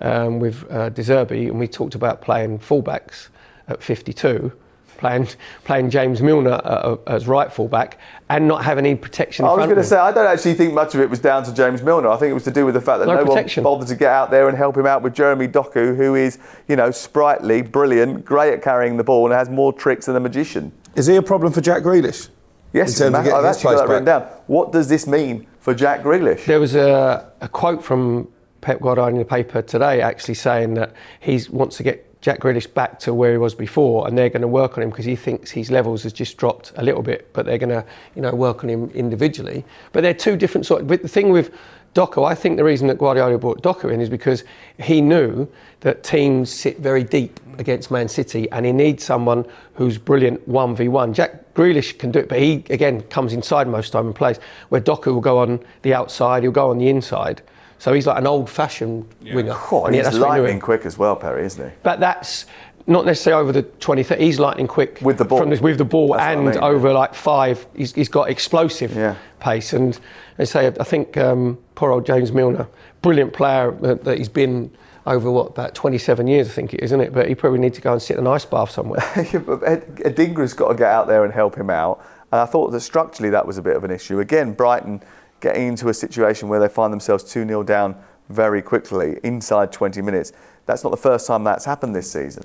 um, 0.00 0.40
with 0.40 0.64
uh, 0.70 0.90
and 0.96 1.58
we 1.58 1.68
talked 1.68 1.94
about 1.94 2.22
playing 2.22 2.58
fullbacks 2.58 3.28
at 3.68 3.82
52. 3.82 4.52
Playing, 4.98 5.28
playing 5.64 5.90
James 5.90 6.20
Milner 6.20 6.60
uh, 6.64 6.96
as 7.06 7.28
right 7.28 7.52
fullback 7.52 7.98
and 8.28 8.48
not 8.48 8.64
have 8.64 8.78
any 8.78 8.96
protection. 8.96 9.44
I 9.44 9.54
was 9.54 9.66
going 9.66 9.76
to 9.76 9.84
say, 9.84 9.96
I 9.96 10.10
don't 10.10 10.26
actually 10.26 10.54
think 10.54 10.74
much 10.74 10.94
of 10.96 11.00
it 11.00 11.08
was 11.08 11.20
down 11.20 11.44
to 11.44 11.54
James 11.54 11.82
Milner. 11.82 12.08
I 12.08 12.16
think 12.16 12.32
it 12.32 12.34
was 12.34 12.42
to 12.44 12.50
do 12.50 12.66
with 12.66 12.74
the 12.74 12.80
fact 12.80 12.98
that 12.98 13.06
No 13.06 13.14
no, 13.14 13.24
one 13.24 13.48
bothered 13.62 13.86
to 13.88 13.94
get 13.94 14.10
out 14.10 14.32
there 14.32 14.48
and 14.48 14.58
help 14.58 14.76
him 14.76 14.86
out 14.86 15.02
with 15.02 15.14
Jeremy 15.14 15.46
Doku, 15.46 15.96
who 15.96 16.16
is, 16.16 16.38
you 16.66 16.74
know, 16.74 16.90
sprightly, 16.90 17.62
brilliant, 17.62 18.24
great 18.24 18.52
at 18.52 18.60
carrying 18.60 18.96
the 18.96 19.04
ball, 19.04 19.24
and 19.26 19.32
has 19.32 19.48
more 19.48 19.72
tricks 19.72 20.06
than 20.06 20.16
a 20.16 20.20
magician. 20.20 20.72
Is 20.96 21.06
he 21.06 21.14
a 21.14 21.22
problem 21.22 21.52
for 21.52 21.60
Jack 21.60 21.84
Grealish? 21.84 22.28
Yes, 22.72 22.88
In 22.94 22.98
terms 22.98 23.06
of 23.06 23.12
Matt, 23.12 23.24
getting 23.24 23.38
I've 23.38 23.44
actually 23.44 23.62
got 23.62 23.68
place 23.70 23.80
that 23.80 23.88
written 23.88 24.04
back? 24.04 24.28
down. 24.30 24.40
What 24.48 24.72
does 24.72 24.88
this 24.88 25.06
mean 25.06 25.46
for 25.60 25.74
Jack 25.74 26.02
Grealish? 26.02 26.44
There 26.44 26.58
was 26.58 26.74
a, 26.74 27.30
a 27.40 27.48
quote 27.48 27.84
from 27.84 28.28
Pep 28.60 28.80
Guardiola 28.80 29.10
in 29.10 29.18
the 29.18 29.24
paper 29.24 29.62
today 29.62 30.00
actually 30.00 30.34
saying 30.34 30.74
that 30.74 30.92
he 31.20 31.40
wants 31.50 31.76
to 31.76 31.84
get 31.84 32.04
Jack 32.20 32.40
Grealish 32.40 32.72
back 32.72 32.98
to 33.00 33.14
where 33.14 33.32
he 33.32 33.38
was 33.38 33.54
before 33.54 34.08
and 34.08 34.18
they're 34.18 34.28
going 34.28 34.42
to 34.42 34.48
work 34.48 34.76
on 34.76 34.82
him 34.82 34.90
because 34.90 35.04
he 35.04 35.14
thinks 35.14 35.50
his 35.50 35.70
levels 35.70 36.02
has 36.02 36.12
just 36.12 36.36
dropped 36.36 36.72
a 36.76 36.82
little 36.82 37.02
bit 37.02 37.32
but 37.32 37.46
they're 37.46 37.58
going 37.58 37.70
to 37.70 37.84
you 38.16 38.22
know 38.22 38.34
work 38.34 38.64
on 38.64 38.70
him 38.70 38.90
individually. 38.90 39.64
But 39.92 40.02
they're 40.02 40.14
two 40.14 40.36
different 40.36 40.66
sort 40.66 40.82
Of, 40.82 40.88
but 40.88 41.02
the 41.02 41.08
thing 41.08 41.30
with 41.30 41.54
Doku 41.94 42.26
I 42.26 42.34
think 42.34 42.56
the 42.56 42.64
reason 42.64 42.88
that 42.88 42.98
Guardiola 42.98 43.38
brought 43.38 43.62
Doku 43.62 43.92
in 43.92 44.00
is 44.00 44.08
because 44.08 44.42
he 44.78 45.00
knew 45.00 45.48
that 45.80 46.02
teams 46.02 46.50
sit 46.50 46.80
very 46.80 47.04
deep 47.04 47.38
against 47.56 47.90
Man 47.90 48.08
City 48.08 48.50
and 48.50 48.66
he 48.66 48.72
needs 48.72 49.04
someone 49.04 49.46
who's 49.74 49.96
brilliant 49.96 50.48
1v1 50.48 51.14
Jack 51.14 51.54
Grealish 51.54 51.98
can 51.98 52.10
do 52.10 52.18
it 52.18 52.28
but 52.28 52.40
he 52.40 52.64
again 52.70 53.02
comes 53.02 53.32
inside 53.32 53.68
most 53.68 53.90
time 53.90 54.06
and 54.06 54.14
plays 54.14 54.40
where 54.70 54.80
Doku 54.80 55.06
will 55.06 55.20
go 55.20 55.38
on 55.38 55.60
the 55.82 55.94
outside 55.94 56.42
he'll 56.42 56.50
go 56.50 56.70
on 56.70 56.78
the 56.78 56.88
inside 56.88 57.42
so 57.78 57.92
he's 57.92 58.06
like 58.06 58.18
an 58.18 58.26
old-fashioned 58.26 59.06
winger 59.32 59.56
Oh, 59.72 59.84
And 59.86 59.94
yet 59.94 60.04
he's 60.06 60.12
that's 60.14 60.18
what 60.18 60.30
he 60.30 60.34
knew 60.36 60.40
lightning 60.42 60.54
him. 60.56 60.60
quick 60.60 60.84
as 60.86 60.98
well, 60.98 61.14
Perry, 61.16 61.44
isn't 61.46 61.70
he? 61.70 61.76
But 61.82 62.00
that's 62.00 62.46
not 62.86 63.04
necessarily 63.06 63.42
over 63.42 63.52
the 63.52 63.62
20. 63.62 64.02
th- 64.04 64.20
He's 64.20 64.38
lightning 64.40 64.66
quick 64.66 64.98
With 65.02 65.18
the 65.18 65.24
ball. 65.24 65.38
From 65.40 65.50
this, 65.50 65.60
with 65.60 65.76
the 65.78 65.84
ball 65.84 66.08
That's 66.08 66.20
what 66.20 66.26
I 66.28 66.32
and 66.32 66.44
mean, 66.46 66.56
over 66.58 66.92
like 66.92 67.14
five. 67.14 67.66
He's, 67.76 67.92
he's 67.94 68.08
got 68.08 68.30
explosive 68.30 68.94
Yeah. 68.96 69.14
pace. 69.40 69.72
And 69.74 69.98
they 70.38 70.44
say, 70.46 70.66
I 70.68 70.70
think 70.84 71.16
um, 71.18 71.58
poor 71.74 71.90
old 71.92 72.06
James 72.06 72.32
Milner, 72.32 72.66
brilliant 73.02 73.32
player 73.34 73.70
that, 73.82 74.04
that 74.04 74.16
he's 74.18 74.28
been 74.30 74.70
over 75.06 75.30
what 75.30 75.48
about 75.48 75.74
27 75.74 76.26
years, 76.26 76.48
I 76.48 76.52
think 76.52 76.74
it 76.74 76.80
is, 76.80 76.88
isn't 76.92 77.00
it? 77.00 77.12
But 77.14 77.28
he 77.28 77.34
probably 77.34 77.58
needs 77.60 77.76
to 77.76 77.82
go 77.82 77.92
and 77.92 78.00
sit 78.02 78.14
in 78.18 78.26
an 78.26 78.32
ice 78.32 78.44
bath 78.44 78.70
somewhere. 78.70 79.00
Adingra's 79.00 80.52
got 80.54 80.68
to 80.68 80.74
get 80.74 80.88
out 80.90 81.06
there 81.06 81.24
and 81.24 81.32
help 81.32 81.56
him 81.56 81.70
out. 81.70 82.04
And 82.32 82.40
I 82.40 82.44
thought 82.46 82.70
that 82.72 82.80
structurally 82.80 83.30
that 83.30 83.46
was 83.46 83.56
a 83.58 83.62
bit 83.62 83.76
of 83.76 83.84
an 83.84 83.90
issue. 83.90 84.20
Again, 84.20 84.52
Brighton 84.52 85.02
getting 85.40 85.68
into 85.68 85.88
a 85.88 85.94
situation 85.94 86.48
where 86.48 86.60
they 86.60 86.68
find 86.68 86.92
themselves 86.92 87.24
2 87.24 87.46
0 87.46 87.62
down 87.62 87.96
very 88.28 88.60
quickly 88.62 89.18
inside 89.22 89.72
20 89.72 90.02
minutes. 90.02 90.32
That's 90.66 90.84
not 90.84 90.90
the 90.90 90.96
first 90.98 91.26
time 91.26 91.44
that's 91.44 91.64
happened 91.64 91.94
this 91.94 92.10
season. 92.10 92.44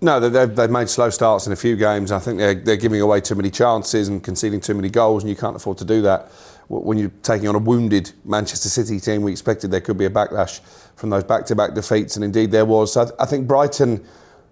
No, 0.00 0.18
they- 0.20 0.28
they've, 0.28 0.54
they've 0.56 0.70
made 0.70 0.88
slow 0.88 1.08
starts 1.10 1.46
in 1.46 1.52
a 1.52 1.56
few 1.56 1.76
games. 1.76 2.10
I 2.12 2.18
think 2.18 2.38
they're, 2.38 2.54
they're 2.54 2.76
giving 2.76 3.00
away 3.00 3.20
too 3.20 3.34
many 3.36 3.50
chances 3.50 4.08
and 4.08 4.22
conceding 4.22 4.60
too 4.60 4.74
many 4.74 4.88
goals, 4.90 5.22
and 5.22 5.30
you 5.30 5.36
can't 5.36 5.54
afford 5.56 5.78
to 5.78 5.84
do 5.84 6.02
that. 6.02 6.30
When 6.68 6.98
you're 6.98 7.12
taking 7.22 7.46
on 7.48 7.54
a 7.54 7.58
wounded 7.58 8.10
Manchester 8.24 8.68
City 8.70 8.98
team, 8.98 9.22
we 9.22 9.30
expected 9.32 9.70
there 9.70 9.80
could 9.82 9.98
be 9.98 10.06
a 10.06 10.10
backlash 10.10 10.60
from 10.96 11.10
those 11.10 11.22
back 11.24 11.44
to 11.46 11.54
back 11.54 11.74
defeats, 11.74 12.16
and 12.16 12.24
indeed 12.24 12.50
there 12.50 12.64
was. 12.64 12.96
I, 12.96 13.06
I 13.20 13.26
think 13.26 13.46
Brighton, 13.46 14.04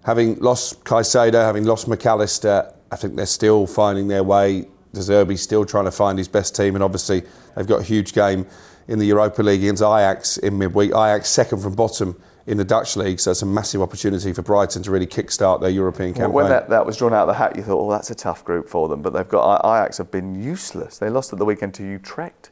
having 0.05 0.37
lost 0.39 0.83
Caicedo, 0.83 1.43
having 1.43 1.65
lost 1.65 1.87
Mac 1.87 2.05
Allister, 2.05 2.71
I 2.91 2.95
think 2.95 3.15
they're 3.15 3.25
still 3.25 3.65
finding 3.65 4.07
their 4.07 4.23
way. 4.23 4.67
De 4.93 4.99
Zerbi's 4.99 5.41
still 5.41 5.65
trying 5.65 5.85
to 5.85 5.91
find 5.91 6.17
his 6.19 6.27
best 6.27 6.55
team, 6.55 6.75
and 6.75 6.83
obviously 6.83 7.23
they've 7.55 7.67
got 7.67 7.79
a 7.81 7.83
huge 7.83 8.13
game 8.13 8.45
in 8.87 8.99
the 8.99 9.05
Europa 9.05 9.41
League 9.41 9.61
against 9.63 9.81
Ajax 9.81 10.37
in 10.37 10.57
midweek. 10.57 10.91
Ajax 10.91 11.29
second 11.29 11.61
from 11.61 11.73
bottom 11.75 12.21
in 12.45 12.57
the 12.57 12.63
Dutch 12.65 12.95
league, 12.95 13.19
so 13.19 13.31
it's 13.31 13.41
a 13.41 13.45
massive 13.45 13.81
opportunity 13.81 14.33
for 14.33 14.41
Brighton 14.43 14.83
to 14.83 14.91
really 14.91 15.05
kick-start 15.07 15.61
their 15.61 15.69
European 15.69 16.09
Well, 16.11 16.17
campaign. 16.17 16.33
When 16.33 16.49
that, 16.49 16.69
that 16.69 16.85
was 16.85 16.97
drawn 16.97 17.13
out 17.13 17.21
of 17.21 17.27
the 17.29 17.33
hat, 17.35 17.55
you 17.55 17.63
thought, 17.63 17.79
oh, 17.79 17.89
that's 17.89 18.11
a 18.11 18.15
tough 18.15 18.43
group 18.45 18.69
for 18.69 18.87
them. 18.87 19.01
But 19.01 19.13
they've 19.13 19.27
got 19.27 19.61
Ajax 19.65 19.97
have 19.97 20.11
been 20.11 20.35
useless. 20.43 20.97
They 20.99 21.09
lost 21.09 21.33
at 21.33 21.39
the 21.39 21.45
weekend 21.45 21.73
to 21.75 21.83
Utrecht. 21.83 22.51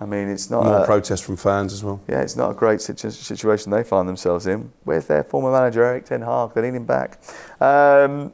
I 0.00 0.06
mean, 0.06 0.28
it's 0.28 0.50
not. 0.50 0.64
More 0.64 0.78
a- 0.82 0.86
protest 0.86 1.24
from 1.24 1.36
fans 1.36 1.72
as 1.72 1.84
well. 1.84 2.00
Yeah, 2.08 2.20
it's 2.20 2.36
not 2.36 2.50
a 2.50 2.54
great 2.54 2.80
situ- 2.80 3.10
situation 3.10 3.70
they 3.70 3.84
find 3.84 4.08
themselves 4.08 4.46
in. 4.46 4.72
Where's 4.84 5.06
their 5.06 5.22
former 5.24 5.52
manager, 5.52 5.84
Erik 5.84 6.04
Ten 6.06 6.22
Hag? 6.22 6.54
They 6.54 6.62
need 6.62 6.74
him 6.76 6.84
back. 6.84 7.20
Um, 7.60 8.32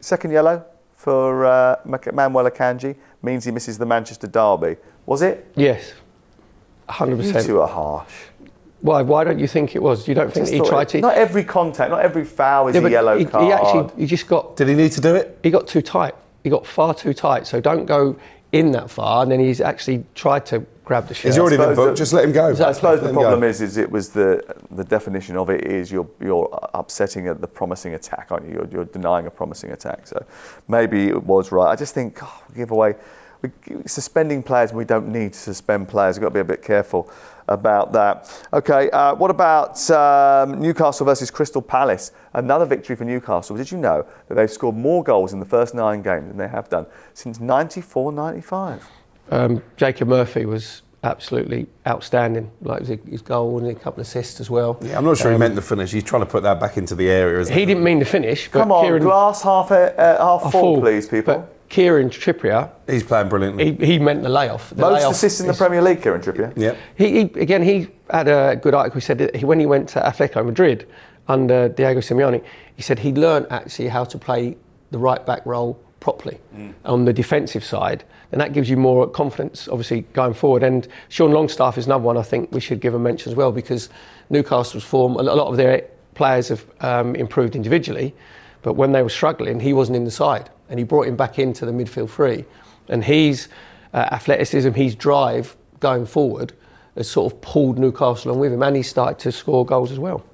second 0.00 0.30
yellow 0.30 0.64
for 1.02 1.44
uh, 1.44 1.76
Mak- 1.84 2.14
Manuel 2.14 2.48
Akanji 2.48 2.94
means 3.22 3.44
he 3.44 3.50
misses 3.50 3.76
the 3.76 3.84
Manchester 3.84 4.28
derby. 4.28 4.76
Was 5.04 5.20
it? 5.20 5.50
yes, 5.56 5.94
100%. 6.88 7.44
two 7.44 7.60
are 7.60 7.66
harsh. 7.66 8.12
Why, 8.82 9.02
why 9.02 9.24
don't 9.24 9.40
you 9.40 9.48
think 9.48 9.74
it 9.74 9.82
was? 9.82 10.06
You 10.06 10.14
don't 10.14 10.32
think 10.32 10.48
he 10.48 10.60
tried 10.60 10.82
it- 10.82 10.88
to. 10.90 11.00
Not 11.00 11.14
every 11.16 11.42
contact, 11.42 11.90
not 11.90 12.02
every 12.02 12.24
foul 12.24 12.68
is 12.68 12.76
Yeah, 12.76 12.82
a 12.86 12.90
yellow 12.90 13.18
he, 13.18 13.24
card. 13.24 13.44
he 13.44 13.52
actually 13.52 14.00
he 14.00 14.06
just 14.06 14.28
got 14.28 14.54
Did 14.56 14.68
he 14.68 14.74
need 14.74 14.92
to 14.92 15.00
do 15.00 15.14
it? 15.16 15.38
he 15.42 15.50
got 15.50 15.66
too 15.66 15.82
tight. 15.82 16.14
He 16.44 16.50
got 16.50 16.66
far 16.66 16.94
too 16.94 17.12
tight. 17.14 17.48
So 17.48 17.60
don't 17.60 17.84
go 17.86 18.16
in 18.52 18.70
that 18.72 18.88
far, 18.88 19.22
and 19.24 19.32
then 19.32 19.40
he's 19.40 19.60
actually 19.60 20.04
tried 20.14 20.46
to 20.46 20.64
grab 20.84 21.08
the 21.08 21.14
shirt. 21.14 21.32
He's 21.32 21.38
already 21.38 21.56
been 21.56 21.70
suppose 21.70 21.86
booked. 21.88 21.98
Just 21.98 22.12
let 22.12 22.24
him 22.24 22.32
go. 22.32 22.48
I 22.48 22.72
suppose 22.72 23.00
Let 23.00 23.08
the 23.08 23.12
problem 23.12 23.40
go. 23.40 23.46
is, 23.46 23.60
is 23.60 23.76
it 23.76 23.90
was 23.90 24.10
the 24.10 24.42
the 24.70 24.84
definition 24.84 25.36
of 25.36 25.50
it 25.50 25.64
is 25.64 25.90
you're 25.90 26.08
you're 26.20 26.48
upsetting 26.74 27.24
the 27.24 27.46
promising 27.46 27.94
attack, 27.94 28.28
aren't 28.30 28.46
you? 28.46 28.54
You're, 28.54 28.68
you're 28.68 28.84
denying 28.86 29.26
a 29.26 29.30
promising 29.30 29.72
attack. 29.72 30.06
So 30.06 30.24
maybe 30.68 31.08
it 31.08 31.22
was 31.22 31.52
right. 31.52 31.70
I 31.70 31.76
just 31.76 31.94
think 31.94 32.18
oh, 32.22 32.42
we 32.48 32.56
give 32.56 32.70
away 32.70 32.94
we, 33.42 33.50
suspending 33.86 34.42
players. 34.42 34.72
We 34.72 34.84
don't 34.84 35.08
need 35.08 35.32
to 35.34 35.38
suspend 35.38 35.88
players. 35.88 36.16
We've 36.16 36.22
got 36.22 36.28
to 36.28 36.34
be 36.34 36.40
a 36.40 36.44
bit 36.44 36.62
careful 36.62 37.10
about 37.48 37.92
that. 37.92 38.46
Okay, 38.52 38.88
uh, 38.90 39.14
what 39.14 39.30
about 39.30 39.90
um, 39.90 40.60
Newcastle 40.60 41.04
versus 41.04 41.30
Crystal 41.30 41.62
Palace? 41.62 42.12
Another 42.34 42.64
victory 42.64 42.96
for 42.96 43.04
Newcastle. 43.04 43.56
Did 43.56 43.70
you 43.70 43.78
know 43.78 44.06
that 44.28 44.34
they've 44.34 44.50
scored 44.50 44.76
more 44.76 45.02
goals 45.02 45.32
in 45.32 45.40
the 45.40 45.46
first 45.46 45.74
nine 45.74 46.02
games 46.02 46.28
than 46.28 46.36
they 46.36 46.48
have 46.48 46.68
done 46.68 46.86
since 47.14 47.38
94-95? 47.38 48.80
Um, 49.32 49.62
Jacob 49.76 50.08
Murphy 50.08 50.44
was 50.46 50.82
absolutely 51.04 51.66
outstanding. 51.86 52.50
Like 52.60 52.86
his, 52.86 52.98
his 53.08 53.22
goal 53.22 53.58
and 53.58 53.66
a 53.66 53.74
couple 53.74 54.00
of 54.00 54.06
assists 54.06 54.40
as 54.40 54.50
well. 54.50 54.78
Yeah, 54.82 54.98
I'm 54.98 55.04
not 55.04 55.16
sure 55.16 55.30
he 55.30 55.34
Um, 55.34 55.40
meant 55.40 55.54
the 55.54 55.62
finish. 55.62 55.90
He's 55.90 56.04
trying 56.04 56.22
to 56.22 56.26
put 56.26 56.42
that 56.42 56.60
back 56.60 56.76
into 56.76 56.94
the 56.94 57.08
area. 57.08 57.40
Isn't 57.40 57.56
He 57.56 57.64
didn't 57.64 57.82
mean 57.82 57.98
to 58.00 58.04
finish. 58.04 58.50
But 58.50 58.60
Come 58.60 58.72
on, 58.72 58.84
Kieran, 58.84 59.02
glass 59.02 59.42
half 59.42 59.72
uh, 59.72 59.90
half 60.18 60.44
a 60.44 60.50
full, 60.50 60.60
full, 60.76 60.80
please, 60.80 61.08
people. 61.08 61.34
But 61.34 61.68
Kieran 61.70 62.10
Trippier, 62.10 62.70
He's 62.86 63.02
playing 63.02 63.30
brilliantly. 63.30 63.72
he, 63.76 63.86
he 63.94 63.98
meant 63.98 64.22
the 64.22 64.28
layoff. 64.28 64.68
The 64.70 64.76
Most 64.82 64.92
layoff 65.00 65.12
assists 65.14 65.40
in 65.40 65.46
the 65.46 65.54
Premier 65.54 65.80
League, 65.80 66.02
Kieran 66.02 66.20
Trippier. 66.20 66.52
yeah. 66.56 66.74
He, 66.96 67.12
he 67.12 67.20
again, 67.40 67.62
he 67.62 67.88
had 68.10 68.28
a 68.28 68.56
good 68.56 68.74
article. 68.74 69.00
He 69.00 69.04
said 69.04 69.16
that 69.18 69.34
he, 69.34 69.44
when 69.46 69.58
he 69.58 69.64
went 69.66 69.88
to 69.90 70.00
Atletico 70.00 70.44
Madrid 70.44 70.86
under 71.28 71.68
Diego 71.70 72.00
Simeone, 72.00 72.44
he 72.76 72.82
said 72.82 72.98
he 72.98 73.12
learned 73.12 73.46
actually 73.50 73.88
how 73.88 74.04
to 74.04 74.18
play 74.18 74.56
the 74.90 74.98
right 74.98 75.24
back 75.24 75.46
role 75.46 75.80
properly 76.02 76.40
on 76.84 77.04
the 77.04 77.12
defensive 77.12 77.64
side, 77.64 78.02
and 78.32 78.40
that 78.40 78.52
gives 78.52 78.68
you 78.68 78.76
more 78.76 79.08
confidence, 79.08 79.68
obviously, 79.68 80.00
going 80.12 80.34
forward. 80.34 80.64
And 80.64 80.88
Sean 81.08 81.30
Longstaff 81.30 81.78
is 81.78 81.86
another 81.86 82.02
one 82.02 82.18
I 82.18 82.22
think 82.22 82.50
we 82.50 82.60
should 82.60 82.80
give 82.80 82.94
a 82.94 82.98
mention 82.98 83.30
as 83.30 83.36
well 83.36 83.52
because 83.52 83.88
Newcastle's 84.28 84.82
form, 84.82 85.14
a 85.14 85.22
lot 85.22 85.46
of 85.46 85.56
their 85.56 85.86
players 86.14 86.48
have 86.48 86.64
um, 86.80 87.14
improved 87.14 87.54
individually, 87.54 88.14
but 88.62 88.72
when 88.74 88.90
they 88.90 89.02
were 89.02 89.08
struggling, 89.08 89.60
he 89.60 89.72
wasn't 89.72 89.96
in 89.96 90.04
the 90.04 90.10
side, 90.10 90.50
and 90.68 90.80
he 90.80 90.84
brought 90.84 91.06
him 91.06 91.16
back 91.16 91.38
into 91.38 91.64
the 91.64 91.72
midfield 91.72 92.10
three, 92.10 92.44
and 92.88 93.04
his 93.04 93.48
uh, 93.94 94.08
athleticism, 94.10 94.72
his 94.72 94.96
drive 94.96 95.56
going 95.78 96.04
forward 96.04 96.52
has 96.96 97.08
sort 97.08 97.32
of 97.32 97.40
pulled 97.40 97.78
Newcastle 97.78 98.32
on 98.32 98.40
with 98.40 98.52
him, 98.52 98.62
and 98.62 98.74
he 98.74 98.82
started 98.82 99.20
to 99.20 99.30
score 99.30 99.64
goals 99.64 99.92
as 99.92 100.00
well. 100.00 100.24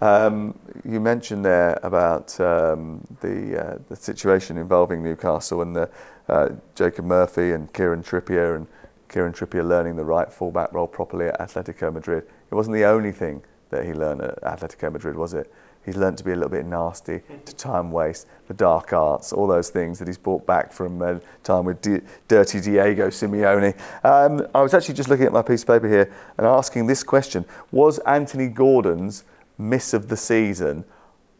Um, 0.00 0.58
you 0.84 1.00
mentioned 1.00 1.44
there 1.44 1.78
about 1.82 2.38
um, 2.40 3.06
the 3.20 3.64
uh, 3.64 3.78
the 3.88 3.96
situation 3.96 4.56
involving 4.58 5.02
Newcastle 5.02 5.62
and 5.62 5.74
the 5.74 5.88
uh, 6.28 6.50
Jacob 6.74 7.04
Murphy 7.04 7.52
and 7.52 7.72
Kieran 7.72 8.02
Trippier 8.02 8.56
and 8.56 8.66
Kieran 9.08 9.32
Trippier 9.32 9.66
learning 9.66 9.96
the 9.96 10.04
right 10.04 10.32
fullback 10.32 10.72
role 10.72 10.86
properly 10.86 11.26
at 11.26 11.38
Atletico 11.38 11.92
Madrid. 11.92 12.24
It 12.50 12.54
wasn't 12.54 12.74
the 12.74 12.84
only 12.84 13.12
thing 13.12 13.42
that 13.70 13.84
he 13.84 13.92
learned 13.92 14.22
at 14.22 14.42
Atletico 14.42 14.92
Madrid, 14.92 15.16
was 15.16 15.34
it? 15.34 15.52
He's 15.84 15.96
learned 15.96 16.16
to 16.18 16.24
be 16.24 16.32
a 16.32 16.34
little 16.34 16.50
bit 16.50 16.64
nasty, 16.64 17.20
to 17.44 17.54
time 17.54 17.90
waste, 17.90 18.26
the 18.48 18.54
dark 18.54 18.94
arts, 18.94 19.34
all 19.34 19.46
those 19.46 19.68
things 19.68 19.98
that 19.98 20.08
he's 20.08 20.16
brought 20.16 20.46
back 20.46 20.72
from 20.72 21.02
uh, 21.02 21.18
time 21.42 21.66
with 21.66 21.82
D- 21.82 22.00
dirty 22.26 22.60
Diego 22.60 23.08
Simeone. 23.08 23.76
Um, 24.02 24.46
I 24.54 24.62
was 24.62 24.72
actually 24.72 24.94
just 24.94 25.10
looking 25.10 25.26
at 25.26 25.32
my 25.32 25.42
piece 25.42 25.60
of 25.60 25.68
paper 25.68 25.88
here 25.88 26.10
and 26.38 26.46
asking 26.46 26.86
this 26.86 27.02
question: 27.02 27.44
Was 27.70 27.98
Anthony 28.00 28.48
Gordon's 28.48 29.24
miss 29.58 29.94
of 29.94 30.08
the 30.08 30.16
season, 30.16 30.84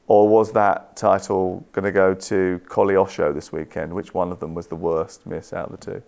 or 0.07 0.29
was 0.29 0.53
that 0.53 0.97
title 0.97 1.67
going 1.73 1.85
to 1.85 1.93
go 1.93 2.15
to 2.15 2.61
Collie 2.69 2.97
Osho 2.97 3.33
this 3.33 3.53
weekend? 3.53 3.93
Which 3.93 4.13
one 4.15 4.31
of 4.31 4.41
them 4.41 4.55
was 4.55 4.67
the 4.67 4.77
worst 4.77 5.27
miss 5.27 5.53
out 5.53 5.71
of 5.71 5.81
the 5.81 5.93
two? 5.93 6.03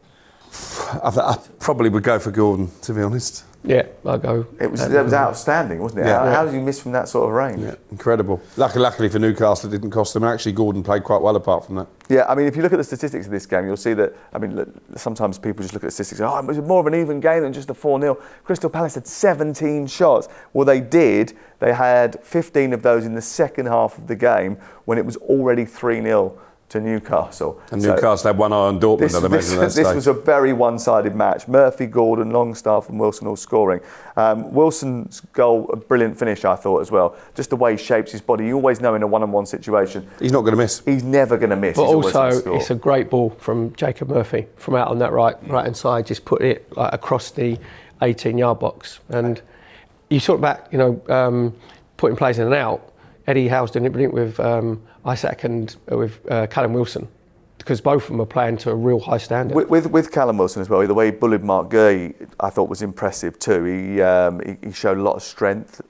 I, 1.02 1.08
I 1.08 1.38
probably 1.58 1.88
would 1.88 2.02
go 2.02 2.18
for 2.18 2.30
Gordon, 2.30 2.70
to 2.82 2.92
be 2.92 3.02
honest. 3.02 3.44
Yeah, 3.66 3.86
I'll 4.04 4.18
go. 4.18 4.46
It 4.60 4.70
was, 4.70 4.80
it 4.82 5.02
was 5.02 5.12
outstanding, 5.12 5.80
wasn't 5.80 6.02
it? 6.02 6.06
Yeah. 6.06 6.24
How, 6.24 6.30
how 6.30 6.44
did 6.44 6.54
you 6.54 6.60
miss 6.60 6.80
from 6.80 6.92
that 6.92 7.08
sort 7.08 7.28
of 7.28 7.34
range? 7.34 7.60
Yeah, 7.60 7.74
incredible. 7.90 8.40
Luckily, 8.56 8.80
luckily 8.80 9.08
for 9.08 9.18
Newcastle, 9.18 9.68
it 9.68 9.72
didn't 9.72 9.90
cost 9.90 10.14
them. 10.14 10.22
Actually, 10.22 10.52
Gordon 10.52 10.84
played 10.84 11.02
quite 11.02 11.20
well 11.20 11.34
apart 11.34 11.66
from 11.66 11.74
that. 11.74 11.88
Yeah, 12.08 12.26
I 12.28 12.36
mean, 12.36 12.46
if 12.46 12.54
you 12.54 12.62
look 12.62 12.72
at 12.72 12.76
the 12.76 12.84
statistics 12.84 13.26
of 13.26 13.32
this 13.32 13.44
game, 13.44 13.66
you'll 13.66 13.76
see 13.76 13.92
that. 13.94 14.14
I 14.32 14.38
mean, 14.38 14.54
look, 14.54 14.68
sometimes 14.96 15.38
people 15.38 15.62
just 15.62 15.74
look 15.74 15.82
at 15.82 15.88
the 15.88 15.90
statistics. 15.90 16.20
Oh, 16.20 16.38
it 16.38 16.44
was 16.44 16.58
more 16.58 16.78
of 16.78 16.86
an 16.86 16.94
even 16.94 17.18
game 17.18 17.42
than 17.42 17.52
just 17.52 17.68
a 17.68 17.74
4 17.74 18.00
0. 18.00 18.14
Crystal 18.44 18.70
Palace 18.70 18.94
had 18.94 19.06
17 19.06 19.88
shots. 19.88 20.28
Well, 20.52 20.64
they 20.64 20.80
did. 20.80 21.36
They 21.58 21.72
had 21.72 22.22
15 22.22 22.72
of 22.72 22.82
those 22.82 23.04
in 23.04 23.14
the 23.14 23.22
second 23.22 23.66
half 23.66 23.98
of 23.98 24.06
the 24.06 24.16
game 24.16 24.58
when 24.84 24.96
it 24.98 25.04
was 25.04 25.16
already 25.16 25.64
3 25.64 26.02
0 26.02 26.38
to 26.68 26.80
Newcastle. 26.80 27.60
And 27.70 27.80
So- 27.80 27.94
Newcastle 27.94 28.28
had 28.28 28.38
one 28.38 28.52
eye 28.52 28.56
on 28.56 28.80
Dortmund, 28.80 28.98
This, 28.98 29.14
I'd 29.14 29.22
this, 29.30 29.52
imagine, 29.52 29.64
at 29.64 29.72
this 29.72 29.94
was 29.94 30.06
a 30.08 30.12
very 30.12 30.52
one-sided 30.52 31.14
match. 31.14 31.46
Murphy, 31.46 31.86
Gordon, 31.86 32.30
Longstaff, 32.30 32.88
and 32.88 32.98
Wilson 32.98 33.28
all 33.28 33.36
scoring. 33.36 33.80
Um, 34.16 34.52
Wilson's 34.52 35.20
goal, 35.32 35.70
a 35.72 35.76
brilliant 35.76 36.18
finish, 36.18 36.44
I 36.44 36.56
thought 36.56 36.80
as 36.80 36.90
well. 36.90 37.14
Just 37.34 37.50
the 37.50 37.56
way 37.56 37.72
he 37.72 37.78
shapes 37.78 38.10
his 38.10 38.20
body. 38.20 38.46
You 38.46 38.56
always 38.56 38.80
know 38.80 38.94
in 38.94 39.02
a 39.02 39.06
one-on-one 39.06 39.46
situation, 39.46 40.08
He's 40.18 40.32
not 40.32 40.40
going 40.40 40.52
to 40.52 40.58
miss. 40.58 40.80
he's 40.84 41.04
never 41.04 41.36
going 41.36 41.50
to 41.50 41.56
miss. 41.56 41.76
But 41.76 41.86
He's 41.86 41.94
also, 41.94 42.54
it's 42.54 42.70
a 42.70 42.74
great 42.74 43.10
ball 43.10 43.30
from 43.38 43.72
Jacob 43.76 44.08
Murphy 44.08 44.46
from 44.56 44.74
out 44.74 44.88
on 44.88 44.98
that 44.98 45.12
right 45.12 45.36
right 45.48 45.64
hand 45.64 45.76
side. 45.76 46.06
Just 46.06 46.24
put 46.24 46.42
it 46.42 46.66
like, 46.76 46.92
across 46.92 47.30
the 47.30 47.58
18 48.02 48.38
yard 48.38 48.58
box. 48.58 49.00
And 49.08 49.40
you 50.10 50.20
talk 50.20 50.38
about 50.38 50.72
you 50.72 50.78
know 50.78 51.02
um, 51.08 51.54
putting 51.96 52.16
plays 52.16 52.38
in 52.38 52.46
and 52.46 52.54
out. 52.54 52.92
Eddie 53.26 53.48
Howe's 53.48 53.70
doing 53.72 53.84
it 53.84 53.90
brilliant 53.90 54.14
with 54.14 54.38
um, 54.38 54.80
Isak 55.06 55.44
and 55.44 55.76
uh, 55.90 55.96
with 55.96 56.20
uh, 56.30 56.46
Callum 56.46 56.72
Wilson 56.72 57.08
because 57.58 57.80
both 57.80 58.04
of 58.04 58.08
them 58.10 58.20
are 58.20 58.26
playing 58.26 58.56
to 58.58 58.70
a 58.70 58.74
real 58.74 59.00
high 59.00 59.18
standard. 59.18 59.54
With, 59.54 59.68
with, 59.68 59.86
with 59.90 60.12
Callum 60.12 60.38
Wilson 60.38 60.62
as 60.62 60.68
well, 60.68 60.86
the 60.86 60.94
way 60.94 61.06
he 61.06 61.10
bullied 61.10 61.42
Marc 61.42 61.68
Guehi, 61.68 62.14
I 62.38 62.48
thought 62.48 62.68
was 62.68 62.80
impressive 62.80 63.40
too. 63.40 63.64
He, 63.64 64.00
um, 64.00 64.40
he, 64.40 64.68
he 64.68 64.72
showed 64.72 64.98
a 64.98 65.02
lot 65.02 65.16
of 65.16 65.22
strength, 65.24 65.80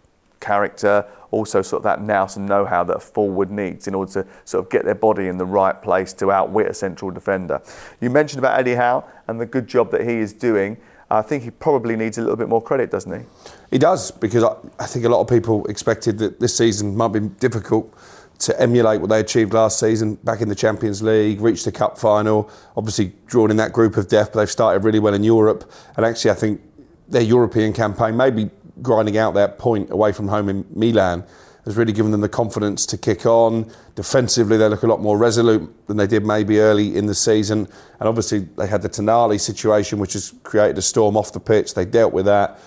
character, 0.40 1.04
also 1.30 1.60
sort 1.60 1.80
of 1.80 1.84
that 1.84 2.00
nous 2.00 2.36
and 2.36 2.46
know-how 2.46 2.84
that 2.84 2.96
a 2.96 3.00
forward 3.00 3.50
needs 3.50 3.88
in 3.88 3.94
order 3.94 4.10
to 4.10 4.26
sort 4.46 4.64
of 4.64 4.70
get 4.70 4.86
their 4.86 4.94
body 4.94 5.26
in 5.26 5.36
the 5.36 5.44
right 5.44 5.82
place 5.82 6.14
to 6.14 6.30
outwit 6.30 6.68
a 6.68 6.72
central 6.72 7.10
defender. 7.10 7.60
You 8.00 8.08
mentioned 8.08 8.38
about 8.38 8.58
Eddie 8.58 8.76
Howe 8.76 9.04
and 9.28 9.38
the 9.40 9.46
good 9.46 9.66
job 9.66 9.90
that 9.90 10.02
he 10.08 10.14
is 10.14 10.32
doing. 10.32 10.78
I 11.10 11.20
think 11.20 11.42
he 11.42 11.50
probably 11.50 11.94
needs 11.94 12.16
a 12.16 12.22
little 12.22 12.36
bit 12.36 12.48
more 12.48 12.62
credit, 12.62 12.90
doesn't 12.90 13.20
he? 13.20 13.26
He 13.70 13.78
does, 13.78 14.10
because 14.10 14.42
I, 14.42 14.56
I 14.78 14.86
think 14.86 15.04
a 15.04 15.08
lot 15.08 15.20
of 15.20 15.28
people 15.28 15.66
expected 15.66 16.18
that 16.18 16.40
this 16.40 16.56
season 16.56 16.96
might 16.96 17.08
be 17.08 17.20
difficult 17.20 17.92
to 18.38 18.60
emulate 18.60 19.00
what 19.00 19.08
they 19.08 19.20
achieved 19.20 19.54
last 19.54 19.78
season 19.78 20.16
back 20.16 20.40
in 20.40 20.48
the 20.48 20.54
Champions 20.54 21.02
League, 21.02 21.40
reached 21.40 21.64
the 21.64 21.72
cup 21.72 21.98
final, 21.98 22.50
obviously 22.76 23.12
drawn 23.26 23.50
in 23.50 23.56
that 23.56 23.72
group 23.72 23.96
of 23.96 24.08
death, 24.08 24.32
but 24.32 24.40
they've 24.40 24.50
started 24.50 24.84
really 24.84 24.98
well 24.98 25.14
in 25.14 25.24
Europe. 25.24 25.70
And 25.96 26.04
actually, 26.04 26.30
I 26.30 26.34
think 26.34 26.60
their 27.08 27.22
European 27.22 27.72
campaign, 27.72 28.16
maybe 28.16 28.50
grinding 28.82 29.16
out 29.16 29.34
that 29.34 29.58
point 29.58 29.90
away 29.90 30.12
from 30.12 30.28
home 30.28 30.48
in 30.48 30.66
Milan, 30.74 31.24
has 31.64 31.76
really 31.76 31.92
given 31.92 32.12
them 32.12 32.20
the 32.20 32.28
confidence 32.28 32.86
to 32.86 32.96
kick 32.96 33.26
on. 33.26 33.70
Defensively, 33.96 34.56
they 34.56 34.68
look 34.68 34.84
a 34.84 34.86
lot 34.86 35.00
more 35.00 35.18
resolute 35.18 35.68
than 35.88 35.96
they 35.96 36.06
did 36.06 36.24
maybe 36.24 36.60
early 36.60 36.96
in 36.96 37.06
the 37.06 37.14
season. 37.14 37.66
And 37.98 38.08
obviously, 38.08 38.40
they 38.56 38.68
had 38.68 38.82
the 38.82 38.88
Tonali 38.88 39.40
situation, 39.40 39.98
which 39.98 40.12
has 40.12 40.32
created 40.44 40.78
a 40.78 40.82
storm 40.82 41.16
off 41.16 41.32
the 41.32 41.40
pitch. 41.40 41.74
They 41.74 41.84
dealt 41.84 42.12
with 42.12 42.26
that. 42.26 42.60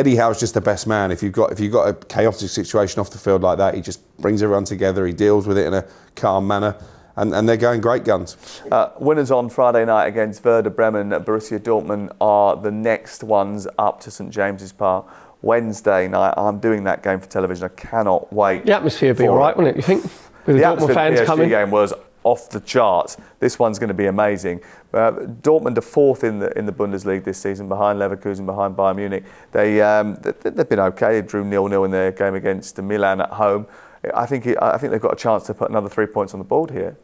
Eddie 0.00 0.16
Howe's 0.16 0.40
just 0.40 0.54
the 0.54 0.62
best 0.62 0.86
man. 0.86 1.10
If 1.10 1.22
you've 1.22 1.34
got 1.34 1.52
if 1.52 1.60
you've 1.60 1.74
got 1.74 1.86
a 1.86 1.92
chaotic 1.92 2.48
situation 2.48 3.00
off 3.00 3.10
the 3.10 3.18
field 3.18 3.42
like 3.42 3.58
that, 3.58 3.74
he 3.74 3.82
just 3.82 4.00
brings 4.16 4.42
everyone 4.42 4.64
together. 4.64 5.06
He 5.06 5.12
deals 5.12 5.46
with 5.46 5.58
it 5.58 5.66
in 5.66 5.74
a 5.74 5.84
calm 6.16 6.46
manner, 6.46 6.74
and, 7.16 7.34
and 7.34 7.46
they're 7.46 7.58
going 7.58 7.82
great 7.82 8.04
guns. 8.04 8.62
Uh, 8.72 8.92
winners 8.98 9.30
on 9.30 9.50
Friday 9.50 9.84
night 9.84 10.06
against 10.06 10.42
Werder 10.42 10.70
Bremen 10.70 11.12
and 11.12 11.22
Borussia 11.26 11.58
Dortmund 11.58 12.16
are 12.18 12.56
the 12.56 12.70
next 12.70 13.22
ones 13.22 13.68
up 13.78 14.00
to 14.00 14.10
St 14.10 14.30
James's 14.30 14.72
Park. 14.72 15.06
Wednesday 15.42 16.08
night, 16.08 16.32
I'm 16.38 16.60
doing 16.60 16.84
that 16.84 17.02
game 17.02 17.20
for 17.20 17.26
television. 17.26 17.66
I 17.66 17.68
cannot 17.68 18.32
wait. 18.32 18.64
the 18.64 18.74
atmosphere 18.74 19.10
would 19.10 19.18
be 19.18 19.28
all 19.28 19.36
right, 19.36 19.42
all 19.42 19.42
it. 19.42 19.48
right, 19.48 19.56
wouldn't 19.58 19.76
it? 19.76 19.80
You 19.80 19.82
think 19.82 20.02
with 20.04 20.46
the, 20.46 20.52
the 20.54 20.58
Dortmund 20.60 20.72
atmosphere 20.72 20.94
fans 20.94 21.18
the 21.18 21.24
PSG 21.24 21.26
coming? 21.26 21.48
game 21.50 21.70
was 21.70 21.92
off 22.22 22.50
the 22.50 22.60
charts. 22.60 23.16
This 23.38 23.58
one's 23.58 23.78
going 23.78 23.88
to 23.88 23.94
be 23.94 24.06
amazing. 24.06 24.60
Uh, 24.92 25.12
Dortmund 25.42 25.78
are 25.78 25.82
fourth 25.82 26.24
in 26.24 26.38
the 26.38 26.56
in 26.58 26.66
the 26.66 26.72
Bundesliga 26.72 27.24
this 27.24 27.38
season, 27.38 27.68
behind 27.68 27.98
Leverkusen, 27.98 28.46
behind 28.46 28.76
Bayern 28.76 28.96
Munich. 28.96 29.24
They 29.52 29.80
um, 29.80 30.16
they, 30.16 30.50
they've 30.50 30.68
been 30.68 30.80
okay. 30.80 31.20
They 31.20 31.26
drew 31.26 31.44
nil 31.44 31.68
nil 31.68 31.84
in 31.84 31.90
their 31.90 32.12
game 32.12 32.34
against 32.34 32.80
Milan 32.80 33.20
at 33.20 33.30
home. 33.30 33.66
I 34.14 34.26
think 34.26 34.46
I 34.60 34.78
think 34.78 34.92
they've 34.92 35.00
got 35.00 35.12
a 35.12 35.16
chance 35.16 35.44
to 35.44 35.54
put 35.54 35.70
another 35.70 35.88
three 35.88 36.06
points 36.06 36.34
on 36.34 36.40
the 36.40 36.44
board 36.44 36.70
here. 36.70 36.96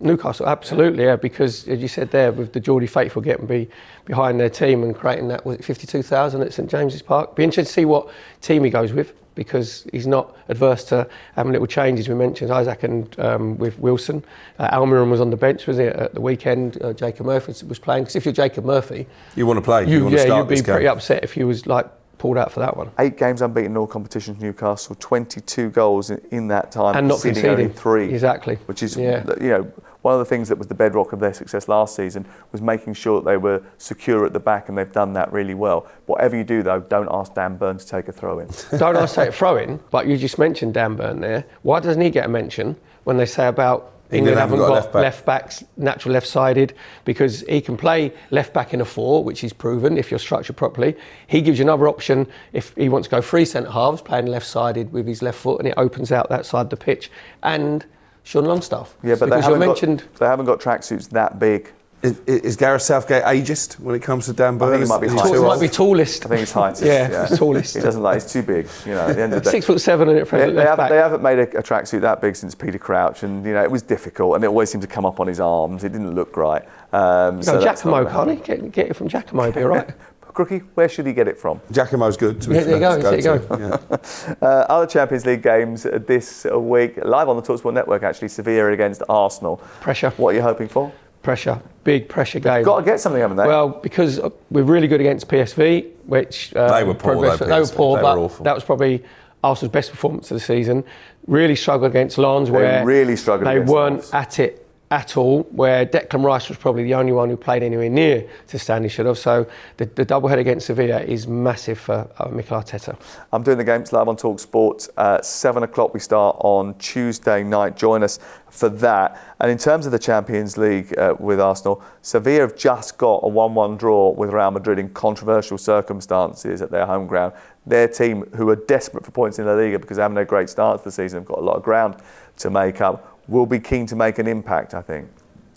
Newcastle, 0.00 0.46
absolutely, 0.48 1.04
yeah, 1.04 1.16
because 1.16 1.68
as 1.68 1.80
you 1.80 1.88
said 1.88 2.10
there, 2.10 2.32
with 2.32 2.52
the 2.52 2.60
Geordie 2.60 2.86
faithful 2.86 3.20
getting 3.22 3.46
be 3.46 3.68
behind 4.06 4.40
their 4.40 4.48
team 4.50 4.82
and 4.82 4.94
creating 4.94 5.28
that 5.28 5.44
was 5.44 5.56
it 5.56 5.64
52,000 5.64 6.40
at 6.42 6.52
St 6.54 6.70
James's 6.70 7.02
Park. 7.02 7.36
Be 7.36 7.44
interested 7.44 7.66
to 7.68 7.72
see 7.72 7.84
what 7.84 8.08
team 8.40 8.64
he 8.64 8.70
goes 8.70 8.92
with 8.92 9.12
because 9.34 9.86
he's 9.92 10.06
not 10.06 10.36
adverse 10.48 10.84
to 10.84 11.06
having 11.36 11.52
little 11.52 11.66
changes. 11.66 12.08
We 12.08 12.14
mentioned 12.14 12.50
Isak 12.50 12.82
and 12.82 13.18
um, 13.20 13.58
with 13.58 13.78
Wilson. 13.78 14.24
Uh, 14.58 14.68
Almiron 14.76 15.10
was 15.10 15.20
on 15.20 15.30
the 15.30 15.36
bench, 15.36 15.66
was 15.66 15.78
it 15.78 15.94
at 15.94 16.14
the 16.14 16.20
weekend? 16.20 16.82
Uh, 16.82 16.92
Jacob 16.92 17.26
Murphy 17.26 17.52
was 17.66 17.78
playing. 17.78 18.04
Because 18.04 18.16
if 18.16 18.24
you're 18.24 18.34
Jacob 18.34 18.64
Murphy, 18.64 19.06
You 19.36 19.46
want 19.46 19.58
to 19.58 19.62
play. 19.62 19.84
You, 19.86 19.98
you, 19.98 20.04
want 20.04 20.14
to 20.14 20.20
yeah, 20.20 20.26
start 20.26 20.38
you'd 20.44 20.48
be 20.48 20.54
this 20.56 20.62
game. 20.66 20.74
pretty 20.74 20.88
upset 20.88 21.22
if 21.24 21.36
you 21.36 21.46
was 21.46 21.66
like 21.66 21.86
pulled 22.18 22.36
out 22.36 22.52
for 22.52 22.60
that 22.60 22.76
one. 22.76 22.90
Eight 22.98 23.16
games 23.16 23.40
unbeaten 23.40 23.70
in 23.72 23.76
all 23.78 23.86
competitions. 23.86 24.42
Newcastle, 24.42 24.94
22 24.98 25.70
goals 25.70 26.10
in, 26.10 26.20
in 26.32 26.48
that 26.48 26.70
time, 26.72 26.96
And 26.96 27.08
not 27.08 27.22
conceding 27.22 27.50
only 27.50 27.62
conceding. 27.64 27.82
three. 27.82 28.10
Exactly. 28.12 28.56
Which 28.66 28.82
is 28.82 28.96
Yeah. 28.96 29.24
you 29.40 29.48
know 29.48 29.72
one 30.02 30.14
of 30.14 30.18
the 30.18 30.24
things 30.24 30.48
that 30.48 30.58
was 30.58 30.66
the 30.66 30.74
bedrock 30.74 31.12
of 31.12 31.20
their 31.20 31.34
success 31.34 31.68
last 31.68 31.94
season 31.94 32.26
was 32.52 32.62
making 32.62 32.94
sure 32.94 33.20
that 33.20 33.30
they 33.30 33.36
were 33.36 33.62
secure 33.78 34.24
at 34.24 34.32
the 34.32 34.40
back, 34.40 34.68
and 34.68 34.78
they've 34.78 34.92
done 34.92 35.12
that 35.14 35.32
really 35.32 35.54
well. 35.54 35.86
Whatever 36.06 36.36
you 36.36 36.44
do, 36.44 36.62
though, 36.62 36.80
don't 36.80 37.08
ask 37.10 37.34
Dan 37.34 37.56
Burn 37.56 37.78
to 37.78 37.86
take 37.86 38.08
a 38.08 38.12
throw 38.12 38.38
in. 38.38 38.48
don't 38.78 38.96
ask 38.96 39.14
to 39.14 39.20
take 39.20 39.28
a 39.30 39.32
throw 39.32 39.56
in, 39.56 39.80
but 39.90 40.06
you 40.06 40.16
just 40.16 40.38
mentioned 40.38 40.74
Dan 40.74 40.96
Burn 40.96 41.20
there. 41.20 41.44
Why 41.62 41.80
doesn't 41.80 42.00
he 42.00 42.10
get 42.10 42.26
a 42.26 42.28
mention 42.28 42.76
when 43.04 43.16
they 43.16 43.26
say 43.26 43.48
about 43.48 43.92
England, 44.12 44.38
haven't, 44.38 44.58
got, 44.58 44.68
got 44.68 44.74
left, 44.74 44.92
back. 44.92 45.02
left, 45.02 45.24
backs, 45.24 45.64
natural 45.76 46.14
left 46.14 46.26
sided, 46.26 46.74
because 47.04 47.42
he 47.42 47.60
can 47.60 47.76
play 47.76 48.12
left 48.30 48.52
back 48.52 48.74
in 48.74 48.80
a 48.80 48.84
four, 48.84 49.22
which 49.22 49.40
he's 49.40 49.52
proven 49.52 49.96
if 49.96 50.10
you're 50.10 50.18
structured 50.18 50.56
properly. 50.56 50.96
He 51.28 51.40
gives 51.40 51.58
you 51.58 51.64
another 51.64 51.86
option 51.86 52.26
if 52.52 52.74
he 52.76 52.88
wants 52.88 53.06
to 53.06 53.10
go 53.10 53.22
three 53.22 53.44
centre 53.44 53.70
halves, 53.70 54.02
playing 54.02 54.26
left 54.26 54.46
sided 54.46 54.92
with 54.92 55.06
his 55.06 55.22
left 55.22 55.38
foot, 55.38 55.60
and 55.60 55.68
it 55.68 55.74
opens 55.76 56.10
out 56.10 56.28
that 56.28 56.44
side 56.44 56.62
of 56.62 56.70
the 56.70 56.76
pitch. 56.76 57.10
And 57.42 57.84
Sean 58.24 58.44
Longstaff. 58.44 58.94
Yeah, 59.02 59.16
but 59.18 59.30
they 59.30 59.40
haven't, 59.40 59.58
mentioned... 59.60 59.98
got, 60.00 60.14
they 60.14 60.26
haven't 60.26 60.46
got 60.46 60.60
tracksuits 60.60 61.08
that 61.10 61.38
big. 61.38 61.72
Is, 62.02 62.18
is, 62.20 62.56
Gareth 62.56 62.80
Southgate 62.80 63.24
ageist 63.24 63.78
when 63.78 63.94
it 63.94 64.00
comes 64.00 64.24
to 64.24 64.32
Dan 64.32 64.56
Burn? 64.56 64.68
I 64.68 64.78
think 64.78 64.84
he 64.84 64.88
might 64.88 65.00
be 65.02 65.08
height. 65.08 65.34
He 65.34 65.40
might 65.40 65.60
be 65.60 65.68
tallest. 65.68 66.24
I 66.24 66.28
think 66.30 66.40
he's 66.40 66.52
height. 66.52 66.80
yeah, 66.82 67.10
yeah. 67.10 67.26
tallest. 67.26 67.74
he 67.76 67.80
doesn't 67.82 68.02
like. 68.02 68.22
He's 68.22 68.32
too 68.32 68.42
big. 68.42 68.66
You 68.86 68.94
know, 68.94 69.08
at 69.08 69.16
the 69.16 69.22
end 69.22 69.34
of 69.34 69.44
the 69.44 69.44
day. 69.44 69.50
six 69.50 69.66
foot 69.66 69.82
seven 69.82 70.08
and 70.08 70.16
it 70.16 70.30
they, 70.30 70.50
they, 70.50 70.62
have, 70.62 70.78
they, 70.78 70.96
haven't 70.96 71.22
made 71.22 71.38
a, 71.38 71.58
a 71.58 71.62
tracksuit 71.62 72.00
that 72.00 72.22
big 72.22 72.36
since 72.36 72.54
Peter 72.54 72.78
Crouch, 72.78 73.22
and 73.22 73.44
you 73.44 73.52
know 73.52 73.62
it 73.62 73.70
was 73.70 73.82
difficult, 73.82 74.36
and 74.36 74.44
it 74.44 74.46
always 74.46 74.70
seemed 74.70 74.80
to 74.80 74.88
come 74.88 75.04
up 75.04 75.20
on 75.20 75.26
his 75.26 75.40
arms. 75.40 75.84
It 75.84 75.92
didn't 75.92 76.14
look 76.14 76.38
right. 76.38 76.62
Um, 76.94 77.36
no, 77.36 77.42
so 77.42 77.60
Giacomo, 77.60 78.10
can't 78.10 78.30
he? 78.30 78.36
Get, 78.36 78.72
get, 78.72 78.86
it 78.86 78.94
from 78.94 79.08
Giacomo, 79.08 79.52
be 79.52 79.62
all 79.62 79.68
right. 79.68 79.90
Crookie, 80.32 80.62
where 80.74 80.88
should 80.88 81.06
he 81.06 81.12
get 81.12 81.28
it 81.28 81.38
from? 81.38 81.60
Giacomo's 81.72 82.16
good. 82.16 82.40
To 82.42 82.52
yeah, 82.52 82.60
there 82.62 82.74
you 82.74 82.80
go. 82.80 83.00
There 83.00 83.16
you 83.16 83.22
go. 83.22 83.56
Yeah. 83.58 84.36
uh, 84.42 84.66
other 84.68 84.86
Champions 84.86 85.26
League 85.26 85.42
games 85.42 85.82
this 85.82 86.44
week, 86.44 86.96
live 87.04 87.28
on 87.28 87.36
the 87.36 87.42
Talksport 87.42 87.74
Network. 87.74 88.02
Actually, 88.02 88.28
Sevilla 88.28 88.70
against 88.72 89.02
Arsenal. 89.08 89.56
Pressure. 89.80 90.10
What 90.10 90.34
are 90.34 90.36
you 90.36 90.42
hoping 90.42 90.68
for? 90.68 90.92
Pressure, 91.22 91.60
big 91.84 92.08
pressure 92.08 92.40
game. 92.40 92.54
They've 92.54 92.64
got 92.64 92.78
to 92.80 92.84
get 92.84 92.98
something, 92.98 93.20
haven't 93.20 93.36
they? 93.36 93.46
Well, 93.46 93.68
because 93.68 94.20
we're 94.50 94.62
really 94.62 94.88
good 94.88 95.00
against 95.00 95.28
PSV, 95.28 95.90
which 96.06 96.54
uh, 96.56 96.78
they 96.78 96.84
were 96.84 96.94
poor. 96.94 97.14
Though, 97.14 97.36
they 97.36 97.60
were 97.60 97.66
poor, 97.66 97.96
they 97.96 98.02
but 98.02 98.16
were 98.16 98.24
awful. 98.24 98.44
that 98.44 98.54
was 98.54 98.64
probably 98.64 99.04
Arsenal's 99.44 99.72
best 99.72 99.90
performance 99.90 100.30
of 100.30 100.36
the 100.36 100.40
season. 100.40 100.82
Really 101.26 101.56
struggled 101.56 101.90
against 101.90 102.16
Lens, 102.16 102.50
where 102.50 102.84
really 102.86 103.16
struggled. 103.16 103.48
They 103.48 103.60
weren't 103.60 103.96
Lens. 103.96 104.14
at 104.14 104.38
it 104.38 104.66
at 104.92 105.16
all, 105.16 105.44
where 105.52 105.86
Declan 105.86 106.24
Rice 106.24 106.48
was 106.48 106.58
probably 106.58 106.82
the 106.82 106.94
only 106.94 107.12
one 107.12 107.30
who 107.30 107.36
played 107.36 107.62
anywhere 107.62 107.88
near 107.88 108.28
to 108.48 108.58
Stanley 108.58 108.88
should 108.88 109.06
have. 109.06 109.18
So 109.18 109.46
the, 109.76 109.86
the 109.86 110.04
doublehead 110.04 110.38
against 110.38 110.66
Sevilla 110.66 111.00
is 111.00 111.28
massive 111.28 111.78
for 111.78 112.10
uh, 112.18 112.28
Mikel 112.30 112.60
Arteta. 112.60 112.98
I'm 113.32 113.44
doing 113.44 113.56
the 113.56 113.64
games 113.64 113.92
live 113.92 114.08
on 114.08 114.16
Talk 114.16 114.40
Sport. 114.40 114.88
Uh, 114.96 115.22
seven 115.22 115.62
o'clock 115.62 115.94
we 115.94 116.00
start 116.00 116.36
on 116.40 116.76
Tuesday 116.78 117.44
night. 117.44 117.76
Join 117.76 118.02
us 118.02 118.18
for 118.48 118.68
that. 118.68 119.36
And 119.38 119.48
in 119.48 119.58
terms 119.58 119.86
of 119.86 119.92
the 119.92 119.98
Champions 119.98 120.58
League 120.58 120.96
uh, 120.98 121.14
with 121.20 121.40
Arsenal, 121.40 121.82
Sevilla 122.02 122.40
have 122.40 122.56
just 122.56 122.98
got 122.98 123.18
a 123.18 123.28
1-1 123.28 123.78
draw 123.78 124.10
with 124.10 124.30
Real 124.30 124.50
Madrid 124.50 124.80
in 124.80 124.88
controversial 124.90 125.56
circumstances 125.56 126.62
at 126.62 126.72
their 126.72 126.84
home 126.84 127.06
ground. 127.06 127.32
Their 127.64 127.86
team, 127.86 128.26
who 128.34 128.48
are 128.50 128.56
desperate 128.56 129.04
for 129.04 129.12
points 129.12 129.38
in 129.38 129.46
La 129.46 129.52
Liga 129.52 129.78
because 129.78 129.98
they 129.98 130.02
haven't 130.02 130.16
had 130.16 130.26
great 130.26 130.48
start 130.48 130.78
to 130.78 130.84
the 130.84 130.90
season, 130.90 131.20
have 131.20 131.28
got 131.28 131.38
a 131.38 131.42
lot 131.42 131.56
of 131.56 131.62
ground 131.62 131.96
to 132.38 132.50
make 132.50 132.80
up 132.80 133.09
will 133.30 133.46
be 133.46 133.60
keen 133.60 133.86
to 133.86 133.96
make 133.96 134.18
an 134.18 134.26
impact, 134.26 134.74
I 134.74 134.82
think. 134.82 135.08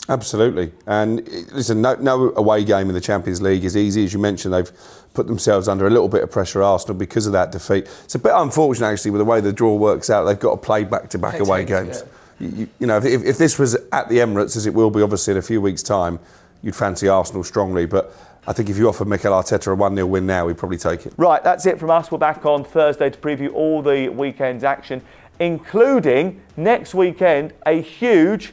Absolutely. 0.08 0.70
And 0.86 1.26
listen, 1.52 1.80
no, 1.80 1.94
no, 1.94 2.32
away 2.36 2.62
game 2.64 2.88
in 2.88 2.94
the 2.94 3.00
Champions 3.00 3.40
League 3.40 3.64
is 3.64 3.76
easy. 3.76 4.04
As 4.04 4.12
you 4.12 4.18
mentioned, 4.18 4.52
they've 4.52 4.70
put 5.14 5.26
themselves 5.26 5.66
under 5.66 5.86
a 5.86 5.90
little 5.90 6.08
bit 6.08 6.22
of 6.22 6.30
pressure, 6.30 6.62
Arsenal, 6.62 6.94
because 6.94 7.26
of 7.26 7.32
that 7.32 7.52
defeat. 7.52 7.88
It's 8.04 8.14
a 8.14 8.18
bit 8.18 8.32
unfortunate, 8.34 8.86
actually, 8.86 9.12
with 9.12 9.20
the 9.20 9.24
way 9.24 9.40
the 9.40 9.52
draw 9.52 9.74
works 9.74 10.10
out. 10.10 10.24
They've 10.24 10.38
got 10.38 10.50
to 10.50 10.56
play 10.58 10.84
back 10.84 11.08
to 11.10 11.18
back 11.18 11.40
away 11.40 11.64
games. 11.64 12.04
Yeah. 12.38 12.48
You, 12.48 12.68
you, 12.80 12.86
know, 12.86 12.98
if, 12.98 13.24
if 13.24 13.38
this 13.38 13.58
was 13.58 13.76
at 13.92 14.08
the 14.08 14.18
Emirates, 14.18 14.56
as 14.56 14.66
it 14.66 14.74
will 14.74 14.90
be 14.90 15.00
obviously 15.00 15.32
in 15.32 15.38
a 15.38 15.42
few 15.42 15.62
weeks' 15.62 15.82
time, 15.82 16.18
you'd 16.62 16.76
fancy 16.76 17.08
Arsenal 17.08 17.44
strongly. 17.44 17.86
But 17.86 18.14
I 18.46 18.52
think 18.52 18.68
if 18.68 18.76
you 18.76 18.88
offer 18.88 19.06
Mikel 19.06 19.32
Arteta 19.32 19.72
a 19.72 19.74
1 19.74 19.94
0 19.94 20.06
win 20.06 20.26
now, 20.26 20.46
we'd 20.46 20.58
probably 20.58 20.76
take 20.76 21.06
it. 21.06 21.14
Right, 21.16 21.42
that's 21.42 21.64
it 21.64 21.78
from 21.78 21.90
us. 21.90 22.10
We're 22.10 22.18
back 22.18 22.44
on 22.44 22.64
Thursday 22.64 23.08
to 23.08 23.18
preview 23.18 23.54
all 23.54 23.80
the 23.80 24.08
weekend's 24.10 24.64
action 24.64 25.00
including 25.38 26.40
next 26.56 26.94
weekend 26.94 27.52
a 27.66 27.80
huge 27.80 28.52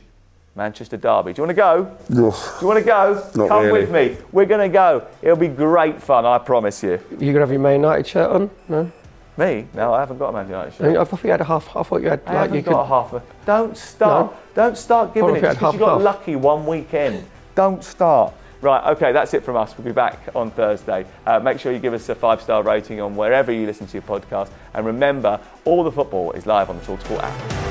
Manchester 0.55 0.97
Derby. 0.97 1.33
Do 1.33 1.41
you 1.41 1.47
want 1.47 1.55
to 1.55 1.61
go? 1.61 1.97
Yes. 2.09 2.59
Do 2.59 2.65
you 2.65 2.67
want 2.67 2.79
to 2.79 2.85
go? 2.85 3.13
Not 3.35 3.47
Come 3.47 3.65
really. 3.65 3.81
with 3.81 3.91
me. 3.91 4.17
We're 4.31 4.45
going 4.45 4.69
to 4.69 4.73
go. 4.73 5.07
It'll 5.21 5.37
be 5.37 5.47
great 5.47 6.01
fun, 6.01 6.25
I 6.25 6.37
promise 6.39 6.83
you. 6.83 6.99
You're 7.11 7.33
going 7.33 7.35
to 7.35 7.39
have 7.41 7.51
your 7.51 7.61
Man 7.61 7.75
United 7.75 8.05
shirt 8.05 8.29
on? 8.29 8.49
No? 8.67 8.91
Me? 9.37 9.65
No, 9.73 9.93
I 9.93 10.01
haven't 10.01 10.17
got 10.17 10.29
a 10.29 10.33
Man 10.33 10.47
United 10.47 10.73
shirt. 10.73 10.97
I 10.97 11.03
thought 11.05 11.23
you 11.23 11.31
had 11.31 11.41
a 11.41 11.45
half. 11.45 11.73
I 11.75 11.83
thought 11.83 12.01
you 12.01 12.09
had. 12.09 12.21
I 12.25 12.33
like, 12.33 12.41
haven't 12.41 12.55
you 12.57 12.61
got 12.63 12.71
could... 12.71 12.81
a 12.81 12.85
half. 12.85 13.13
A, 13.13 13.23
don't 13.45 13.77
start. 13.77 14.31
No? 14.31 14.37
Don't 14.53 14.77
start 14.77 15.13
giving 15.13 15.35
it 15.37 15.41
because 15.41 15.73
you 15.73 15.79
got 15.79 15.93
half. 15.93 16.01
lucky 16.01 16.35
one 16.35 16.65
weekend. 16.65 17.25
Don't 17.55 17.81
start. 17.81 18.33
Right, 18.61 18.91
okay, 18.91 19.11
that's 19.11 19.33
it 19.33 19.43
from 19.43 19.55
us. 19.55 19.75
We'll 19.75 19.85
be 19.85 19.91
back 19.91 20.19
on 20.35 20.51
Thursday. 20.51 21.07
Uh, 21.25 21.39
make 21.39 21.59
sure 21.59 21.71
you 21.71 21.79
give 21.79 21.95
us 21.95 22.07
a 22.09 22.15
five 22.15 22.41
star 22.43 22.61
rating 22.61 23.01
on 23.01 23.15
wherever 23.15 23.51
you 23.51 23.65
listen 23.65 23.87
to 23.87 23.93
your 23.93 24.03
podcast. 24.03 24.49
And 24.75 24.85
remember, 24.85 25.39
all 25.65 25.83
the 25.83 25.91
football 25.91 26.31
is 26.33 26.45
live 26.45 26.69
on 26.69 26.77
the 26.77 26.83
Talksport 26.83 27.23
app. 27.23 27.61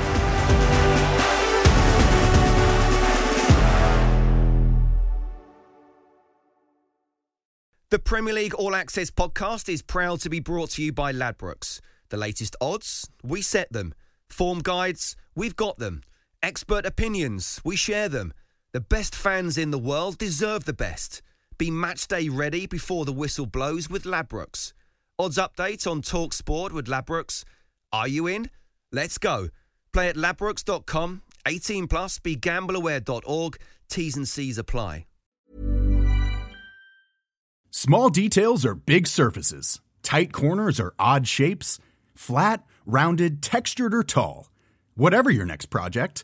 The 7.89 7.99
Premier 7.99 8.33
League 8.33 8.53
All 8.53 8.75
Access 8.75 9.11
podcast 9.11 9.67
is 9.67 9.81
proud 9.81 10.19
to 10.21 10.29
be 10.29 10.39
brought 10.41 10.71
to 10.71 10.83
you 10.83 10.91
by 10.91 11.13
Ladbrokes. 11.13 11.79
The 12.09 12.17
latest 12.17 12.55
odds, 12.59 13.09
we 13.23 13.41
set 13.41 13.71
them. 13.71 13.93
Form 14.27 14.59
guides, 14.59 15.15
we've 15.35 15.55
got 15.55 15.77
them. 15.77 16.01
Expert 16.43 16.85
opinions, 16.85 17.61
we 17.63 17.75
share 17.75 18.09
them. 18.09 18.33
The 18.73 18.79
best 18.79 19.13
fans 19.15 19.57
in 19.57 19.71
the 19.71 19.77
world 19.77 20.17
deserve 20.17 20.63
the 20.63 20.71
best. 20.71 21.21
Be 21.57 21.69
matchday 21.69 22.29
ready 22.31 22.67
before 22.67 23.03
the 23.03 23.11
whistle 23.11 23.45
blows 23.45 23.89
with 23.89 24.05
Ladbrokes. 24.05 24.71
Odds 25.19 25.37
update 25.37 25.85
on 25.85 26.01
Talk 26.01 26.31
Sport 26.31 26.71
with 26.71 26.87
Ladbrokes. 26.87 27.43
Are 27.91 28.07
you 28.07 28.27
in? 28.27 28.49
Let's 28.89 29.17
go. 29.17 29.49
Play 29.91 30.07
at 30.07 30.15
ladbrokes.com. 30.15 31.21
18 31.45 31.87
plus. 31.87 32.19
be 32.19 32.37
BeGambleAware.org. 32.37 33.57
T's 33.89 34.15
and 34.15 34.25
C's 34.27 34.57
apply. 34.57 35.05
Small 37.71 38.09
details 38.09 38.65
are 38.65 38.75
big 38.75 39.05
surfaces. 39.05 39.81
Tight 40.01 40.31
corners 40.31 40.79
are 40.79 40.93
odd 40.97 41.27
shapes. 41.27 41.77
Flat, 42.15 42.63
rounded, 42.85 43.41
textured, 43.41 43.93
or 43.93 44.03
tall. 44.03 44.49
Whatever 44.95 45.29
your 45.29 45.45
next 45.45 45.65
project 45.65 46.23